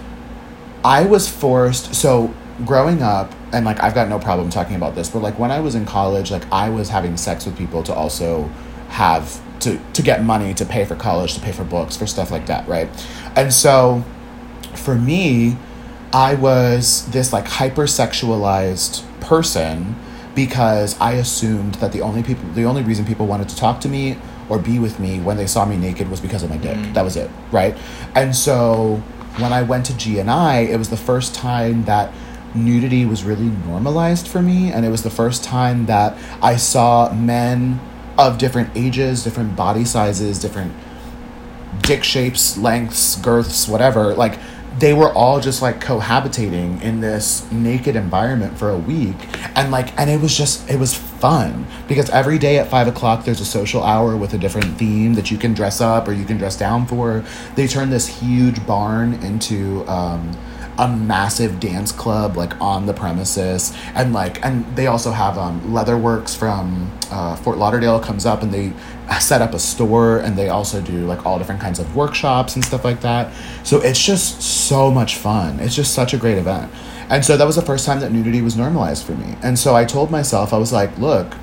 I 0.85 1.05
was 1.05 1.29
forced 1.29 1.95
so 1.95 2.35
growing 2.65 3.03
up 3.03 3.33
and 3.53 3.65
like 3.65 3.83
I've 3.83 3.95
got 3.95 4.09
no 4.09 4.19
problem 4.19 4.51
talking 4.51 4.77
about 4.77 4.95
this, 4.95 5.11
but 5.11 5.23
like 5.23 5.39
when 5.39 5.51
I 5.51 5.61
was 5.61 5.75
in 5.75 5.85
college, 5.85 6.31
like 6.31 6.51
I 6.51 6.71
was 6.71 6.89
having 6.89 7.17
sex 7.17 7.45
with 7.45 7.57
people 7.59 7.83
to 7.85 7.95
also 7.95 8.45
have 8.89 9.41
to 9.61 9.79
to 9.93 10.03
get 10.03 10.25
money 10.25 10.55
to 10.55 10.65
pay 10.65 10.85
for 10.85 10.97
college, 10.97 11.35
to 11.35 11.41
pay 11.41 11.53
for 11.53 11.65
books, 11.65 11.97
for 11.97 12.07
stuff 12.07 12.31
like 12.31 12.47
that, 12.47 12.67
right? 12.67 12.89
And 13.37 13.53
so 13.53 14.03
for 14.75 14.95
me, 14.95 15.57
I 16.13 16.37
was 16.37 17.07
this 17.11 17.33
like 17.33 17.45
hypersexualized 17.45 19.05
person 19.21 19.97
because 20.35 20.99
I 21.01 21.13
assumed 21.13 21.77
that 21.77 21.93
the 21.93 22.01
only 22.01 22.23
people 22.23 22.49
the 22.53 22.65
only 22.65 22.83
reason 22.83 23.05
people 23.05 23.27
wanted 23.27 23.49
to 23.49 23.57
talk 23.57 23.81
to 23.83 23.89
me 23.89 24.19
or 24.49 24.59
be 24.59 24.79
with 24.79 24.99
me 25.01 25.21
when 25.21 25.37
they 25.37 25.47
saw 25.47 25.65
me 25.65 25.77
naked 25.77 26.11
was 26.11 26.21
because 26.21 26.43
of 26.43 26.51
my 26.51 26.57
dick. 26.57 26.77
Mm. 26.77 26.95
That 26.95 27.03
was 27.03 27.17
it, 27.17 27.31
right? 27.51 27.77
And 28.15 28.35
so 28.35 29.03
when 29.39 29.53
I 29.53 29.63
went 29.63 29.87
to 29.87 29.93
GNI, 29.93 30.69
it 30.69 30.77
was 30.77 30.91
the 30.91 30.97
first 30.97 31.35
time 31.35 31.85
that 31.85 32.13
nudity 32.55 33.05
was 33.05 33.25
really 33.25 33.47
normalized 33.67 34.29
for 34.29 34.41
me 34.41 34.71
and 34.71 34.85
it 34.85 34.89
was 34.89 35.03
the 35.03 35.11
first 35.11 35.43
time 35.43 35.87
that 35.87 36.17
I 36.41 36.57
saw 36.57 37.13
men 37.13 37.81
of 38.17 38.39
different 38.39 38.71
ages, 38.77 39.25
different 39.25 39.57
body 39.57 39.85
sizes, 39.85 40.39
different 40.39 40.73
dick 41.83 42.05
shapes, 42.05 42.57
lengths, 42.57 43.17
girths, 43.17 43.67
whatever, 43.67 44.15
like 44.15 44.39
they 44.79 44.93
were 44.93 45.13
all 45.13 45.41
just 45.41 45.63
like 45.63 45.81
cohabitating 45.81 46.83
in 46.83 47.01
this 47.01 47.51
naked 47.53 47.95
environment 47.97 48.59
for 48.59 48.71
a 48.71 48.77
week. 48.77 49.17
And 49.55 49.71
like, 49.71 49.99
and 49.99 50.11
it 50.11 50.21
was 50.21 50.37
just, 50.37 50.69
it 50.69 50.79
was 50.79 50.95
fun 50.95 51.67
because 51.87 52.11
every 52.11 52.39
day 52.39 52.59
at 52.59 52.69
five 52.69 52.89
o'clock, 52.89 53.25
there's 53.25 53.41
a 53.41 53.45
social 53.45 53.83
hour 53.83 54.17
with 54.17 54.35
a 54.35 54.39
different 54.39 54.77
theme 54.77 55.15
that 55.15 55.31
you 55.31 55.39
can 55.39 55.55
dress 55.55 55.81
up 55.81 56.09
or 56.09 56.13
you 56.13 56.25
can 56.25 56.39
dress 56.39 56.57
down 56.57 56.87
for. 56.87 57.25
They 57.55 57.67
turned 57.67 57.93
this 57.93 58.07
huge 58.07 58.67
barn 58.67 59.15
into, 59.23 59.85
um, 59.89 60.33
a 60.79 60.89
massive 60.89 61.61
dance 61.61 61.93
club 61.93 62.37
like 62.37 62.61
on 62.61 62.87
the 62.87 62.95
premises. 62.95 63.77
And 63.95 64.13
like 64.13 64.45
and 64.45 64.65
they 64.77 64.87
also 64.87 65.11
have 65.11 65.39
um 65.39 65.61
leatherworks 65.63 66.37
from 66.37 66.91
uh, 67.11 67.37
fort 67.37 67.59
lauderdale 67.59 68.01
comes 68.01 68.27
up 68.27 68.43
and 68.43 68.53
they 68.53 68.73
set 69.21 69.43
up 69.43 69.55
a 69.55 69.59
store 69.59 70.19
and 70.19 70.37
they 70.37 70.49
also 70.49 70.81
do 70.81 71.07
like 71.07 71.25
all 71.25 71.39
different 71.39 71.61
kinds 71.61 71.79
of 71.79 71.95
workshops 71.95 72.55
and 72.55 72.65
stuff 72.65 72.85
like 72.85 73.01
that. 73.03 73.33
So 73.65 73.81
it's 73.81 74.05
just 74.05 74.43
so 74.43 74.91
much 74.91 75.17
fun. 75.17 75.61
It's 75.61 75.75
just 75.75 75.95
such 75.95 76.15
a 76.15 76.17
great 76.17 76.39
event. 76.39 76.73
And 77.11 77.25
so 77.25 77.37
that 77.37 77.45
was 77.45 77.57
the 77.57 77.63
first 77.63 77.85
time 77.85 78.01
that 78.01 78.13
nudity 78.13 78.41
was 78.41 78.57
normalized 78.57 79.05
for 79.05 79.13
me. 79.13 79.37
And 79.43 79.59
so 79.59 79.77
i 79.77 79.85
told 79.85 80.11
myself 80.11 80.53
i 80.53 80.59
was 80.59 80.73
like 80.73 80.97
look 80.99 81.35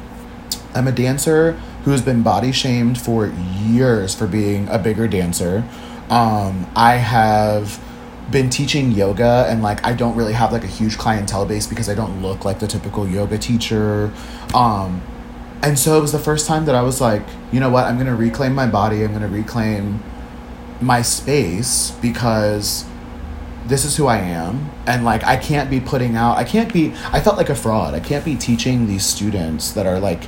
I'm 0.74 0.88
a 0.88 0.92
dancer 0.92 1.54
who's 1.84 2.02
been 2.02 2.24
body 2.24 2.52
shamed 2.52 3.00
for 3.00 3.28
years 3.28 4.16
for 4.16 4.28
being 4.28 4.68
a 4.70 4.78
bigger 4.80 5.08
dancer. 5.08 5.64
Um, 6.10 6.70
I 6.76 6.96
have 6.96 7.84
been 8.32 8.50
teaching 8.50 8.92
yoga 8.92 9.46
and 9.50 9.62
like 9.62 9.86
I 9.86 9.94
don't 9.94 10.16
really 10.16 10.34
have 10.34 10.52
like 10.52 10.64
a 10.64 10.68
huge 10.68 10.98
clientele 10.98 11.46
base 11.46 11.68
because 11.68 11.90
I 11.90 11.96
don't 11.96 12.22
look 12.22 12.46
like 12.46 12.60
the 12.60 12.68
typical 12.68 13.08
yoga 13.08 13.38
teacher. 13.38 14.12
Um, 14.54 15.02
and 15.62 15.78
so 15.78 15.98
it 15.98 16.02
was 16.02 16.12
the 16.12 16.20
first 16.20 16.48
time 16.48 16.66
that 16.66 16.76
I 16.76 16.82
was 16.82 17.02
like, 17.02 17.24
you 17.52 17.60
know 17.60 17.70
what, 17.70 17.86
I'm 17.86 17.98
gonna 17.98 18.16
reclaim 18.16 18.56
my 18.56 18.68
body, 18.68 19.04
I'm 19.04 19.14
gonna 19.14 19.28
reclaim 19.28 20.04
my 20.80 21.02
space 21.02 21.92
because 22.02 22.86
this 23.68 23.86
is 23.86 23.96
who 23.96 24.08
I 24.08 24.18
am 24.18 24.72
and 24.88 25.06
like 25.06 25.24
I 25.24 25.38
can't 25.38 25.70
be 25.70 25.80
putting 25.80 26.16
out 26.16 26.38
I 26.38 26.44
can't 26.44 26.74
be 26.74 26.94
I 27.12 27.20
felt 27.20 27.38
like 27.38 27.50
a 27.50 27.56
fraud. 27.56 27.94
I 27.94 28.00
can't 28.00 28.26
be 28.26 28.36
teaching 28.36 28.88
these 28.88 29.06
students 29.06 29.72
that 29.72 29.86
are 29.86 30.00
like 30.00 30.24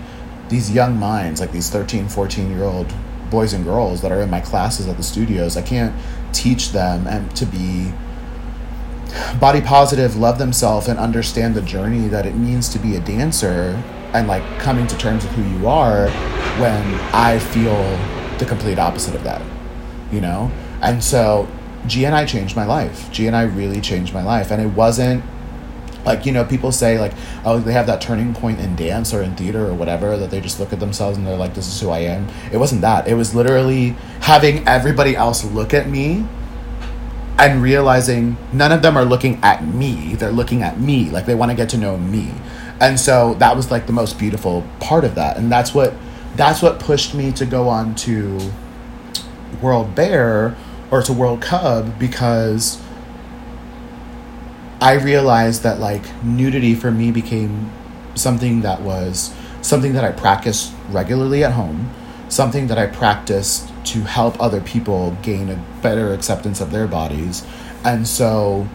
these 0.49 0.71
young 0.71 0.99
minds, 0.99 1.39
like 1.39 1.51
these 1.51 1.69
13, 1.69 2.07
14 2.09 2.51
year 2.51 2.63
old 2.63 2.93
boys 3.31 3.53
and 3.53 3.63
girls 3.63 4.01
that 4.01 4.11
are 4.11 4.21
in 4.21 4.29
my 4.29 4.39
classes 4.39 4.87
at 4.87 4.97
the 4.97 5.03
studios. 5.03 5.57
I 5.57 5.63
can't 5.63 5.95
teach 6.33 6.71
them 6.71 7.07
and 7.07 7.33
to 7.35 7.45
be 7.45 7.91
body 9.39 9.61
positive, 9.61 10.15
love 10.15 10.39
themselves 10.39 10.87
and 10.87 10.97
understand 10.99 11.55
the 11.55 11.61
journey 11.61 12.07
that 12.07 12.25
it 12.25 12.35
means 12.35 12.69
to 12.69 12.79
be 12.79 12.95
a 12.95 12.99
dancer 12.99 13.81
and 14.13 14.27
like 14.27 14.43
coming 14.59 14.87
to 14.87 14.97
terms 14.97 15.23
with 15.23 15.33
who 15.33 15.59
you 15.59 15.67
are 15.67 16.09
when 16.59 16.83
I 17.13 17.39
feel 17.39 17.75
the 18.37 18.45
complete 18.45 18.79
opposite 18.79 19.15
of 19.15 19.23
that 19.23 19.41
you 20.13 20.21
know? 20.21 20.51
And 20.81 21.03
so 21.03 21.47
GNI 21.85 22.27
changed 22.27 22.55
my 22.55 22.65
life. 22.65 23.09
GNI 23.11 23.53
really 23.55 23.81
changed 23.81 24.13
my 24.13 24.23
life. 24.23 24.51
And 24.51 24.61
it 24.61 24.67
wasn't 24.67 25.23
like, 26.05 26.25
you 26.25 26.31
know, 26.31 26.43
people 26.43 26.71
say 26.71 26.99
like, 26.99 27.13
oh, 27.45 27.59
they 27.59 27.73
have 27.73 27.87
that 27.87 28.01
turning 28.01 28.33
point 28.33 28.59
in 28.59 28.75
dance 28.75 29.13
or 29.13 29.21
in 29.21 29.35
theater 29.35 29.67
or 29.67 29.73
whatever 29.73 30.17
that 30.17 30.29
they 30.29 30.41
just 30.41 30.59
look 30.59 30.73
at 30.73 30.79
themselves 30.79 31.17
and 31.17 31.25
they're 31.25 31.37
like, 31.37 31.53
this 31.53 31.67
is 31.67 31.79
who 31.79 31.89
I 31.89 31.99
am. 31.99 32.27
It 32.51 32.57
wasn't 32.57 32.81
that. 32.81 33.07
It 33.07 33.15
was 33.15 33.33
literally 33.33 33.95
having 34.21 34.67
everybody 34.67 35.15
else 35.15 35.43
look 35.45 35.73
at 35.73 35.87
me 35.87 36.25
and 37.39 37.61
realizing 37.61 38.37
none 38.51 38.71
of 38.71 38.81
them 38.81 38.97
are 38.97 39.05
looking 39.05 39.39
at 39.43 39.65
me. 39.65 40.15
They're 40.15 40.31
looking 40.31 40.61
at 40.61 40.79
me. 40.79 41.09
Like 41.09 41.25
they 41.25 41.35
want 41.35 41.51
to 41.51 41.55
get 41.55 41.69
to 41.69 41.77
know 41.77 41.97
me. 41.97 42.33
And 42.79 42.99
so 42.99 43.35
that 43.35 43.55
was 43.55 43.71
like 43.71 43.87
the 43.87 43.93
most 43.93 44.19
beautiful 44.19 44.63
part 44.79 45.03
of 45.03 45.15
that. 45.15 45.37
And 45.37 45.51
that's 45.51 45.73
what 45.73 45.93
that's 46.35 46.61
what 46.61 46.79
pushed 46.79 47.13
me 47.13 47.31
to 47.33 47.45
go 47.45 47.69
on 47.69 47.95
to 47.95 48.51
World 49.61 49.95
Bear 49.95 50.55
or 50.91 51.01
to 51.03 51.13
World 51.13 51.41
Cub 51.41 51.97
because 51.97 52.82
I 54.83 54.95
realized 54.95 55.63
that 55.63 55.79
like 55.79 56.03
nudity 56.25 56.75
for 56.75 56.91
me 56.91 57.09
became 57.09 57.71
something 58.15 58.63
that 58.63 58.81
was 58.81 59.33
something 59.61 59.93
that 59.93 60.03
I 60.03 60.11
practiced 60.11 60.73
regularly 60.89 61.41
at 61.41 61.53
home, 61.53 61.89
something 62.27 62.67
that 62.67 62.77
I 62.77 62.87
practiced 62.87 63.71
to 63.85 64.01
help 64.01 64.41
other 64.41 64.59
people 64.59 65.17
gain 65.21 65.49
a 65.49 65.55
better 65.81 66.13
acceptance 66.13 66.59
of 66.59 66.71
their 66.71 66.85
bodies. 66.85 67.47
And 67.85 68.05
so 68.05 68.67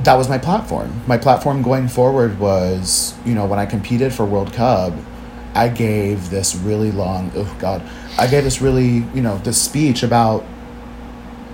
that 0.00 0.16
was 0.16 0.28
my 0.28 0.36
platform. 0.36 1.04
My 1.06 1.16
platform 1.16 1.62
going 1.62 1.88
forward 1.88 2.38
was, 2.38 3.14
you 3.24 3.34
know, 3.34 3.46
when 3.46 3.58
I 3.58 3.64
competed 3.64 4.12
for 4.12 4.26
World 4.26 4.52
Cub, 4.52 4.94
I 5.54 5.68
gave 5.68 6.28
this 6.28 6.54
really 6.54 6.92
long, 6.92 7.32
oh 7.34 7.56
God, 7.58 7.82
I 8.18 8.26
gave 8.26 8.44
this 8.44 8.60
really, 8.60 9.06
you 9.14 9.22
know, 9.22 9.38
this 9.38 9.58
speech 9.58 10.02
about. 10.02 10.44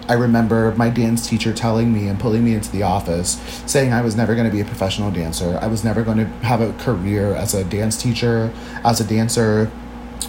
I 0.09 0.15
remember 0.15 0.75
my 0.77 0.91
dance 0.91 1.29
teacher 1.29 1.53
telling 1.53 1.93
me 1.93 2.09
and 2.09 2.19
pulling 2.19 2.45
me 2.45 2.55
into 2.55 2.71
the 2.71 2.83
office, 2.83 3.41
saying 3.67 3.93
I 3.93 4.03
was 4.03 4.17
never 4.17 4.35
going 4.35 4.47
to 4.47 4.53
be 4.53 4.61
a 4.61 4.65
professional 4.65 5.11
dancer. 5.11 5.59
I 5.61 5.67
was 5.67 5.85
never 5.85 6.03
going 6.03 6.19
to 6.19 6.27
have 6.45 6.61
a 6.61 6.73
career 6.75 7.35
as 7.35 7.55
a 7.55 7.65
dance 7.65 8.01
teacher, 8.01 8.53
as 8.85 9.01
a 9.01 9.05
dancer, 9.05 9.71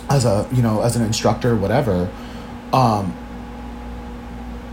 as 0.09 0.25
a 0.25 0.47
you 0.51 0.61
know 0.61 0.81
as 0.81 0.95
an 0.95 1.03
instructor, 1.03 1.55
whatever. 1.55 2.09
Um, 2.73 3.15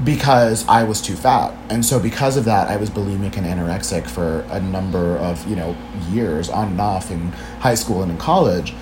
because 0.02 0.66
I 0.66 0.82
was 0.84 1.00
too 1.00 1.14
fat. 1.14 1.54
And 1.70 1.84
so 1.84 2.00
because 2.00 2.36
of 2.36 2.44
that, 2.46 2.68
I 2.68 2.76
was 2.76 2.90
bulimic 2.90 3.36
and 3.36 3.46
anorexic 3.46 4.08
for 4.08 4.40
a 4.50 4.60
number 4.60 5.16
of, 5.18 5.46
you 5.48 5.54
know, 5.54 5.76
years 6.10 6.50
on 6.50 6.68
and 6.72 6.80
off 6.80 7.12
in 7.12 7.28
high 7.60 7.76
school 7.76 8.02
and 8.02 8.10
in 8.10 8.18
college. 8.18 8.74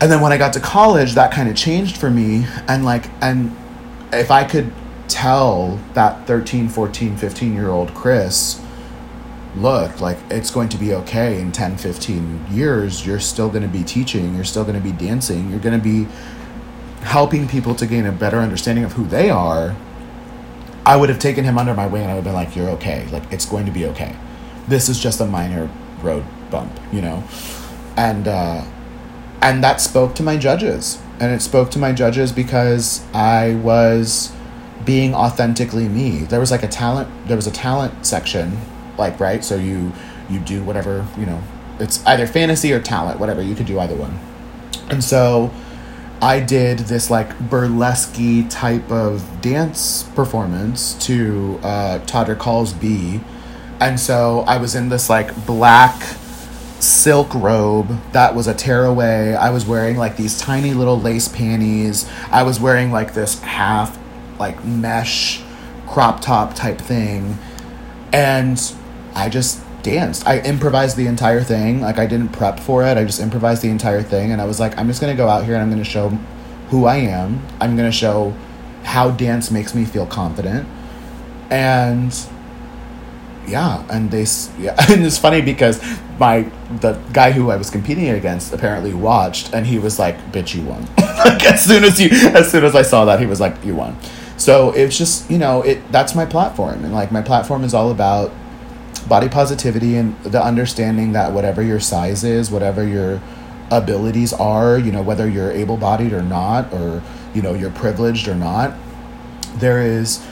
And 0.00 0.10
then 0.10 0.20
when 0.20 0.32
I 0.32 0.38
got 0.38 0.52
to 0.54 0.60
college, 0.60 1.14
that 1.14 1.32
kind 1.32 1.48
of 1.48 1.54
changed 1.54 1.96
for 1.96 2.10
me 2.10 2.46
and 2.66 2.84
like 2.84 3.08
and 3.22 3.56
if 4.12 4.30
I 4.30 4.44
could 4.44 4.72
tell 5.22 5.78
that 5.94 6.26
13, 6.26 6.68
14, 6.68 7.16
15 7.16 7.54
year 7.54 7.70
old 7.70 7.94
Chris, 7.94 8.60
look, 9.56 10.00
like 10.00 10.18
it's 10.30 10.50
going 10.50 10.68
to 10.68 10.76
be 10.76 10.94
okay 10.94 11.40
in 11.40 11.52
10, 11.52 11.76
15 11.76 12.46
years, 12.50 13.06
you're 13.06 13.20
still 13.20 13.48
going 13.48 13.62
to 13.62 13.68
be 13.68 13.84
teaching, 13.84 14.34
you're 14.34 14.44
still 14.44 14.64
going 14.64 14.80
to 14.80 14.82
be 14.82 14.92
dancing, 14.92 15.50
you're 15.50 15.60
going 15.60 15.78
to 15.78 15.84
be 15.84 16.08
helping 17.02 17.48
people 17.48 17.74
to 17.74 17.86
gain 17.86 18.06
a 18.06 18.12
better 18.12 18.38
understanding 18.38 18.84
of 18.84 18.92
who 18.92 19.04
they 19.06 19.30
are 19.30 19.76
I 20.84 20.96
would 20.96 21.08
have 21.08 21.18
taken 21.18 21.44
him 21.44 21.58
under 21.58 21.74
my 21.74 21.86
wing 21.86 22.02
and 22.02 22.10
I 22.10 22.14
would 22.14 22.24
have 22.24 22.32
been 22.32 22.34
like, 22.34 22.56
you're 22.56 22.70
okay. 22.70 23.06
Like, 23.12 23.32
it's 23.32 23.46
going 23.46 23.66
to 23.66 23.72
be 23.72 23.86
okay. 23.86 24.16
This 24.66 24.88
is 24.88 24.98
just 24.98 25.20
a 25.20 25.26
minor 25.26 25.70
road 26.02 26.24
bump, 26.50 26.72
you 26.92 27.00
know? 27.00 27.22
And, 27.96 28.26
uh, 28.26 28.64
and 29.40 29.62
that 29.62 29.80
spoke 29.80 30.14
to 30.16 30.22
my 30.22 30.36
judges. 30.36 31.00
And 31.20 31.32
it 31.32 31.40
spoke 31.40 31.70
to 31.72 31.78
my 31.78 31.92
judges 31.92 32.32
because 32.32 33.04
I 33.14 33.54
was 33.56 34.32
being 34.84 35.14
authentically 35.14 35.88
me. 35.88 36.20
There 36.20 36.40
was 36.40 36.50
like 36.50 36.62
a 36.62 36.68
talent, 36.68 37.08
there 37.26 37.36
was 37.36 37.46
a 37.46 37.52
talent 37.52 38.06
section, 38.06 38.58
like, 38.98 39.20
right? 39.20 39.44
So 39.44 39.56
you, 39.56 39.92
you 40.28 40.38
do 40.40 40.62
whatever, 40.62 41.06
you 41.18 41.26
know, 41.26 41.42
it's 41.78 42.04
either 42.06 42.26
fantasy 42.26 42.72
or 42.72 42.80
talent, 42.80 43.18
whatever. 43.18 43.42
You 43.42 43.54
could 43.54 43.66
do 43.66 43.78
either 43.78 43.96
one. 43.96 44.18
And 44.90 45.02
so, 45.02 45.52
I 46.22 46.38
did 46.38 46.78
this 46.78 47.10
like 47.10 47.36
burlesque 47.50 48.14
type 48.48 48.88
of 48.92 49.40
dance 49.40 50.04
performance 50.14 50.94
to 51.06 51.58
uh, 51.64 51.98
Hall's 52.36 52.72
B. 52.72 53.20
And 53.80 53.98
so 53.98 54.44
I 54.46 54.58
was 54.58 54.76
in 54.76 54.88
this 54.88 55.10
like 55.10 55.34
black 55.46 56.00
silk 56.78 57.34
robe 57.34 58.00
that 58.12 58.36
was 58.36 58.46
a 58.46 58.54
tearaway. 58.54 59.34
I 59.34 59.50
was 59.50 59.66
wearing 59.66 59.96
like 59.96 60.16
these 60.16 60.38
tiny 60.38 60.74
little 60.74 61.00
lace 61.00 61.26
panties. 61.26 62.08
I 62.30 62.44
was 62.44 62.60
wearing 62.60 62.92
like 62.92 63.14
this 63.14 63.40
half 63.40 63.98
like 64.42 64.64
mesh 64.64 65.40
crop 65.86 66.20
top 66.20 66.54
type 66.54 66.78
thing. 66.78 67.38
And 68.12 68.60
I 69.14 69.28
just 69.28 69.62
danced. 69.82 70.26
I 70.26 70.40
improvised 70.40 70.96
the 70.96 71.06
entire 71.06 71.42
thing. 71.42 71.80
Like 71.80 71.98
I 71.98 72.06
didn't 72.06 72.30
prep 72.30 72.58
for 72.58 72.84
it. 72.84 72.96
I 72.98 73.04
just 73.04 73.20
improvised 73.20 73.62
the 73.62 73.68
entire 73.68 74.02
thing 74.02 74.32
and 74.32 74.40
I 74.40 74.44
was 74.44 74.58
like 74.58 74.76
I'm 74.78 74.88
just 74.88 75.00
going 75.00 75.12
to 75.12 75.16
go 75.16 75.28
out 75.28 75.44
here 75.44 75.54
and 75.54 75.62
I'm 75.62 75.70
going 75.70 75.82
to 75.82 75.88
show 75.88 76.08
who 76.70 76.86
I 76.86 76.96
am. 76.96 77.40
I'm 77.60 77.76
going 77.76 77.90
to 77.90 77.96
show 77.96 78.34
how 78.82 79.10
dance 79.12 79.50
makes 79.50 79.74
me 79.74 79.84
feel 79.84 80.06
confident. 80.06 80.66
And 81.50 82.12
yeah, 83.46 83.84
and 83.90 84.10
they 84.10 84.26
yeah, 84.58 84.74
and 84.90 85.04
it's 85.04 85.18
funny 85.18 85.40
because 85.40 85.80
my 86.18 86.42
the 86.80 86.92
guy 87.12 87.32
who 87.32 87.50
I 87.50 87.56
was 87.56 87.70
competing 87.70 88.08
against 88.08 88.52
apparently 88.52 88.94
watched 88.94 89.52
and 89.52 89.66
he 89.66 89.78
was 89.78 89.98
like, 89.98 90.16
"Bitch, 90.32 90.54
you 90.54 90.62
won." 90.62 90.82
like 90.98 91.44
as 91.44 91.64
soon 91.64 91.84
as 91.84 92.00
you 92.00 92.08
as 92.10 92.50
soon 92.50 92.64
as 92.64 92.74
I 92.74 92.82
saw 92.82 93.04
that, 93.04 93.20
he 93.20 93.26
was 93.26 93.40
like, 93.40 93.64
"You 93.64 93.74
won." 93.76 93.96
So 94.42 94.72
it's 94.72 94.98
just, 94.98 95.30
you 95.30 95.38
know, 95.38 95.62
it 95.62 95.92
that's 95.92 96.16
my 96.16 96.26
platform. 96.26 96.84
And 96.84 96.92
like 96.92 97.12
my 97.12 97.22
platform 97.22 97.62
is 97.62 97.74
all 97.74 97.92
about 97.92 98.32
body 99.08 99.28
positivity 99.28 99.96
and 99.96 100.20
the 100.24 100.42
understanding 100.42 101.12
that 101.12 101.30
whatever 101.30 101.62
your 101.62 101.78
size 101.78 102.24
is, 102.24 102.50
whatever 102.50 102.84
your 102.84 103.22
abilities 103.70 104.32
are, 104.32 104.80
you 104.80 104.90
know, 104.90 105.00
whether 105.00 105.28
you're 105.28 105.52
able 105.52 105.76
bodied 105.76 106.12
or 106.12 106.22
not, 106.22 106.72
or, 106.72 107.04
you 107.32 107.40
know, 107.40 107.54
you're 107.54 107.70
privileged 107.70 108.26
or 108.26 108.34
not, 108.34 108.74
there 109.54 109.80
is 109.80 110.26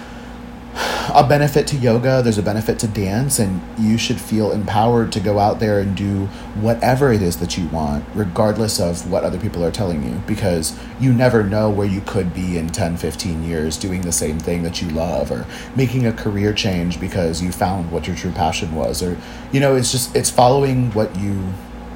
a 0.74 1.26
benefit 1.28 1.66
to 1.68 1.76
yoga, 1.76 2.22
there's 2.22 2.38
a 2.38 2.42
benefit 2.42 2.78
to 2.80 2.86
dance, 2.86 3.38
and 3.38 3.60
you 3.78 3.98
should 3.98 4.20
feel 4.20 4.52
empowered 4.52 5.10
to 5.12 5.20
go 5.20 5.38
out 5.38 5.58
there 5.58 5.80
and 5.80 5.96
do 5.96 6.26
whatever 6.60 7.12
it 7.12 7.22
is 7.22 7.38
that 7.38 7.58
you 7.58 7.66
want, 7.68 8.04
regardless 8.14 8.78
of 8.78 9.10
what 9.10 9.24
other 9.24 9.38
people 9.38 9.64
are 9.64 9.70
telling 9.70 10.04
you, 10.04 10.22
because 10.26 10.78
you 11.00 11.12
never 11.12 11.42
know 11.42 11.68
where 11.68 11.86
you 11.86 12.00
could 12.02 12.32
be 12.32 12.56
in 12.56 12.68
10, 12.68 12.96
15 12.96 13.42
years 13.42 13.76
doing 13.76 14.02
the 14.02 14.12
same 14.12 14.38
thing 14.38 14.62
that 14.62 14.80
you 14.80 14.88
love, 14.90 15.30
or 15.30 15.46
making 15.74 16.06
a 16.06 16.12
career 16.12 16.52
change 16.52 17.00
because 17.00 17.42
you 17.42 17.50
found 17.50 17.90
what 17.90 18.06
your 18.06 18.16
true 18.16 18.32
passion 18.32 18.74
was, 18.74 19.02
or, 19.02 19.18
you 19.52 19.60
know, 19.60 19.74
it's 19.74 19.90
just, 19.90 20.14
it's 20.14 20.30
following 20.30 20.92
what 20.92 21.14
you, 21.18 21.34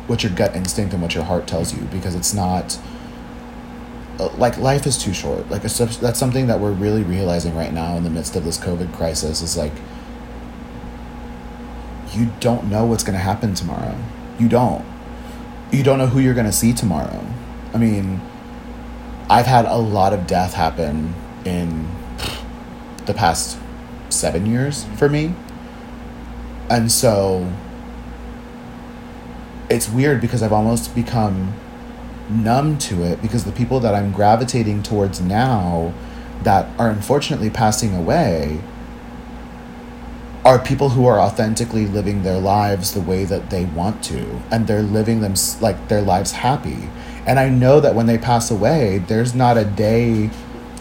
what 0.07 0.23
your 0.23 0.33
gut 0.33 0.55
instinct 0.57 0.93
and 0.93 1.01
what 1.01 1.15
your 1.15 1.25
heart 1.25 1.47
tells 1.47 1.73
you, 1.75 1.83
because 1.85 2.15
it's 2.15 2.35
not 2.35 2.79
Uh, 4.19 4.29
like 4.37 4.57
life 4.59 4.87
is 4.87 4.97
too 4.97 5.13
short. 5.13 5.51
Like 5.51 5.63
that's 5.63 6.19
something 6.19 6.47
that 6.47 6.61
we're 6.61 6.73
really 6.73 7.03
realizing 7.03 7.57
right 7.57 7.73
now 7.73 7.97
in 7.97 8.05
the 8.05 8.11
midst 8.11 8.37
of 8.37 8.45
this 8.45 8.59
covid 8.59 8.93
crisis 8.95 9.43
is 9.43 9.57
like 9.57 9.73
you 12.13 12.31
don't 12.39 12.71
know 12.71 12.85
what's 12.85 13.03
going 13.03 13.15
to 13.15 13.23
happen 13.23 13.55
tomorrow. 13.55 13.97
You 14.39 14.49
don't. 14.49 14.85
You 15.73 15.83
don't 15.83 15.99
know 15.99 16.07
who 16.07 16.21
you're 16.21 16.35
going 16.35 16.47
to 16.47 16.53
see 16.53 16.73
tomorrow. 16.73 17.27
I 17.73 17.79
mean 17.79 18.21
i've 19.29 19.47
had 19.47 19.65
a 19.65 19.77
lot 19.77 20.13
of 20.13 20.27
death 20.27 20.55
happen 20.55 21.15
in 21.45 21.89
the 23.07 23.15
past 23.15 23.59
seven 24.11 24.47
years 24.47 24.85
for 24.97 25.09
me. 25.09 25.35
And 26.71 26.91
so 26.91 27.51
it's 29.71 29.89
weird 29.89 30.21
because 30.21 30.43
i've 30.43 30.53
almost 30.53 30.95
become 30.95 31.55
numb 32.29 32.79
to 32.79 33.03
it 33.03 33.21
because 33.21 33.45
the 33.45 33.53
people 33.53 33.81
that 33.81 33.95
I'm 33.95 34.13
gravitating 34.13 34.83
towards 34.83 35.21
now 35.21 35.93
that 36.43 36.69
are 36.79 36.91
unfortunately 36.91 37.51
passing 37.51 37.95
away 37.95 38.61
are 40.45 40.59
people 40.59 40.91
who 40.91 41.07
are 41.07 41.19
authentically 41.19 41.87
living 41.87 42.23
their 42.23 42.39
lives 42.39 42.93
the 42.93 43.01
way 43.01 43.25
that 43.25 43.49
they 43.51 43.65
want 43.65 44.03
to 44.05 44.43
and 44.51 44.67
they're 44.67 44.83
living 44.83 45.21
them 45.21 45.35
like 45.61 45.89
their 45.89 46.03
lives 46.03 46.33
happy. 46.33 46.89
And 47.27 47.39
i 47.39 47.49
know 47.49 47.81
that 47.81 47.95
when 47.95 48.07
they 48.07 48.19
pass 48.19 48.51
away 48.51 48.99
there's 48.99 49.35
not 49.35 49.57
a 49.57 49.65
day 49.65 50.29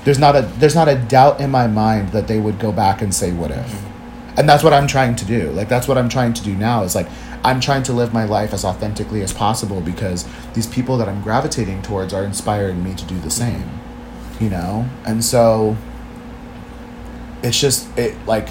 there's 0.04 0.20
not 0.20 0.36
a 0.36 0.42
there's 0.42 0.76
not 0.76 0.90
a 0.90 0.96
doubt 0.96 1.40
in 1.40 1.50
my 1.50 1.68
mind 1.68 2.10
that 2.10 2.28
they 2.28 2.40
would 2.40 2.60
go 2.60 2.72
back 2.72 3.02
and 3.02 3.14
say 3.14 3.32
what 3.32 3.52
if 3.52 3.93
and 4.38 4.48
that's 4.48 4.64
what 4.64 4.74
i'm 4.74 4.88
trying 4.88 5.16
to 5.16 5.26
do 5.26 5.50
like 5.52 5.70
that's 5.70 5.88
what 5.88 5.98
i'm 5.98 6.10
trying 6.10 6.34
to 6.34 6.44
do 6.44 6.56
now 6.56 6.84
is 6.84 6.96
like 6.96 7.08
I'm 7.44 7.60
trying 7.60 7.84
to 7.84 7.94
live 7.94 8.14
my 8.14 8.24
life 8.24 8.54
as 8.54 8.64
authentically 8.64 9.22
as 9.22 9.34
possible 9.34 9.82
because 9.82 10.26
these 10.54 10.66
people 10.66 10.98
that 10.98 11.10
I'm 11.10 11.22
gravitating 11.22 11.82
towards 11.82 12.14
are 12.14 12.24
inspiring 12.24 12.84
me 12.84 12.96
to 12.96 13.06
do 13.06 13.20
the 13.20 13.30
same. 13.30 13.70
You 14.40 14.50
know? 14.50 14.90
And 15.06 15.24
so 15.24 15.76
it's 17.42 17.60
just 17.60 17.98
it 17.98 18.16
like 18.26 18.50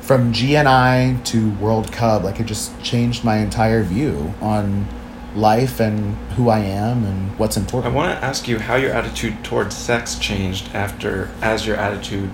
from 0.00 0.32
GNI 0.32 1.24
to 1.26 1.50
World 1.58 1.92
Cub, 1.92 2.24
like 2.24 2.40
it 2.40 2.46
just 2.46 2.80
changed 2.82 3.24
my 3.24 3.38
entire 3.38 3.82
view 3.82 4.34
on 4.40 4.88
life 5.36 5.78
and 5.78 6.16
who 6.32 6.48
I 6.48 6.60
am 6.60 7.04
and 7.04 7.38
what's 7.38 7.56
important. 7.56 7.92
I 7.92 7.96
want 7.96 8.18
to 8.18 8.24
ask 8.24 8.48
you 8.48 8.58
how 8.58 8.74
your 8.74 8.90
attitude 8.90 9.44
towards 9.44 9.76
sex 9.76 10.18
changed 10.18 10.74
after 10.74 11.30
as 11.40 11.66
your 11.66 11.76
attitude 11.76 12.30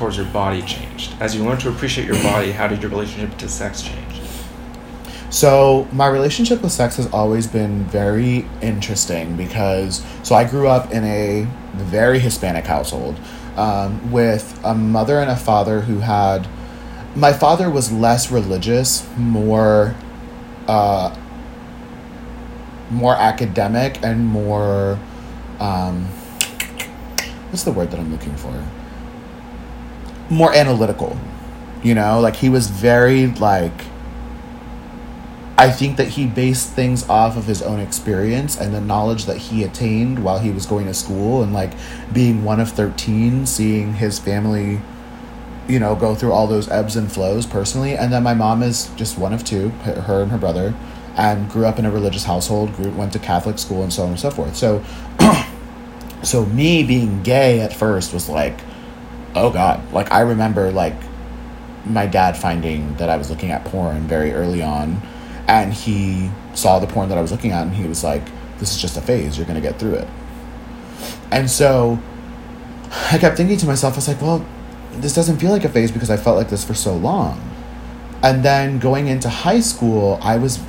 towards 0.00 0.16
your 0.16 0.26
body 0.26 0.62
changed. 0.62 1.12
As 1.20 1.36
you 1.36 1.44
learned 1.44 1.60
to 1.60 1.68
appreciate 1.68 2.06
your 2.06 2.20
body, 2.22 2.52
how 2.52 2.66
did 2.66 2.80
your 2.80 2.90
relationship 2.90 3.36
to 3.36 3.48
sex 3.50 3.82
change? 3.82 4.18
So 5.28 5.86
my 5.92 6.08
relationship 6.08 6.62
with 6.62 6.72
sex 6.72 6.96
has 6.96 7.06
always 7.12 7.46
been 7.46 7.84
very 7.84 8.48
interesting 8.62 9.36
because 9.36 10.02
so 10.22 10.34
I 10.34 10.44
grew 10.44 10.68
up 10.68 10.90
in 10.90 11.04
a 11.04 11.46
very 11.74 12.18
Hispanic 12.18 12.64
household 12.64 13.20
um, 13.56 14.10
with 14.10 14.58
a 14.64 14.74
mother 14.74 15.18
and 15.18 15.30
a 15.30 15.36
father 15.36 15.82
who 15.82 15.98
had. 15.98 16.48
My 17.14 17.34
father 17.34 17.68
was 17.68 17.92
less 17.92 18.30
religious, 18.30 19.06
more, 19.18 19.94
uh, 20.66 21.14
more 22.88 23.14
academic, 23.16 24.02
and 24.02 24.24
more. 24.24 24.98
Um, 25.58 26.06
what's 27.50 27.64
the 27.64 27.72
word 27.72 27.90
that 27.90 28.00
I'm 28.00 28.10
looking 28.10 28.34
for? 28.36 28.64
More 30.30 30.54
analytical, 30.54 31.18
you 31.82 31.94
know. 31.94 32.20
Like 32.20 32.36
he 32.36 32.48
was 32.48 32.68
very 32.68 33.26
like 33.26 33.72
I 35.60 35.70
think 35.70 35.98
that 35.98 36.08
he 36.08 36.26
based 36.26 36.70
things 36.70 37.06
off 37.06 37.36
of 37.36 37.44
his 37.44 37.60
own 37.60 37.80
experience 37.80 38.58
and 38.58 38.72
the 38.72 38.80
knowledge 38.80 39.26
that 39.26 39.36
he 39.36 39.62
attained 39.62 40.24
while 40.24 40.38
he 40.38 40.50
was 40.50 40.64
going 40.64 40.86
to 40.86 40.94
school 40.94 41.42
and 41.42 41.52
like 41.52 41.72
being 42.14 42.44
one 42.44 42.60
of 42.60 42.70
13, 42.70 43.44
seeing 43.44 43.92
his 43.92 44.18
family, 44.18 44.80
you 45.68 45.78
know, 45.78 45.94
go 45.94 46.14
through 46.14 46.32
all 46.32 46.46
those 46.46 46.70
ebbs 46.70 46.96
and 46.96 47.12
flows 47.12 47.44
personally. 47.44 47.94
And 47.94 48.10
then 48.10 48.22
my 48.22 48.32
mom 48.32 48.62
is 48.62 48.88
just 48.96 49.18
one 49.18 49.34
of 49.34 49.44
two, 49.44 49.68
her 49.68 50.22
and 50.22 50.30
her 50.30 50.38
brother, 50.38 50.74
and 51.14 51.50
grew 51.50 51.66
up 51.66 51.78
in 51.78 51.84
a 51.84 51.90
religious 51.90 52.24
household, 52.24 52.74
grew, 52.74 52.90
went 52.92 53.12
to 53.12 53.18
Catholic 53.18 53.58
school 53.58 53.82
and 53.82 53.92
so 53.92 54.04
on 54.04 54.08
and 54.12 54.18
so 54.18 54.30
forth. 54.30 54.56
So, 54.56 54.82
so 56.22 56.46
me 56.46 56.84
being 56.84 57.22
gay 57.22 57.60
at 57.60 57.74
first 57.74 58.14
was 58.14 58.30
like, 58.30 58.60
oh 59.34 59.50
God. 59.50 59.92
Like 59.92 60.12
I 60.12 60.20
remember 60.20 60.70
like 60.70 60.94
my 61.84 62.06
dad 62.06 62.36
finding 62.36 62.94
that 62.96 63.08
I 63.08 63.16
was 63.16 63.30
looking 63.30 63.50
at 63.50 63.64
porn 63.64 64.02
very 64.02 64.32
early 64.32 64.62
on 64.62 65.00
and 65.48 65.72
he 65.72 66.30
saw 66.54 66.78
the 66.78 66.86
porn 66.86 67.08
that 67.08 67.18
I 67.18 67.22
was 67.22 67.32
looking 67.32 67.52
at 67.52 67.66
and 67.66 67.74
he 67.74 67.86
was 67.86 68.04
like, 68.04 68.22
This 68.58 68.74
is 68.74 68.80
just 68.80 68.96
a 68.96 69.00
phase, 69.00 69.36
you're 69.36 69.46
gonna 69.46 69.60
get 69.60 69.78
through 69.78 69.94
it. 69.94 70.08
And 71.30 71.50
so 71.50 71.98
I 73.10 73.18
kept 73.18 73.36
thinking 73.36 73.56
to 73.58 73.66
myself, 73.66 73.94
I 73.94 73.96
was 73.96 74.08
like, 74.08 74.22
Well, 74.22 74.46
this 74.92 75.14
doesn't 75.14 75.38
feel 75.38 75.50
like 75.50 75.64
a 75.64 75.68
phase 75.68 75.90
because 75.90 76.10
I 76.10 76.16
felt 76.16 76.36
like 76.36 76.50
this 76.50 76.64
for 76.64 76.74
so 76.74 76.94
long. 76.94 77.40
And 78.22 78.44
then 78.44 78.78
going 78.78 79.06
into 79.06 79.28
high 79.28 79.60
school, 79.60 80.18
I 80.22 80.36
was 80.36 80.60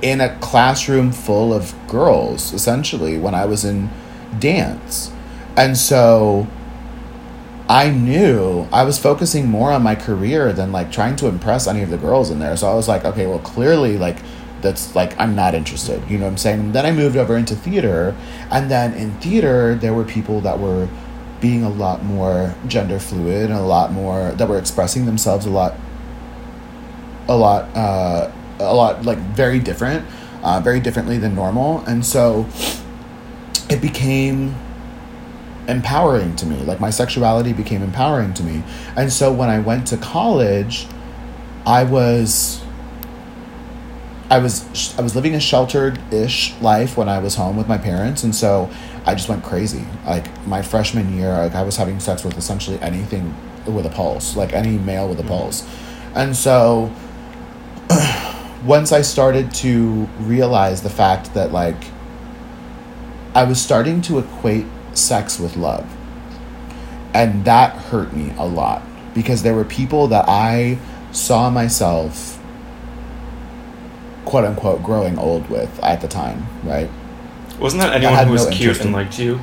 in 0.00 0.20
a 0.20 0.36
classroom 0.38 1.12
full 1.12 1.52
of 1.52 1.74
girls, 1.86 2.52
essentially, 2.52 3.18
when 3.18 3.34
I 3.34 3.44
was 3.44 3.64
in 3.64 3.90
dance. 4.38 5.12
And 5.56 5.76
so 5.76 6.46
I 7.68 7.90
knew 7.90 8.68
I 8.72 8.84
was 8.84 8.98
focusing 8.98 9.46
more 9.48 9.72
on 9.72 9.82
my 9.82 9.94
career 9.94 10.52
than 10.52 10.72
like 10.72 10.92
trying 10.92 11.16
to 11.16 11.28
impress 11.28 11.66
any 11.66 11.82
of 11.82 11.90
the 11.90 11.96
girls 11.96 12.30
in 12.30 12.38
there. 12.38 12.56
So 12.56 12.68
I 12.68 12.74
was 12.74 12.88
like, 12.88 13.04
okay, 13.04 13.26
well, 13.26 13.38
clearly, 13.38 13.96
like, 13.96 14.18
that's 14.60 14.94
like, 14.94 15.18
I'm 15.18 15.34
not 15.34 15.54
interested. 15.54 16.02
You 16.08 16.18
know 16.18 16.24
what 16.24 16.32
I'm 16.32 16.38
saying? 16.38 16.60
And 16.60 16.74
then 16.74 16.86
I 16.86 16.92
moved 16.92 17.16
over 17.16 17.36
into 17.36 17.54
theater. 17.54 18.14
And 18.50 18.70
then 18.70 18.94
in 18.94 19.12
theater, 19.20 19.74
there 19.74 19.94
were 19.94 20.04
people 20.04 20.40
that 20.42 20.58
were 20.58 20.88
being 21.40 21.64
a 21.64 21.70
lot 21.70 22.04
more 22.04 22.54
gender 22.68 22.98
fluid 23.00 23.50
and 23.50 23.58
a 23.58 23.62
lot 23.62 23.90
more, 23.90 24.32
that 24.32 24.48
were 24.48 24.58
expressing 24.58 25.06
themselves 25.06 25.46
a 25.46 25.50
lot, 25.50 25.74
a 27.28 27.36
lot, 27.36 27.64
uh, 27.76 28.30
a 28.60 28.74
lot 28.74 29.04
like 29.04 29.18
very 29.18 29.58
different, 29.58 30.06
uh, 30.42 30.60
very 30.60 30.78
differently 30.78 31.18
than 31.18 31.34
normal. 31.34 31.80
And 31.86 32.04
so 32.06 32.46
it 33.68 33.80
became 33.80 34.54
empowering 35.68 36.36
to 36.36 36.46
me. 36.46 36.56
Like 36.64 36.80
my 36.80 36.90
sexuality 36.90 37.52
became 37.52 37.82
empowering 37.82 38.34
to 38.34 38.42
me. 38.42 38.62
And 38.96 39.12
so 39.12 39.32
when 39.32 39.48
I 39.48 39.58
went 39.58 39.86
to 39.88 39.96
college, 39.96 40.86
I 41.66 41.84
was 41.84 42.62
I 44.30 44.38
was 44.38 44.98
I 44.98 45.02
was 45.02 45.14
living 45.14 45.34
a 45.34 45.40
sheltered-ish 45.40 46.58
life 46.60 46.96
when 46.96 47.08
I 47.08 47.18
was 47.18 47.34
home 47.34 47.56
with 47.56 47.68
my 47.68 47.78
parents 47.78 48.24
and 48.24 48.34
so 48.34 48.70
I 49.04 49.14
just 49.14 49.28
went 49.28 49.44
crazy. 49.44 49.84
Like 50.06 50.46
my 50.46 50.62
freshman 50.62 51.16
year, 51.16 51.32
like 51.32 51.54
I 51.54 51.62
was 51.62 51.76
having 51.76 52.00
sex 52.00 52.24
with 52.24 52.36
essentially 52.36 52.80
anything 52.80 53.34
with 53.66 53.86
a 53.86 53.90
pulse, 53.90 54.36
like 54.36 54.52
any 54.52 54.78
male 54.78 55.08
with 55.08 55.20
a 55.20 55.22
mm-hmm. 55.22 55.30
pulse. 55.30 55.68
And 56.14 56.36
so 56.36 56.92
once 58.64 58.92
I 58.92 59.02
started 59.02 59.52
to 59.54 60.08
realize 60.20 60.82
the 60.82 60.90
fact 60.90 61.34
that 61.34 61.52
like 61.52 61.84
I 63.34 63.44
was 63.44 63.60
starting 63.60 64.02
to 64.02 64.18
equate 64.18 64.66
sex 64.94 65.38
with 65.38 65.56
love. 65.56 65.86
And 67.14 67.44
that 67.44 67.76
hurt 67.76 68.12
me 68.12 68.32
a 68.38 68.46
lot 68.46 68.82
because 69.14 69.42
there 69.42 69.54
were 69.54 69.64
people 69.64 70.08
that 70.08 70.24
I 70.28 70.78
saw 71.10 71.50
myself, 71.50 72.40
quote 74.24 74.44
unquote, 74.44 74.82
growing 74.82 75.18
old 75.18 75.48
with 75.50 75.82
at 75.82 76.00
the 76.00 76.08
time, 76.08 76.46
right? 76.64 76.90
Wasn't 77.58 77.82
that 77.82 77.94
anyone 77.94 78.26
who 78.26 78.32
was 78.32 78.46
no 78.48 78.50
cute 78.50 78.80
and 78.80 78.92
liked 78.92 79.18
you? 79.18 79.40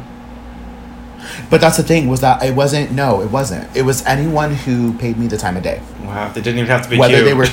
But 1.50 1.62
that's 1.62 1.78
the 1.78 1.84
thing 1.84 2.08
was 2.08 2.22
that 2.22 2.44
it 2.44 2.56
wasn't. 2.56 2.92
No, 2.92 3.22
it 3.22 3.30
wasn't. 3.30 3.76
It 3.76 3.84
was 3.84 4.06
anyone 4.06 4.54
who 4.54 4.94
paid 4.94 5.18
me 5.18 5.28
the 5.28 5.38
time 5.38 5.58
of 5.58 5.64
day. 5.64 5.82
Wow, 6.04 6.30
they 6.30 6.42
didn't 6.42 6.60
even 6.60 6.70
have 6.70 6.84
to 6.84 6.90
be 6.90 6.98
whether 6.98 7.16
cute. 7.16 7.26
they 7.26 7.34
were. 7.34 7.48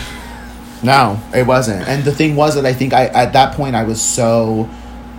No, 0.82 1.20
it 1.34 1.46
wasn't. 1.46 1.86
And 1.88 2.04
the 2.04 2.12
thing 2.12 2.36
was 2.36 2.54
that 2.54 2.64
I 2.64 2.72
think 2.72 2.92
I 2.92 3.06
at 3.06 3.32
that 3.32 3.54
point 3.54 3.74
I 3.74 3.84
was 3.84 4.00
so 4.00 4.68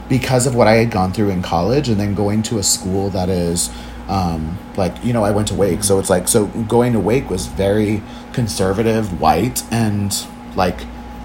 because 0.09 0.47
of 0.47 0.55
what 0.55 0.67
I 0.67 0.75
had 0.75 0.91
gone 0.91 1.11
through 1.11 1.29
in 1.29 1.41
college 1.41 1.89
and 1.89 1.99
then 1.99 2.13
going 2.15 2.43
to 2.43 2.57
a 2.57 2.63
school 2.63 3.09
that 3.09 3.29
is 3.29 3.69
um, 4.07 4.57
like 4.77 5.03
you 5.03 5.13
know 5.13 5.23
I 5.23 5.31
went 5.31 5.47
to 5.49 5.55
Wake. 5.55 5.83
So 5.83 5.99
it's 5.99 6.09
like 6.09 6.27
so 6.27 6.47
going 6.47 6.93
to 6.93 6.99
Wake 6.99 7.29
was 7.29 7.47
very 7.47 8.01
conservative 8.33 9.19
white 9.19 9.63
and 9.71 10.15
like 10.55 10.79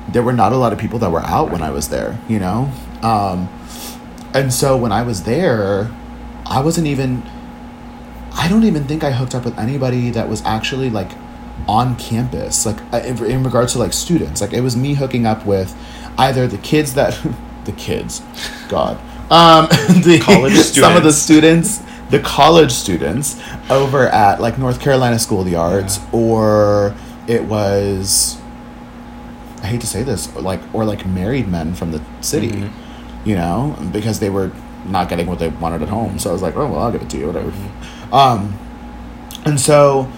there 0.09 0.23
were 0.23 0.33
not 0.33 0.53
a 0.53 0.57
lot 0.57 0.73
of 0.73 0.79
people 0.79 0.99
that 0.99 1.11
were 1.11 1.23
out 1.23 1.51
when 1.51 1.63
I 1.63 1.71
was 1.71 1.89
there 1.89 2.19
you 2.29 2.39
know? 2.39 2.71
Um, 3.03 3.49
and 4.35 4.53
so 4.53 4.77
when 4.77 4.93
I 4.93 5.03
was 5.03 5.25
there 5.25 5.91
I 6.47 6.61
wasn't 6.61 6.87
even 6.87 7.23
I 8.35 8.49
don't 8.49 8.65
even 8.65 8.85
think 8.85 9.05
I 9.05 9.13
hooked 9.13 9.35
up 9.35 9.45
with 9.45 9.59
anybody 9.59 10.11
that 10.11 10.29
was 10.29 10.43
actually 10.45 10.91
like 10.91 11.11
on 11.69 11.97
campus 11.97 12.67
like 12.67 12.81
uh, 12.93 12.99
in, 12.99 13.23
in 13.25 13.45
regards 13.45 13.75
to 13.75 13.79
like 13.79 13.93
students. 13.93 14.41
Like 14.41 14.53
it 14.53 14.63
was 14.63 14.77
me 14.77 14.95
hooking 14.95 15.27
up 15.27 15.47
with 15.47 15.77
either 16.19 16.47
the 16.47 16.59
kids 16.59 16.95
that 16.95 17.19
the 17.65 17.73
kids, 17.73 18.23
God, 18.69 18.97
um, 19.31 19.67
the 20.03 20.21
college 20.23 20.55
students. 20.55 20.75
some 20.81 20.97
of 20.97 21.03
the 21.03 21.13
students, 21.13 21.83
the 22.11 22.21
college 22.21 22.73
students 22.73 23.41
over 23.71 24.09
at 24.09 24.41
like 24.41 24.59
North 24.59 24.81
Carolina 24.81 25.19
School 25.19 25.41
of 25.41 25.47
the 25.47 25.57
Arts, 25.57 25.99
yeah. 25.99 26.09
or 26.13 26.95
it 27.27 27.45
was, 27.45 28.41
I 29.63 29.67
hate 29.67 29.81
to 29.81 29.87
say 29.87 30.03
this, 30.03 30.35
like 30.37 30.61
or 30.75 30.85
like 30.85 31.07
married 31.07 31.49
men 31.49 31.75
from 31.75 31.93
the 31.93 32.03
city, 32.21 32.51
mm-hmm. 32.51 33.29
you 33.29 33.37
know, 33.37 33.77
because 33.93 34.21
they 34.21 34.31
were 34.31 34.53
not 34.85 35.09
getting 35.09 35.27
what 35.27 35.39
they 35.39 35.49
wanted 35.49 35.83
at 35.83 35.89
home. 35.89 36.19
So 36.19 36.31
I 36.31 36.33
was 36.33 36.43
like, 36.43 36.57
oh 36.57 36.67
well, 36.67 36.81
I'll 36.81 36.93
give 36.93 37.03
it 37.03 37.11
to 37.11 37.19
you, 37.19 37.27
whatever. 37.27 37.51
Mm-hmm. 37.51 38.15
Um, 38.15 38.59
and 39.45 39.59
so 39.59 40.11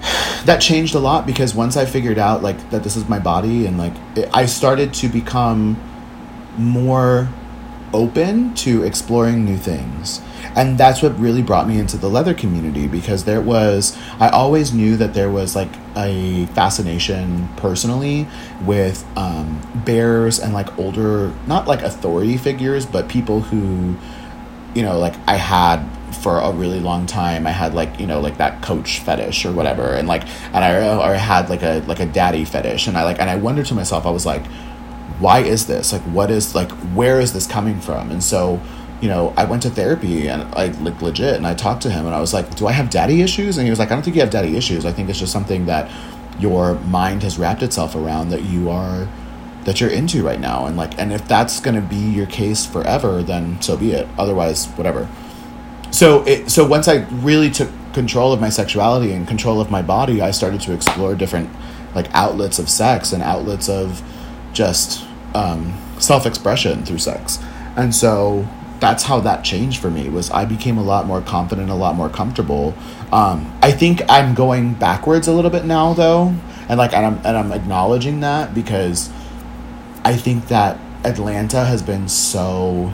that 0.44 0.58
changed 0.60 0.94
a 0.94 0.98
lot 0.98 1.26
because 1.26 1.54
once 1.54 1.76
I 1.76 1.84
figured 1.84 2.18
out 2.18 2.42
like 2.42 2.70
that 2.70 2.82
this 2.82 2.96
is 2.96 3.08
my 3.08 3.18
body 3.18 3.66
and 3.66 3.78
like 3.78 3.94
it, 4.16 4.28
I 4.32 4.46
started 4.46 4.94
to 4.94 5.08
become 5.08 5.76
more 6.58 7.28
open 7.92 8.54
to 8.54 8.82
exploring 8.82 9.44
new 9.44 9.56
things. 9.56 10.20
And 10.56 10.78
that's 10.78 11.02
what 11.02 11.18
really 11.18 11.42
brought 11.42 11.66
me 11.66 11.78
into 11.78 11.96
the 11.96 12.08
leather 12.08 12.34
community 12.34 12.86
because 12.86 13.24
there 13.24 13.40
was, 13.40 13.96
I 14.20 14.28
always 14.28 14.72
knew 14.72 14.96
that 14.96 15.14
there 15.14 15.30
was 15.30 15.56
like 15.56 15.70
a 15.96 16.46
fascination 16.46 17.48
personally 17.56 18.26
with 18.62 19.04
um, 19.16 19.60
bears 19.84 20.38
and 20.38 20.52
like 20.52 20.76
older, 20.78 21.32
not 21.46 21.66
like 21.66 21.82
authority 21.82 22.36
figures, 22.36 22.86
but 22.86 23.08
people 23.08 23.40
who, 23.40 23.96
you 24.74 24.82
know, 24.82 24.98
like 24.98 25.14
I 25.26 25.36
had 25.36 25.88
for 26.14 26.38
a 26.38 26.52
really 26.52 26.80
long 26.80 27.06
time. 27.06 27.46
I 27.46 27.50
had 27.50 27.74
like 27.74 27.98
you 28.00 28.06
know 28.06 28.20
like 28.20 28.38
that 28.38 28.62
coach 28.62 29.00
fetish 29.00 29.44
or 29.44 29.52
whatever, 29.52 29.94
and 29.94 30.08
like 30.08 30.26
and 30.54 30.64
I 30.64 30.96
or 30.96 31.14
I 31.14 31.16
had 31.16 31.50
like 31.50 31.62
a 31.62 31.82
like 31.86 32.00
a 32.00 32.06
daddy 32.06 32.44
fetish, 32.44 32.86
and 32.86 32.96
I 32.96 33.04
like 33.04 33.20
and 33.20 33.28
I 33.28 33.36
wondered 33.36 33.66
to 33.66 33.74
myself, 33.74 34.06
I 34.06 34.10
was 34.10 34.24
like, 34.24 34.44
why 35.18 35.40
is 35.40 35.66
this? 35.66 35.92
Like 35.92 36.02
what 36.02 36.30
is 36.30 36.54
like 36.54 36.70
where 36.94 37.20
is 37.20 37.32
this 37.32 37.46
coming 37.46 37.80
from? 37.80 38.10
And 38.10 38.22
so 38.22 38.60
you 39.00 39.08
know 39.08 39.34
i 39.36 39.44
went 39.44 39.60
to 39.62 39.68
therapy 39.70 40.28
and 40.28 40.42
i 40.54 40.66
like 40.66 41.02
legit 41.02 41.34
and 41.34 41.46
i 41.46 41.52
talked 41.52 41.82
to 41.82 41.90
him 41.90 42.06
and 42.06 42.14
i 42.14 42.20
was 42.20 42.32
like 42.32 42.54
do 42.54 42.66
i 42.66 42.72
have 42.72 42.90
daddy 42.90 43.22
issues? 43.22 43.58
And 43.58 43.66
he 43.66 43.70
was 43.70 43.78
like 43.78 43.90
i 43.90 43.94
don't 43.94 44.02
think 44.02 44.16
you 44.16 44.22
have 44.22 44.30
daddy 44.30 44.56
issues. 44.56 44.84
I 44.84 44.92
think 44.92 45.08
it's 45.08 45.18
just 45.18 45.32
something 45.32 45.66
that 45.66 45.90
your 46.38 46.74
mind 46.80 47.22
has 47.22 47.38
wrapped 47.38 47.62
itself 47.62 47.94
around 47.94 48.30
that 48.30 48.42
you 48.42 48.70
are 48.70 49.08
that 49.64 49.80
you're 49.80 49.90
into 49.90 50.22
right 50.22 50.40
now. 50.40 50.66
And 50.66 50.76
like 50.76 50.98
and 50.98 51.12
if 51.12 51.26
that's 51.26 51.60
going 51.60 51.76
to 51.76 51.86
be 51.86 51.96
your 51.96 52.26
case 52.26 52.66
forever 52.66 53.22
then 53.22 53.60
so 53.62 53.76
be 53.76 53.92
it. 53.92 54.08
Otherwise 54.18 54.66
whatever. 54.76 55.08
So 55.90 56.24
it 56.26 56.50
so 56.50 56.66
once 56.66 56.88
i 56.88 57.06
really 57.10 57.50
took 57.50 57.70
control 57.92 58.32
of 58.32 58.40
my 58.40 58.48
sexuality 58.48 59.12
and 59.12 59.26
control 59.28 59.60
of 59.60 59.70
my 59.70 59.80
body 59.80 60.20
i 60.20 60.32
started 60.32 60.60
to 60.60 60.74
explore 60.74 61.14
different 61.14 61.48
like 61.94 62.12
outlets 62.12 62.58
of 62.58 62.68
sex 62.68 63.12
and 63.12 63.22
outlets 63.22 63.68
of 63.68 64.02
just 64.54 65.04
um, 65.34 65.78
self-expression 65.98 66.84
through 66.84 66.98
sex. 66.98 67.38
And 67.76 67.94
so 67.94 68.48
that's 68.80 69.04
how 69.04 69.20
that 69.20 69.42
changed 69.44 69.80
for 69.80 69.90
me 69.90 70.08
was 70.08 70.30
i 70.30 70.44
became 70.44 70.76
a 70.76 70.82
lot 70.82 71.06
more 71.06 71.22
confident 71.22 71.70
a 71.70 71.74
lot 71.74 71.94
more 71.94 72.10
comfortable. 72.10 72.74
Um, 73.12 73.56
i 73.62 73.70
think 73.70 74.02
i'm 74.08 74.34
going 74.34 74.74
backwards 74.74 75.28
a 75.28 75.32
little 75.32 75.50
bit 75.50 75.64
now 75.64 75.94
though 75.94 76.34
and 76.68 76.78
like 76.78 76.92
and 76.92 77.06
I'm, 77.06 77.16
and 77.24 77.36
I'm 77.36 77.52
acknowledging 77.52 78.20
that 78.20 78.54
because 78.54 79.10
i 80.04 80.14
think 80.16 80.48
that 80.48 80.78
atlanta 81.04 81.64
has 81.64 81.82
been 81.82 82.08
so 82.08 82.92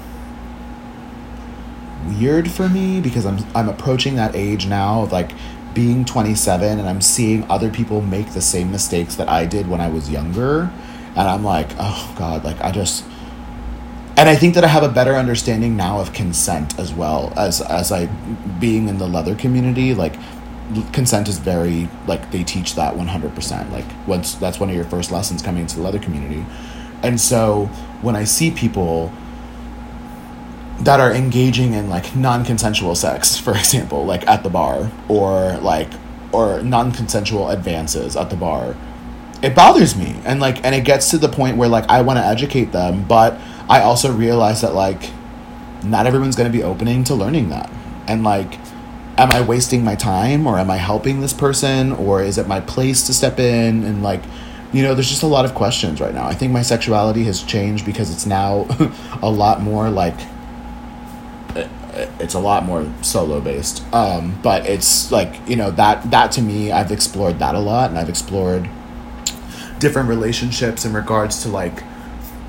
weird 2.07 2.51
for 2.51 2.69
me 2.69 3.01
because 3.01 3.27
i'm 3.27 3.39
i'm 3.55 3.69
approaching 3.69 4.17
that 4.17 4.35
age 4.37 4.67
now 4.67 5.03
of 5.03 5.13
like 5.13 5.33
being 5.75 6.05
27 6.05 6.79
and 6.79 6.89
i'm 6.89 7.01
seeing 7.01 7.49
other 7.51 7.71
people 7.71 8.01
make 8.01 8.33
the 8.33 8.41
same 8.41 8.71
mistakes 8.71 9.15
that 9.17 9.29
i 9.29 9.47
did 9.47 9.69
when 9.69 9.81
i 9.81 9.89
was 9.89 10.11
younger 10.11 10.71
and 11.21 11.29
I'm 11.29 11.45
like, 11.45 11.68
oh 11.79 12.14
God, 12.16 12.45
like 12.45 12.61
I 12.62 12.73
just 12.73 13.05
and 14.16 14.29
I 14.29 14.37
think 14.37 14.55
that 14.55 14.64
I 14.64 14.68
have 14.68 14.83
a 14.83 14.89
better 14.89 15.14
understanding 15.14 15.77
now 15.77 16.01
of 16.01 16.12
consent 16.14 16.79
as 16.79 16.93
well 16.95 17.33
as 17.37 17.61
as 17.61 17.93
I 17.93 18.07
being 18.59 18.89
in 18.89 18.97
the 18.99 19.07
leather 19.07 19.35
community. 19.35 19.95
Like 19.95 20.14
consent 20.93 21.29
is 21.29 21.39
very 21.39 21.89
like 22.07 22.31
they 22.31 22.43
teach 22.43 22.75
that 22.77 22.95
100% 22.95 23.73
like 23.73 23.85
once 24.07 24.35
that's 24.37 24.61
one 24.61 24.71
of 24.71 24.75
your 24.75 24.85
first 24.85 25.11
lessons 25.11 25.43
coming 25.43 25.62
into 25.62 25.77
the 25.77 25.83
leather 25.83 25.99
community 25.99 26.47
and 27.03 27.21
so 27.21 27.66
when 28.03 28.14
i 28.14 28.23
see 28.23 28.53
people 28.53 29.12
that 30.79 31.01
are 31.01 31.12
engaging 31.12 31.73
in 31.73 31.91
like 31.91 32.14
non-consensual 32.14 32.95
sex 32.95 33.37
for 33.47 33.51
example 33.51 34.05
like 34.05 34.25
at 34.29 34.45
the 34.45 34.49
bar 34.49 34.93
or 35.09 35.57
like 35.59 35.91
or 36.31 36.62
non-consensual 36.62 37.51
advances 37.51 38.14
at 38.14 38.31
the 38.31 38.37
bar 38.37 38.77
it 39.43 39.55
bothers 39.55 39.97
me. 39.97 40.16
And 40.24 40.41
like 40.41 40.64
and 40.64 40.74
it 40.74 40.84
gets 40.84 41.11
to 41.11 41.18
the 41.18 41.28
point 41.28 41.57
where 41.57 41.68
like 41.68 41.88
i 41.88 42.03
want 42.03 42.18
to 42.18 42.24
educate 42.24 42.72
them 42.72 43.05
but 43.07 43.38
i 43.68 43.80
also 43.80 44.12
realize 44.12 44.61
that 44.61 44.74
like 44.74 45.11
not 45.82 46.07
everyone's 46.07 46.36
going 46.36 46.51
to 46.51 46.57
be 46.57 46.62
opening 46.62 47.05
to 47.05 47.14
learning 47.14 47.49
that. 47.51 47.70
And 48.07 48.22
like 48.22 48.59
am 49.18 49.30
i 49.32 49.41
wasting 49.41 49.84
my 49.84 49.95
time 49.95 50.47
or 50.47 50.59
am 50.59 50.70
i 50.70 50.76
helping 50.76 51.20
this 51.20 51.32
person 51.32 51.93
or 51.93 52.22
is 52.22 52.38
it 52.38 52.47
my 52.47 52.61
place 52.61 53.07
to 53.07 53.14
step 53.14 53.38
in? 53.38 53.84
And 53.84 54.03
like 54.03 54.22
you 54.72 54.82
know 54.82 54.95
there's 54.95 55.09
just 55.09 55.22
a 55.22 55.26
lot 55.26 55.45
of 55.45 55.55
questions 55.55 56.01
right 56.01 56.14
now. 56.14 56.26
I 56.26 56.34
think 56.34 56.53
my 56.53 56.62
sexuality 56.62 57.24
has 57.24 57.43
changed 57.43 57.84
because 57.86 58.12
it's 58.12 58.26
now 58.26 58.66
a 59.22 59.30
lot 59.30 59.61
more 59.61 59.91
like 59.91 60.18
it's 62.18 62.34
a 62.34 62.38
lot 62.38 62.64
more 62.64 62.86
solo 63.03 63.41
based 63.41 63.82
um, 63.93 64.38
but 64.43 64.66
it's 64.66 65.11
like 65.11 65.36
you 65.49 65.57
know 65.57 65.70
that 65.72 66.09
that 66.11 66.32
to 66.32 66.43
me 66.43 66.70
i've 66.70 66.93
explored 66.93 67.38
that 67.38 67.55
a 67.55 67.59
lot 67.59 67.91
and 67.91 67.99
i've 67.99 68.09
explored 68.09 68.68
different 69.81 70.09
relationships 70.09 70.85
in 70.85 70.93
regards 70.93 71.43
to 71.43 71.49
like 71.49 71.83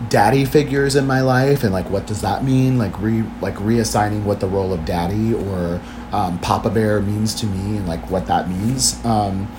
daddy 0.10 0.46
figures 0.46 0.96
in 0.96 1.06
my 1.06 1.22
life 1.22 1.64
and 1.64 1.72
like 1.74 1.90
what 1.90 2.06
does 2.06 2.22
that 2.22 2.44
mean? 2.44 2.78
Like 2.78 3.00
re 3.02 3.24
like 3.42 3.56
reassigning 3.56 4.24
what 4.24 4.40
the 4.40 4.48
role 4.48 4.74
of 4.74 4.86
daddy 4.86 5.34
or 5.34 5.82
um, 6.12 6.38
papa 6.40 6.70
bear 6.70 7.02
means 7.02 7.34
to 7.36 7.46
me 7.46 7.78
and 7.78 7.88
like 7.88 8.10
what 8.10 8.28
that 8.28 8.50
means. 8.50 9.04
Um, 9.06 9.52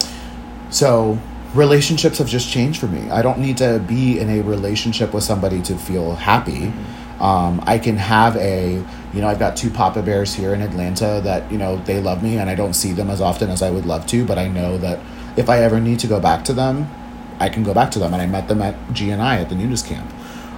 so 0.70 1.18
relationships 1.54 2.18
have 2.18 2.28
just 2.28 2.48
changed 2.50 2.78
for 2.78 2.86
me. 2.86 3.10
I 3.10 3.22
don't 3.22 3.38
need 3.38 3.56
to 3.58 3.82
be 3.86 4.18
in 4.20 4.30
a 4.30 4.42
relationship 4.42 5.12
with 5.12 5.24
somebody 5.24 5.62
to 5.62 5.76
feel 5.76 6.14
happy. 6.14 6.72
Um, 7.20 7.62
i 7.68 7.78
can 7.78 7.96
have 7.98 8.36
a 8.36 8.84
you 9.14 9.20
know 9.20 9.28
i've 9.28 9.38
got 9.38 9.56
two 9.56 9.70
papa 9.70 10.02
bears 10.02 10.34
here 10.34 10.54
in 10.54 10.60
atlanta 10.60 11.20
that 11.22 11.52
you 11.52 11.58
know 11.58 11.76
they 11.84 12.00
love 12.00 12.20
me 12.20 12.38
and 12.38 12.50
i 12.50 12.56
don't 12.56 12.74
see 12.74 12.92
them 12.92 13.10
as 13.10 13.20
often 13.20 13.48
as 13.48 13.62
i 13.62 13.70
would 13.70 13.86
love 13.86 14.06
to 14.08 14.24
but 14.24 14.38
i 14.38 14.48
know 14.48 14.76
that 14.78 14.98
if 15.36 15.48
i 15.48 15.62
ever 15.62 15.78
need 15.78 16.00
to 16.00 16.08
go 16.08 16.18
back 16.18 16.44
to 16.46 16.52
them 16.52 16.90
I 17.38 17.48
can 17.48 17.62
go 17.62 17.74
back 17.74 17.90
to 17.92 17.98
them. 17.98 18.12
And 18.12 18.22
I 18.22 18.26
met 18.26 18.48
them 18.48 18.62
at 18.62 18.74
GNI 18.88 19.40
at 19.40 19.48
the 19.48 19.54
nudist 19.54 19.86
camp. 19.86 20.12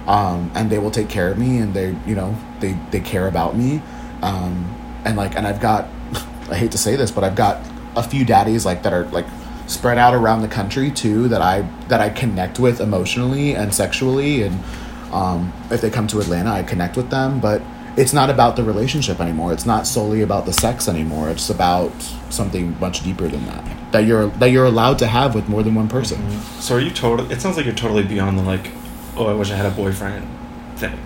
Um, 0.07 0.51
and 0.53 0.69
they 0.69 0.77
will 0.77 0.91
take 0.91 1.09
care 1.09 1.31
of 1.31 1.37
me 1.37 1.57
and 1.57 1.73
they, 1.73 1.95
you 2.05 2.15
know, 2.15 2.35
they, 2.59 2.77
they 2.91 2.99
care 2.99 3.27
about 3.27 3.55
me. 3.55 3.81
Um, 4.21 4.75
and 5.03 5.17
like, 5.17 5.35
and 5.35 5.47
I've 5.47 5.59
got, 5.59 5.87
I 6.49 6.55
hate 6.55 6.71
to 6.71 6.77
say 6.77 6.95
this, 6.95 7.11
but 7.11 7.23
I've 7.23 7.35
got 7.35 7.65
a 7.95 8.03
few 8.03 8.23
daddies 8.23 8.65
like 8.65 8.83
that 8.83 8.93
are 8.93 9.05
like 9.05 9.25
spread 9.67 9.97
out 9.97 10.13
around 10.13 10.41
the 10.41 10.47
country 10.47 10.91
too 10.91 11.27
that 11.29 11.41
I, 11.41 11.61
that 11.87 12.01
I 12.01 12.09
connect 12.09 12.59
with 12.59 12.81
emotionally 12.81 13.55
and 13.55 13.73
sexually. 13.73 14.43
And, 14.43 14.63
um, 15.11 15.53
if 15.71 15.81
they 15.81 15.89
come 15.89 16.07
to 16.07 16.19
Atlanta, 16.19 16.51
I 16.51 16.63
connect 16.63 16.97
with 16.97 17.09
them, 17.09 17.39
but 17.39 17.61
it's 17.97 18.13
not 18.13 18.29
about 18.29 18.55
the 18.55 18.63
relationship 18.63 19.19
anymore. 19.19 19.53
It's 19.53 19.65
not 19.65 19.87
solely 19.87 20.21
about 20.21 20.45
the 20.45 20.53
sex 20.53 20.87
anymore. 20.87 21.29
It's 21.29 21.49
about 21.49 21.93
something 22.29 22.77
much 22.79 23.03
deeper 23.03 23.27
than 23.27 23.45
that 23.45 23.65
that 23.95 24.05
you're 24.05 24.27
that 24.27 24.47
you're 24.47 24.65
allowed 24.65 24.99
to 24.99 25.07
have 25.07 25.33
with 25.33 25.47
more 25.47 25.63
than 25.63 25.73
one 25.73 25.87
person. 25.87 26.17
Mm-hmm. 26.17 26.59
So 26.59 26.75
are 26.75 26.81
you 26.81 26.91
total? 26.91 27.31
It 27.31 27.39
sounds 27.39 27.55
like 27.55 27.65
you're 27.65 27.75
totally 27.75 28.03
beyond 28.03 28.37
the 28.37 28.43
like, 28.43 28.71
oh, 29.15 29.27
I 29.27 29.33
wish 29.33 29.51
I 29.51 29.55
had 29.55 29.65
a 29.65 29.71
boyfriend 29.71 30.27
thing. 30.75 30.99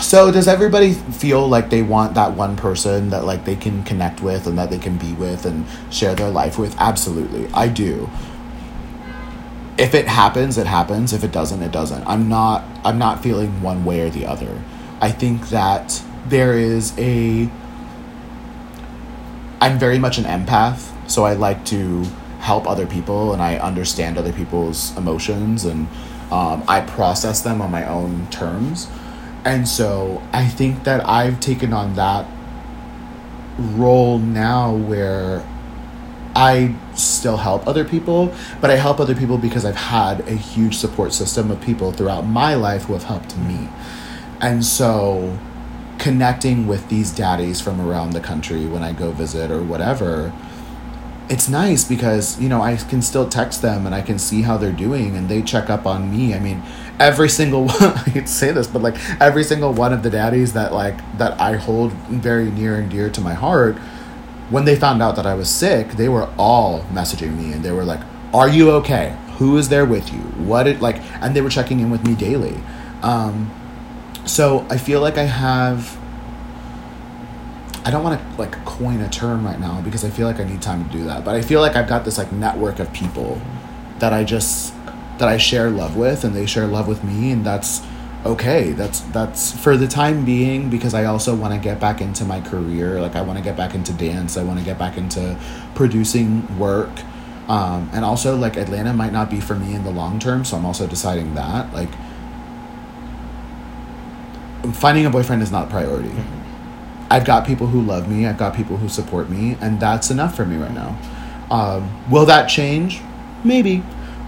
So 0.00 0.30
does 0.30 0.48
everybody 0.48 0.94
feel 0.94 1.46
like 1.46 1.70
they 1.70 1.82
want 1.82 2.14
that 2.14 2.32
one 2.32 2.56
person 2.56 3.10
that 3.10 3.24
like 3.24 3.44
they 3.44 3.56
can 3.56 3.82
connect 3.84 4.22
with 4.22 4.46
and 4.46 4.58
that 4.58 4.70
they 4.70 4.78
can 4.78 4.96
be 4.98 5.12
with 5.12 5.44
and 5.46 5.66
share 5.90 6.14
their 6.14 6.30
life 6.30 6.58
with? 6.58 6.74
Absolutely, 6.78 7.48
I 7.52 7.68
do 7.68 8.08
if 9.78 9.94
it 9.94 10.06
happens, 10.06 10.58
it 10.58 10.66
happens. 10.66 11.12
If 11.12 11.24
it 11.24 11.32
doesn't, 11.32 11.62
it 11.62 11.72
doesn't. 11.72 12.06
I'm 12.06 12.28
not 12.28 12.64
I'm 12.84 12.98
not 12.98 13.22
feeling 13.22 13.62
one 13.62 13.84
way 13.84 14.00
or 14.00 14.10
the 14.10 14.26
other. 14.26 14.62
I 15.00 15.10
think 15.10 15.48
that 15.48 16.02
there 16.26 16.58
is 16.58 16.96
a 16.98 17.50
I'm 19.60 19.78
very 19.78 19.98
much 19.98 20.18
an 20.18 20.24
empath, 20.24 20.92
so 21.08 21.24
I 21.24 21.34
like 21.34 21.64
to 21.66 22.04
help 22.40 22.66
other 22.66 22.86
people 22.86 23.32
and 23.32 23.40
I 23.40 23.56
understand 23.58 24.18
other 24.18 24.32
people's 24.32 24.96
emotions 24.96 25.64
and 25.64 25.86
um, 26.32 26.64
I 26.66 26.80
process 26.80 27.40
them 27.40 27.62
on 27.62 27.70
my 27.70 27.86
own 27.86 28.26
terms. 28.30 28.88
And 29.44 29.68
so 29.68 30.22
I 30.32 30.48
think 30.48 30.82
that 30.84 31.06
I've 31.08 31.38
taken 31.38 31.72
on 31.72 31.94
that 31.94 32.26
role 33.58 34.18
now 34.18 34.74
where 34.74 35.46
I 36.34 36.74
still 37.02 37.36
help 37.36 37.66
other 37.66 37.84
people, 37.84 38.32
but 38.60 38.70
I 38.70 38.76
help 38.76 39.00
other 39.00 39.14
people 39.14 39.38
because 39.38 39.64
I've 39.64 39.76
had 39.76 40.20
a 40.28 40.34
huge 40.34 40.76
support 40.76 41.12
system 41.12 41.50
of 41.50 41.60
people 41.60 41.92
throughout 41.92 42.22
my 42.22 42.54
life 42.54 42.84
who 42.84 42.92
have 42.94 43.04
helped 43.04 43.36
me. 43.36 43.68
And 44.40 44.64
so 44.64 45.38
connecting 45.98 46.66
with 46.66 46.88
these 46.88 47.12
daddies 47.12 47.60
from 47.60 47.80
around 47.80 48.10
the 48.10 48.20
country 48.20 48.66
when 48.66 48.82
I 48.82 48.92
go 48.92 49.12
visit 49.12 49.50
or 49.50 49.62
whatever, 49.62 50.32
it's 51.28 51.48
nice 51.48 51.84
because, 51.84 52.40
you 52.40 52.48
know, 52.48 52.60
I 52.60 52.76
can 52.76 53.00
still 53.00 53.28
text 53.28 53.62
them 53.62 53.86
and 53.86 53.94
I 53.94 54.02
can 54.02 54.18
see 54.18 54.42
how 54.42 54.56
they're 54.56 54.72
doing 54.72 55.16
and 55.16 55.28
they 55.28 55.42
check 55.42 55.70
up 55.70 55.86
on 55.86 56.10
me. 56.10 56.34
I 56.34 56.40
mean, 56.40 56.62
every 56.98 57.28
single 57.28 57.66
one, 57.66 57.76
I 57.80 57.98
hate 58.10 58.26
to 58.26 58.32
say 58.32 58.50
this, 58.52 58.66
but 58.66 58.82
like 58.82 58.96
every 59.20 59.44
single 59.44 59.72
one 59.72 59.92
of 59.92 60.02
the 60.02 60.10
daddies 60.10 60.52
that 60.54 60.72
like 60.72 60.98
that 61.18 61.40
I 61.40 61.56
hold 61.56 61.92
very 61.92 62.50
near 62.50 62.76
and 62.76 62.90
dear 62.90 63.08
to 63.10 63.20
my 63.20 63.34
heart 63.34 63.76
when 64.52 64.66
they 64.66 64.76
found 64.76 65.02
out 65.02 65.16
that 65.16 65.26
I 65.26 65.34
was 65.34 65.48
sick, 65.48 65.92
they 65.92 66.08
were 66.08 66.28
all 66.38 66.82
messaging 66.92 67.36
me 67.36 67.52
and 67.52 67.64
they 67.64 67.72
were 67.72 67.84
like, 67.84 68.00
"Are 68.34 68.48
you 68.48 68.70
okay? 68.72 69.16
Who 69.38 69.56
is 69.56 69.70
there 69.70 69.86
with 69.86 70.12
you? 70.12 70.20
What 70.20 70.66
it 70.66 70.80
like?" 70.80 71.00
And 71.22 71.34
they 71.34 71.40
were 71.40 71.50
checking 71.50 71.80
in 71.80 71.90
with 71.90 72.06
me 72.06 72.14
daily. 72.14 72.60
Um, 73.02 73.50
so 74.24 74.66
I 74.70 74.76
feel 74.76 75.00
like 75.00 75.18
I 75.18 75.24
have. 75.24 75.98
I 77.84 77.90
don't 77.90 78.04
want 78.04 78.20
to 78.20 78.38
like 78.38 78.64
coin 78.64 79.00
a 79.00 79.08
term 79.08 79.44
right 79.44 79.58
now 79.58 79.80
because 79.80 80.04
I 80.04 80.10
feel 80.10 80.28
like 80.28 80.38
I 80.38 80.44
need 80.44 80.62
time 80.62 80.84
to 80.84 80.90
do 80.92 81.04
that. 81.04 81.24
But 81.24 81.34
I 81.34 81.42
feel 81.42 81.60
like 81.60 81.74
I've 81.74 81.88
got 81.88 82.04
this 82.04 82.18
like 82.18 82.30
network 82.30 82.78
of 82.78 82.92
people 82.92 83.40
that 83.98 84.12
I 84.12 84.22
just 84.22 84.74
that 85.18 85.28
I 85.28 85.38
share 85.38 85.70
love 85.70 85.96
with, 85.96 86.24
and 86.24 86.36
they 86.36 86.46
share 86.46 86.66
love 86.66 86.86
with 86.86 87.02
me, 87.02 87.32
and 87.32 87.44
that's 87.44 87.80
okay 88.24 88.72
that's 88.72 89.00
that's 89.00 89.52
for 89.60 89.76
the 89.76 89.88
time 89.88 90.24
being 90.24 90.70
because 90.70 90.94
i 90.94 91.04
also 91.04 91.34
want 91.34 91.52
to 91.52 91.58
get 91.58 91.80
back 91.80 92.00
into 92.00 92.24
my 92.24 92.40
career 92.40 93.00
like 93.00 93.16
i 93.16 93.20
want 93.22 93.36
to 93.36 93.44
get 93.44 93.56
back 93.56 93.74
into 93.74 93.92
dance 93.94 94.36
i 94.36 94.42
want 94.42 94.58
to 94.58 94.64
get 94.64 94.78
back 94.78 94.96
into 94.96 95.36
producing 95.74 96.58
work 96.58 96.90
um, 97.48 97.90
and 97.92 98.04
also 98.04 98.36
like 98.36 98.56
atlanta 98.56 98.92
might 98.92 99.12
not 99.12 99.28
be 99.28 99.40
for 99.40 99.56
me 99.56 99.74
in 99.74 99.82
the 99.82 99.90
long 99.90 100.18
term 100.18 100.44
so 100.44 100.56
i'm 100.56 100.64
also 100.64 100.86
deciding 100.86 101.34
that 101.34 101.72
like 101.74 101.90
finding 104.74 105.04
a 105.04 105.10
boyfriend 105.10 105.42
is 105.42 105.50
not 105.50 105.66
a 105.66 105.70
priority. 105.70 106.08
Mm-hmm. 106.08 107.12
i've 107.12 107.24
got 107.24 107.44
people 107.44 107.66
who 107.66 107.82
love 107.82 108.08
me 108.08 108.26
i've 108.26 108.38
got 108.38 108.54
people 108.54 108.76
who 108.76 108.88
support 108.88 109.28
me 109.28 109.56
and 109.60 109.80
that's 109.80 110.10
enough 110.10 110.36
for 110.36 110.44
me 110.44 110.56
right 110.56 110.72
now. 110.72 110.96
Um, 111.52 112.10
will 112.10 112.24
that 112.26 112.46
change? 112.46 113.02
Maybe. 113.44 113.82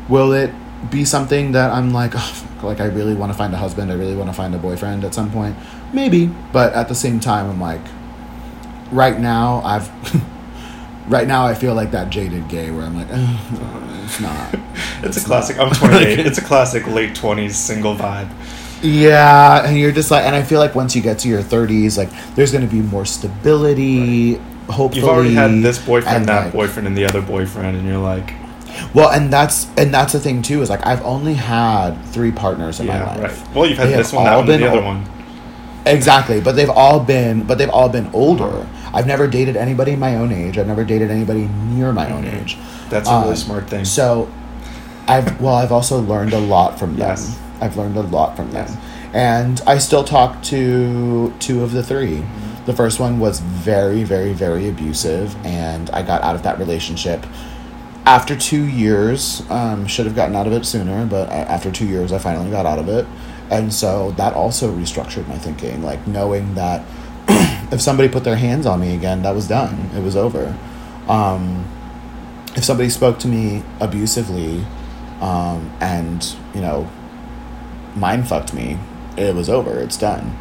Will 0.08 0.32
it 0.34 0.52
be 0.90 1.04
something 1.04 1.52
that 1.52 1.70
i'm 1.70 1.92
like 1.92 2.12
oh, 2.14 2.44
like 2.64 2.80
I 2.80 2.86
really 2.86 3.14
want 3.14 3.30
to 3.30 3.38
find 3.38 3.52
a 3.54 3.56
husband, 3.56 3.92
I 3.92 3.94
really 3.94 4.16
want 4.16 4.30
to 4.30 4.34
find 4.34 4.54
a 4.54 4.58
boyfriend 4.58 5.04
at 5.04 5.14
some 5.14 5.30
point. 5.30 5.56
Maybe, 5.92 6.26
but 6.52 6.72
at 6.72 6.88
the 6.88 6.94
same 6.94 7.20
time 7.20 7.48
I'm 7.48 7.60
like 7.60 7.80
right 8.90 9.18
now 9.18 9.60
I've 9.64 9.90
right 11.08 11.26
now 11.26 11.46
I 11.46 11.54
feel 11.54 11.74
like 11.74 11.90
that 11.92 12.10
jaded 12.10 12.48
gay 12.48 12.70
where 12.70 12.84
I'm 12.84 12.96
like 12.96 13.08
it's 13.10 14.20
not. 14.20 14.54
it's, 14.54 14.62
it's, 15.16 15.24
a 15.24 15.26
classic. 15.26 15.56
Not. 15.56 15.68
I'm 15.68 15.90
28. 15.90 16.18
it's 16.26 16.38
a 16.38 16.44
classic 16.44 16.86
late 16.86 17.10
20s 17.10 17.52
single 17.52 17.94
vibe. 17.94 18.30
Yeah, 18.82 19.66
and 19.66 19.78
you're 19.78 19.92
just 19.92 20.10
like 20.10 20.24
and 20.24 20.34
I 20.34 20.42
feel 20.42 20.58
like 20.58 20.74
once 20.74 20.96
you 20.96 21.02
get 21.02 21.18
to 21.20 21.28
your 21.28 21.42
30s 21.42 21.96
like 21.96 22.10
there's 22.34 22.52
going 22.52 22.66
to 22.66 22.70
be 22.70 22.82
more 22.82 23.04
stability 23.04 24.34
right. 24.34 24.50
Hopefully, 24.64 25.02
you've 25.02 25.10
already 25.10 25.34
had 25.34 25.62
this 25.62 25.78
boyfriend, 25.78 26.24
that 26.24 26.44
like, 26.44 26.52
boyfriend, 26.54 26.88
and 26.88 26.96
the 26.96 27.04
other 27.04 27.20
boyfriend, 27.20 27.76
and 27.76 27.86
you're 27.86 27.98
like, 27.98 28.32
well, 28.94 29.10
and 29.10 29.32
that's 29.32 29.66
and 29.76 29.92
that's 29.92 30.12
the 30.12 30.20
thing 30.20 30.42
too 30.42 30.62
is 30.62 30.70
like 30.70 30.84
I've 30.86 31.02
only 31.02 31.34
had 31.34 31.94
three 32.06 32.32
partners 32.32 32.80
in 32.80 32.86
yeah, 32.86 33.00
my 33.00 33.16
life. 33.16 33.46
Right. 33.46 33.54
Well, 33.54 33.66
you've 33.68 33.78
had 33.78 33.88
they 33.88 33.96
this 33.96 34.12
one, 34.12 34.24
that 34.24 34.36
one, 34.36 34.46
the 34.46 34.68
other 34.68 34.82
one. 34.82 35.04
Exactly, 35.86 36.40
but 36.40 36.52
they've 36.56 36.70
all 36.70 37.00
been 37.00 37.46
but 37.46 37.58
they've 37.58 37.70
all 37.70 37.88
been 37.88 38.10
older. 38.14 38.66
I've 38.92 39.06
never 39.06 39.26
dated 39.26 39.56
anybody 39.56 39.96
my 39.96 40.16
own 40.16 40.32
age. 40.32 40.56
I've 40.56 40.66
never 40.66 40.84
dated 40.84 41.10
anybody 41.10 41.46
near 41.46 41.92
my 41.92 42.10
own 42.10 42.24
mm-hmm. 42.24 42.44
age. 42.44 42.56
That's 42.88 43.08
a 43.08 43.18
really 43.18 43.30
um, 43.30 43.36
smart 43.36 43.68
thing. 43.68 43.84
So, 43.84 44.30
I've 45.08 45.40
well, 45.40 45.54
I've 45.54 45.72
also 45.72 46.00
learned 46.00 46.32
a 46.32 46.38
lot 46.38 46.78
from 46.78 46.90
them. 46.92 47.08
Yes. 47.08 47.38
I've 47.60 47.76
learned 47.76 47.96
a 47.96 48.02
lot 48.02 48.36
from 48.36 48.50
them, 48.50 48.66
yes. 48.66 49.10
and 49.14 49.60
I 49.66 49.78
still 49.78 50.04
talk 50.04 50.42
to 50.44 51.32
two 51.38 51.62
of 51.62 51.72
the 51.72 51.82
3 51.82 52.18
mm-hmm. 52.18 52.64
The 52.64 52.72
first 52.72 52.98
one 52.98 53.20
was 53.20 53.40
very, 53.40 54.04
very, 54.04 54.32
very 54.32 54.68
abusive, 54.68 55.36
and 55.44 55.90
I 55.90 56.02
got 56.02 56.22
out 56.22 56.34
of 56.34 56.42
that 56.44 56.58
relationship 56.58 57.26
after 58.06 58.36
two 58.36 58.64
years, 58.64 59.42
um, 59.50 59.86
should 59.86 60.04
have 60.06 60.14
gotten 60.14 60.36
out 60.36 60.46
of 60.46 60.52
it 60.52 60.66
sooner, 60.66 61.06
but 61.06 61.28
after 61.30 61.72
two 61.72 61.86
years, 61.86 62.12
I 62.12 62.18
finally 62.18 62.50
got 62.50 62.66
out 62.66 62.78
of 62.78 62.88
it. 62.88 63.06
And 63.50 63.72
so 63.72 64.10
that 64.12 64.34
also 64.34 64.74
restructured 64.74 65.26
my 65.26 65.38
thinking, 65.38 65.82
like 65.82 66.06
knowing 66.06 66.54
that 66.54 66.84
if 67.72 67.80
somebody 67.80 68.08
put 68.08 68.24
their 68.24 68.36
hands 68.36 68.66
on 68.66 68.80
me 68.80 68.94
again, 68.94 69.22
that 69.22 69.34
was 69.34 69.48
done. 69.48 69.90
It 69.94 70.02
was 70.02 70.16
over. 70.16 70.56
Um, 71.08 71.64
if 72.54 72.64
somebody 72.64 72.90
spoke 72.90 73.18
to 73.20 73.28
me 73.28 73.62
abusively 73.80 74.64
um, 75.20 75.74
and, 75.80 76.36
you 76.54 76.60
know, 76.60 76.90
mind 77.96 78.28
fucked 78.28 78.52
me, 78.52 78.78
it 79.16 79.34
was 79.34 79.48
over. 79.48 79.78
It's 79.78 79.96
done. 79.96 80.36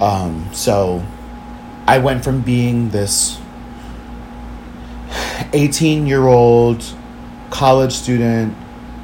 Um, 0.00 0.50
so 0.52 1.04
I 1.86 1.98
went 1.98 2.24
from 2.24 2.42
being 2.42 2.90
this 2.90 3.40
18 5.54 6.06
year 6.06 6.26
old 6.26 6.84
college 7.50 7.92
student 7.92 8.54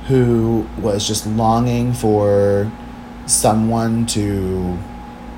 who 0.09 0.67
was 0.79 1.07
just 1.07 1.27
longing 1.27 1.93
for 1.93 2.71
someone 3.27 4.05
to 4.07 4.77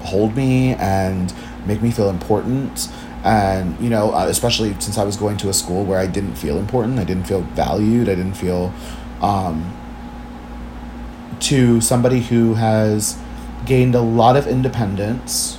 hold 0.01 0.35
me 0.37 0.75
and 0.75 1.33
make 1.67 1.83
me 1.83 1.91
feel 1.91 2.09
important. 2.09 2.89
And 3.23 3.79
you 3.81 3.89
know 3.89 4.13
uh, 4.13 4.27
especially 4.29 4.79
since 4.81 4.99
i 4.99 5.05
was 5.05 5.17
going 5.17 5.39
to 5.39 5.49
a 5.49 5.55
school 5.55 5.83
where 5.83 5.99
i 5.99 6.07
didn't 6.07 6.35
feel 6.35 6.59
important 6.59 6.99
i 6.99 7.05
didn't 7.05 7.25
feel 7.25 7.41
valued 7.41 8.07
i 8.11 8.15
didn't 8.15 8.35
feel 8.35 8.71
um, 9.23 9.75
to 11.41 11.81
somebody 11.81 12.21
who 12.21 12.55
has 12.55 13.19
gained 13.65 13.95
a 13.95 14.01
lot 14.01 14.37
of 14.37 14.47
independence 14.47 15.59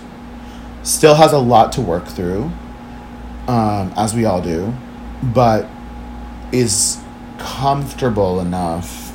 still 0.83 1.15
has 1.15 1.33
a 1.33 1.39
lot 1.39 1.71
to 1.71 1.81
work 1.81 2.07
through 2.07 2.51
um, 3.47 3.91
as 3.97 4.13
we 4.13 4.25
all 4.25 4.41
do 4.41 4.71
but 5.23 5.67
is 6.51 7.01
comfortable 7.37 8.39
enough 8.39 9.13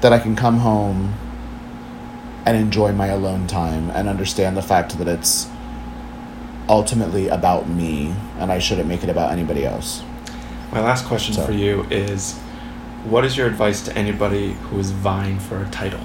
that 0.00 0.12
i 0.12 0.18
can 0.18 0.36
come 0.36 0.58
home 0.58 1.14
and 2.44 2.56
enjoy 2.56 2.92
my 2.92 3.06
alone 3.08 3.46
time 3.46 3.90
and 3.90 4.08
understand 4.08 4.56
the 4.56 4.62
fact 4.62 4.96
that 4.98 5.08
it's 5.08 5.48
ultimately 6.68 7.28
about 7.28 7.68
me 7.68 8.14
and 8.38 8.52
I 8.52 8.58
shouldn't 8.60 8.88
make 8.88 9.02
it 9.02 9.08
about 9.08 9.32
anybody 9.32 9.64
else. 9.64 10.02
My 10.72 10.80
last 10.80 11.06
question 11.06 11.34
So- 11.34 11.44
for 11.44 11.52
you 11.52 11.84
is 11.90 12.34
what 13.04 13.24
is 13.24 13.36
your 13.36 13.46
advice 13.46 13.82
to 13.82 13.96
anybody 13.96 14.52
who 14.52 14.78
is 14.78 14.90
vying 14.92 15.38
for 15.40 15.60
a 15.60 15.66
title? 15.70 16.00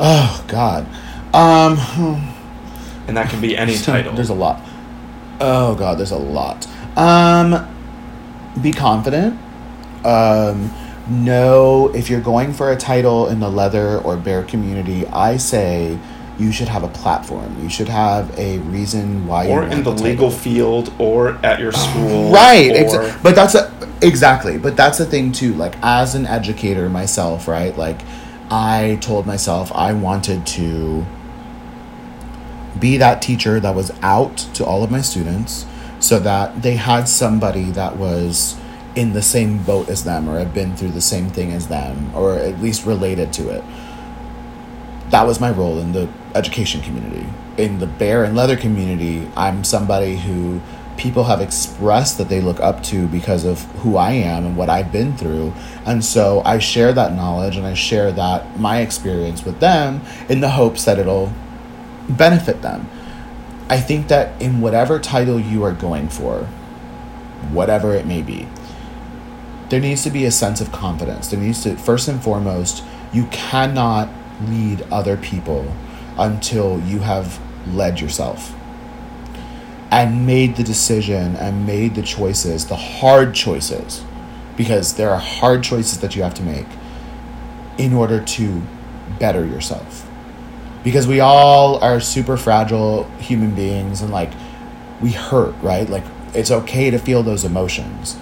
Oh 0.00 0.44
god. 0.48 0.86
Um 1.34 1.78
And 3.06 3.16
that 3.16 3.30
can 3.30 3.40
be 3.40 3.56
any 3.56 3.76
title. 3.76 4.12
There's 4.16 4.28
a 4.28 4.34
lot. 4.34 4.60
Oh 5.40 5.76
god, 5.76 5.98
there's 5.98 6.10
a 6.10 6.16
lot. 6.16 6.66
Um 6.96 7.66
be 8.62 8.72
confident. 8.72 9.38
Um 10.04 10.72
know 11.08 11.88
if 11.94 12.10
you're 12.10 12.20
going 12.20 12.52
for 12.52 12.70
a 12.70 12.76
title 12.76 13.28
in 13.28 13.40
the 13.40 13.48
leather 13.48 13.98
or 13.98 14.16
bear 14.16 14.42
community, 14.42 15.06
I 15.06 15.38
say 15.38 15.98
you 16.38 16.52
should 16.52 16.68
have 16.68 16.82
a 16.84 16.88
platform. 16.88 17.60
You 17.62 17.68
should 17.68 17.88
have 17.88 18.38
a 18.38 18.58
reason 18.58 19.26
why 19.26 19.48
or 19.48 19.64
in 19.64 19.82
the 19.82 19.90
title. 19.90 20.04
legal 20.04 20.30
field 20.30 20.92
or 20.98 21.30
at 21.44 21.58
your 21.60 21.72
school. 21.72 22.30
right 22.30 22.70
exa- 22.70 23.20
but 23.22 23.34
that's 23.34 23.54
a, 23.56 23.72
exactly 24.02 24.56
but 24.58 24.76
that's 24.76 24.98
the 24.98 25.04
thing 25.04 25.32
too 25.32 25.52
like 25.54 25.74
as 25.82 26.14
an 26.14 26.24
educator 26.26 26.88
myself 26.88 27.48
right 27.48 27.76
like 27.76 28.00
i 28.50 28.96
told 29.00 29.26
myself 29.26 29.72
i 29.74 29.92
wanted 29.92 30.46
to 30.46 31.04
be 32.78 32.96
that 32.96 33.20
teacher 33.20 33.58
that 33.58 33.74
was 33.74 33.90
out 34.02 34.36
to 34.54 34.64
all 34.64 34.84
of 34.84 34.90
my 34.92 35.00
students 35.00 35.66
so 36.00 36.18
that 36.20 36.62
they 36.62 36.74
had 36.74 37.08
somebody 37.08 37.70
that 37.72 37.96
was 37.96 38.58
in 38.94 39.12
the 39.12 39.22
same 39.22 39.62
boat 39.62 39.88
as 39.88 40.04
them 40.04 40.28
or 40.28 40.38
had 40.38 40.52
been 40.54 40.76
through 40.76 40.90
the 40.90 41.00
same 41.00 41.28
thing 41.28 41.52
as 41.52 41.68
them 41.68 42.14
or 42.14 42.34
at 42.34 42.60
least 42.60 42.84
related 42.84 43.32
to 43.32 43.48
it 43.48 43.62
that 45.10 45.26
was 45.26 45.40
my 45.40 45.50
role 45.50 45.78
in 45.78 45.92
the 45.92 46.08
education 46.34 46.80
community. 46.82 47.26
In 47.56 47.78
the 47.78 47.86
bear 47.86 48.24
and 48.24 48.36
leather 48.36 48.56
community, 48.56 49.28
I'm 49.36 49.64
somebody 49.64 50.16
who 50.16 50.60
people 50.96 51.24
have 51.24 51.40
expressed 51.40 52.18
that 52.18 52.28
they 52.28 52.40
look 52.40 52.60
up 52.60 52.82
to 52.82 53.06
because 53.06 53.44
of 53.44 53.62
who 53.76 53.96
I 53.96 54.12
am 54.12 54.44
and 54.44 54.56
what 54.56 54.68
I've 54.68 54.92
been 54.92 55.16
through. 55.16 55.52
And 55.86 56.04
so 56.04 56.42
I 56.44 56.58
share 56.58 56.92
that 56.92 57.14
knowledge 57.14 57.56
and 57.56 57.66
I 57.66 57.74
share 57.74 58.12
that 58.12 58.58
my 58.58 58.80
experience 58.80 59.44
with 59.44 59.60
them 59.60 60.02
in 60.28 60.40
the 60.40 60.50
hopes 60.50 60.84
that 60.84 60.98
it'll 60.98 61.32
benefit 62.08 62.62
them. 62.62 62.88
I 63.70 63.80
think 63.80 64.08
that 64.08 64.40
in 64.40 64.60
whatever 64.60 64.98
title 64.98 65.38
you 65.38 65.62
are 65.64 65.72
going 65.72 66.08
for, 66.08 66.44
whatever 67.52 67.94
it 67.94 68.06
may 68.06 68.22
be, 68.22 68.48
there 69.68 69.80
needs 69.80 70.02
to 70.04 70.10
be 70.10 70.24
a 70.24 70.30
sense 70.30 70.60
of 70.60 70.72
confidence. 70.72 71.28
There 71.28 71.38
needs 71.38 71.62
to, 71.64 71.76
first 71.76 72.08
and 72.08 72.22
foremost, 72.22 72.82
you 73.12 73.26
cannot 73.26 74.08
lead 74.42 74.82
other 74.90 75.16
people 75.16 75.70
until 76.16 76.80
you 76.80 77.00
have 77.00 77.38
led 77.66 78.00
yourself 78.00 78.54
and 79.90 80.26
made 80.26 80.56
the 80.56 80.62
decision 80.62 81.36
and 81.36 81.66
made 81.66 81.94
the 81.94 82.02
choices, 82.02 82.66
the 82.66 82.76
hard 82.76 83.34
choices, 83.34 84.04
because 84.56 84.94
there 84.94 85.10
are 85.10 85.20
hard 85.20 85.62
choices 85.62 86.00
that 86.00 86.16
you 86.16 86.22
have 86.22 86.34
to 86.34 86.42
make 86.42 86.66
in 87.78 87.92
order 87.92 88.22
to 88.22 88.62
better 89.18 89.44
yourself. 89.44 90.07
Because 90.84 91.06
we 91.06 91.20
all 91.20 91.82
are 91.82 92.00
super 92.00 92.36
fragile 92.36 93.04
human 93.18 93.54
beings 93.54 94.00
and 94.00 94.12
like 94.12 94.32
we 95.00 95.12
hurt, 95.12 95.54
right? 95.62 95.88
Like 95.88 96.04
it's 96.34 96.50
okay 96.50 96.90
to 96.90 96.98
feel 96.98 97.22
those 97.22 97.44
emotions. 97.44 98.16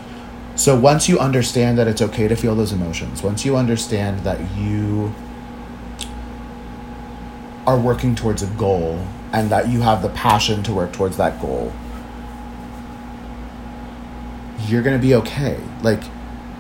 So 0.55 0.79
once 0.79 1.09
you 1.09 1.19
understand 1.19 1.77
that 1.79 1.87
it's 1.87 2.01
okay 2.01 2.29
to 2.29 2.35
feel 2.35 2.55
those 2.55 2.73
emotions, 2.73 3.23
once 3.23 3.45
you 3.45 3.57
understand 3.57 4.21
that 4.21 4.41
you 4.57 5.15
are 7.67 7.79
working 7.79 8.15
towards 8.15 8.43
a 8.43 8.47
goal 8.47 9.07
and 9.33 9.51
that 9.51 9.69
you 9.69 9.83
have 9.83 10.01
the 10.01 10.09
passion 10.11 10.63
to 10.63 10.73
work 10.73 10.93
towards 10.93 11.19
that 11.19 11.41
goal, 11.43 11.73
you're 14.67 14.83
going 14.83 14.99
to 14.99 15.03
be 15.07 15.15
okay. 15.15 15.61
Like, 15.83 16.03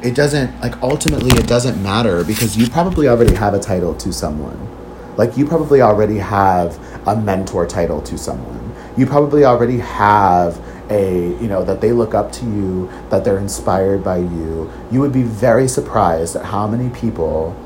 it 0.02 0.14
doesn't, 0.14 0.60
like, 0.60 0.80
ultimately, 0.82 1.30
it 1.38 1.46
doesn't 1.46 1.82
matter 1.82 2.22
because 2.22 2.56
you 2.56 2.68
probably 2.68 3.08
already 3.08 3.34
have 3.34 3.54
a 3.54 3.58
title 3.58 3.94
to 3.94 4.12
someone. 4.12 4.75
Like, 5.16 5.36
you 5.36 5.46
probably 5.46 5.80
already 5.80 6.18
have 6.18 6.78
a 7.06 7.16
mentor 7.16 7.66
title 7.66 8.02
to 8.02 8.18
someone. 8.18 8.74
You 8.96 9.06
probably 9.06 9.44
already 9.44 9.78
have 9.78 10.60
a, 10.90 11.30
you 11.40 11.48
know, 11.48 11.64
that 11.64 11.80
they 11.80 11.92
look 11.92 12.14
up 12.14 12.32
to 12.32 12.44
you, 12.44 12.90
that 13.10 13.24
they're 13.24 13.38
inspired 13.38 14.04
by 14.04 14.18
you. 14.18 14.70
You 14.90 15.00
would 15.00 15.12
be 15.12 15.22
very 15.22 15.68
surprised 15.68 16.36
at 16.36 16.44
how 16.44 16.66
many 16.66 16.90
people 16.90 17.56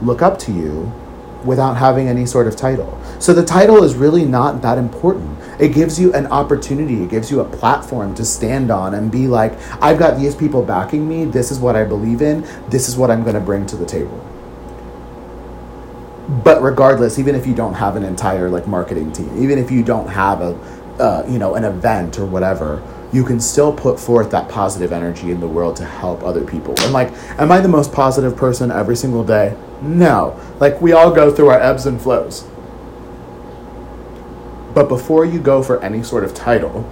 look 0.00 0.22
up 0.22 0.38
to 0.40 0.52
you 0.52 0.92
without 1.44 1.74
having 1.74 2.08
any 2.08 2.26
sort 2.26 2.46
of 2.46 2.56
title. 2.56 2.98
So 3.20 3.32
the 3.32 3.44
title 3.44 3.84
is 3.84 3.94
really 3.94 4.24
not 4.24 4.62
that 4.62 4.78
important. 4.78 5.38
It 5.60 5.68
gives 5.68 5.98
you 5.98 6.12
an 6.12 6.26
opportunity, 6.26 7.02
it 7.02 7.10
gives 7.10 7.30
you 7.30 7.40
a 7.40 7.44
platform 7.44 8.14
to 8.16 8.24
stand 8.24 8.70
on 8.70 8.94
and 8.94 9.10
be 9.10 9.26
like, 9.26 9.58
I've 9.80 9.98
got 9.98 10.18
these 10.18 10.34
people 10.34 10.62
backing 10.62 11.08
me, 11.08 11.24
this 11.24 11.50
is 11.50 11.58
what 11.58 11.76
I 11.76 11.84
believe 11.84 12.20
in, 12.20 12.46
this 12.68 12.88
is 12.88 12.96
what 12.96 13.10
I'm 13.10 13.22
going 13.22 13.36
to 13.36 13.40
bring 13.40 13.64
to 13.66 13.76
the 13.76 13.86
table. 13.86 14.35
But 16.28 16.60
regardless, 16.62 17.18
even 17.18 17.34
if 17.34 17.46
you 17.46 17.54
don't 17.54 17.74
have 17.74 17.96
an 17.96 18.02
entire 18.02 18.48
like 18.50 18.66
marketing 18.66 19.12
team, 19.12 19.30
even 19.42 19.58
if 19.58 19.70
you 19.70 19.82
don't 19.82 20.08
have 20.08 20.40
a 20.40 20.54
uh, 21.00 21.26
you 21.28 21.38
know 21.38 21.54
an 21.54 21.64
event 21.64 22.18
or 22.18 22.26
whatever, 22.26 22.82
you 23.12 23.24
can 23.24 23.40
still 23.40 23.72
put 23.72 24.00
forth 24.00 24.30
that 24.30 24.48
positive 24.48 24.92
energy 24.92 25.30
in 25.30 25.40
the 25.40 25.46
world 25.46 25.76
to 25.76 25.84
help 25.84 26.22
other 26.22 26.44
people. 26.44 26.74
And 26.80 26.92
like, 26.92 27.12
am 27.38 27.52
I 27.52 27.60
the 27.60 27.68
most 27.68 27.92
positive 27.92 28.36
person 28.36 28.70
every 28.70 28.96
single 28.96 29.24
day? 29.24 29.56
No. 29.80 30.38
Like, 30.58 30.80
we 30.80 30.92
all 30.92 31.10
go 31.10 31.32
through 31.32 31.48
our 31.48 31.60
ebbs 31.60 31.86
and 31.86 32.00
flows. 32.00 32.46
But 34.74 34.88
before 34.88 35.24
you 35.24 35.38
go 35.38 35.62
for 35.62 35.82
any 35.82 36.02
sort 36.02 36.24
of 36.24 36.34
title, 36.34 36.90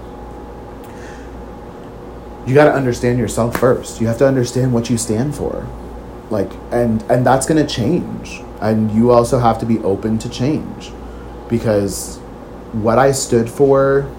you 2.47 2.53
got 2.53 2.65
to 2.65 2.73
understand 2.73 3.19
yourself 3.19 3.57
first. 3.59 3.99
You 3.99 4.07
have 4.07 4.17
to 4.19 4.27
understand 4.27 4.73
what 4.73 4.89
you 4.89 4.97
stand 4.97 5.35
for. 5.35 5.67
Like, 6.29 6.51
and 6.71 7.03
and 7.03 7.25
that's 7.25 7.45
going 7.45 7.65
to 7.65 7.71
change. 7.71 8.41
And 8.61 8.91
you 8.91 9.11
also 9.11 9.39
have 9.39 9.59
to 9.59 9.65
be 9.65 9.79
open 9.79 10.17
to 10.19 10.29
change 10.29 10.91
because 11.49 12.17
what 12.71 12.97
I 12.97 13.11
stood 13.11 13.49
for 13.49 14.09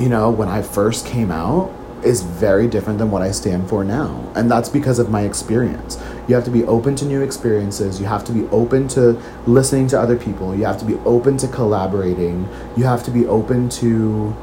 you 0.00 0.08
know, 0.08 0.30
when 0.30 0.48
I 0.48 0.62
first 0.62 1.06
came 1.06 1.30
out 1.30 1.70
is 2.02 2.22
very 2.22 2.66
different 2.66 2.98
than 2.98 3.10
what 3.10 3.20
I 3.20 3.30
stand 3.32 3.68
for 3.68 3.84
now. 3.84 4.32
And 4.34 4.50
that's 4.50 4.70
because 4.70 4.98
of 4.98 5.10
my 5.10 5.22
experience. 5.22 6.02
You 6.26 6.34
have 6.34 6.44
to 6.44 6.50
be 6.50 6.64
open 6.64 6.96
to 6.96 7.04
new 7.04 7.20
experiences. 7.20 8.00
You 8.00 8.06
have 8.06 8.24
to 8.24 8.32
be 8.32 8.46
open 8.46 8.88
to 8.88 9.20
listening 9.46 9.88
to 9.88 10.00
other 10.00 10.16
people. 10.16 10.56
You 10.56 10.64
have 10.64 10.78
to 10.78 10.86
be 10.86 10.94
open 11.04 11.36
to 11.38 11.48
collaborating. 11.48 12.48
You 12.78 12.84
have 12.84 13.04
to 13.04 13.10
be 13.10 13.26
open 13.26 13.68
to 13.80 14.34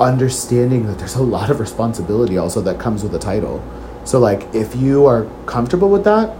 understanding 0.00 0.86
that 0.86 0.98
there's 0.98 1.16
a 1.16 1.22
lot 1.22 1.50
of 1.50 1.60
responsibility 1.60 2.38
also 2.38 2.62
that 2.62 2.80
comes 2.80 3.02
with 3.02 3.14
a 3.14 3.18
title. 3.18 3.62
So, 4.04 4.18
like, 4.18 4.54
if 4.54 4.74
you 4.74 5.04
are 5.04 5.26
comfortable 5.44 5.90
with 5.90 6.04
that, 6.04 6.34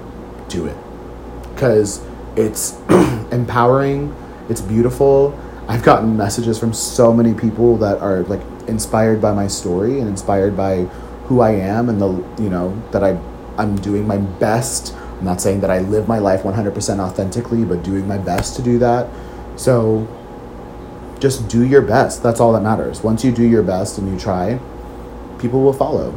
do 0.49 0.65
it. 0.65 0.77
Because 1.59 2.01
it's 2.37 2.79
empowering, 3.33 4.15
it's 4.49 4.61
beautiful. 4.61 5.37
I've 5.67 5.83
gotten 5.83 6.17
messages 6.17 6.57
from 6.57 6.73
so 6.73 7.13
many 7.13 7.35
people 7.35 7.77
that 7.79 7.99
are 7.99 8.23
like 8.23 8.41
inspired 8.69 9.21
by 9.21 9.33
my 9.33 9.49
story 9.49 9.99
and 9.99 10.09
inspired 10.09 10.57
by 10.57 10.83
who 11.25 11.41
I 11.41 11.51
am 11.51 11.89
and 11.89 12.01
the 12.01 12.13
you 12.41 12.49
know 12.49 12.81
that 12.93 13.03
I 13.03 13.19
I'm 13.59 13.75
doing 13.75 14.07
my 14.07 14.19
best. 14.19 14.95
I'm 14.95 15.25
not 15.25 15.41
saying 15.41 15.61
that 15.63 15.71
I 15.71 15.81
live 15.81 16.07
my 16.07 16.21
life 16.21 16.43
100% 16.43 17.01
authentically, 17.01 17.65
but 17.65 17.83
doing 17.83 18.07
my 18.07 18.19
best 18.19 18.55
to 18.55 18.63
do 18.63 18.79
that. 18.79 19.09
So 19.57 20.07
just 21.19 21.49
do 21.49 21.67
your 21.67 21.83
best. 21.83 22.23
That's 22.23 22.39
all 22.39 22.53
that 22.53 22.63
matters. 22.63 23.03
Once 23.03 23.25
you 23.25 23.33
do 23.33 23.43
your 23.43 23.65
best 23.65 23.99
and 23.99 24.09
you 24.09 24.17
try, 24.17 24.61
people 25.41 25.61
will 25.61 25.73
follow. 25.73 26.17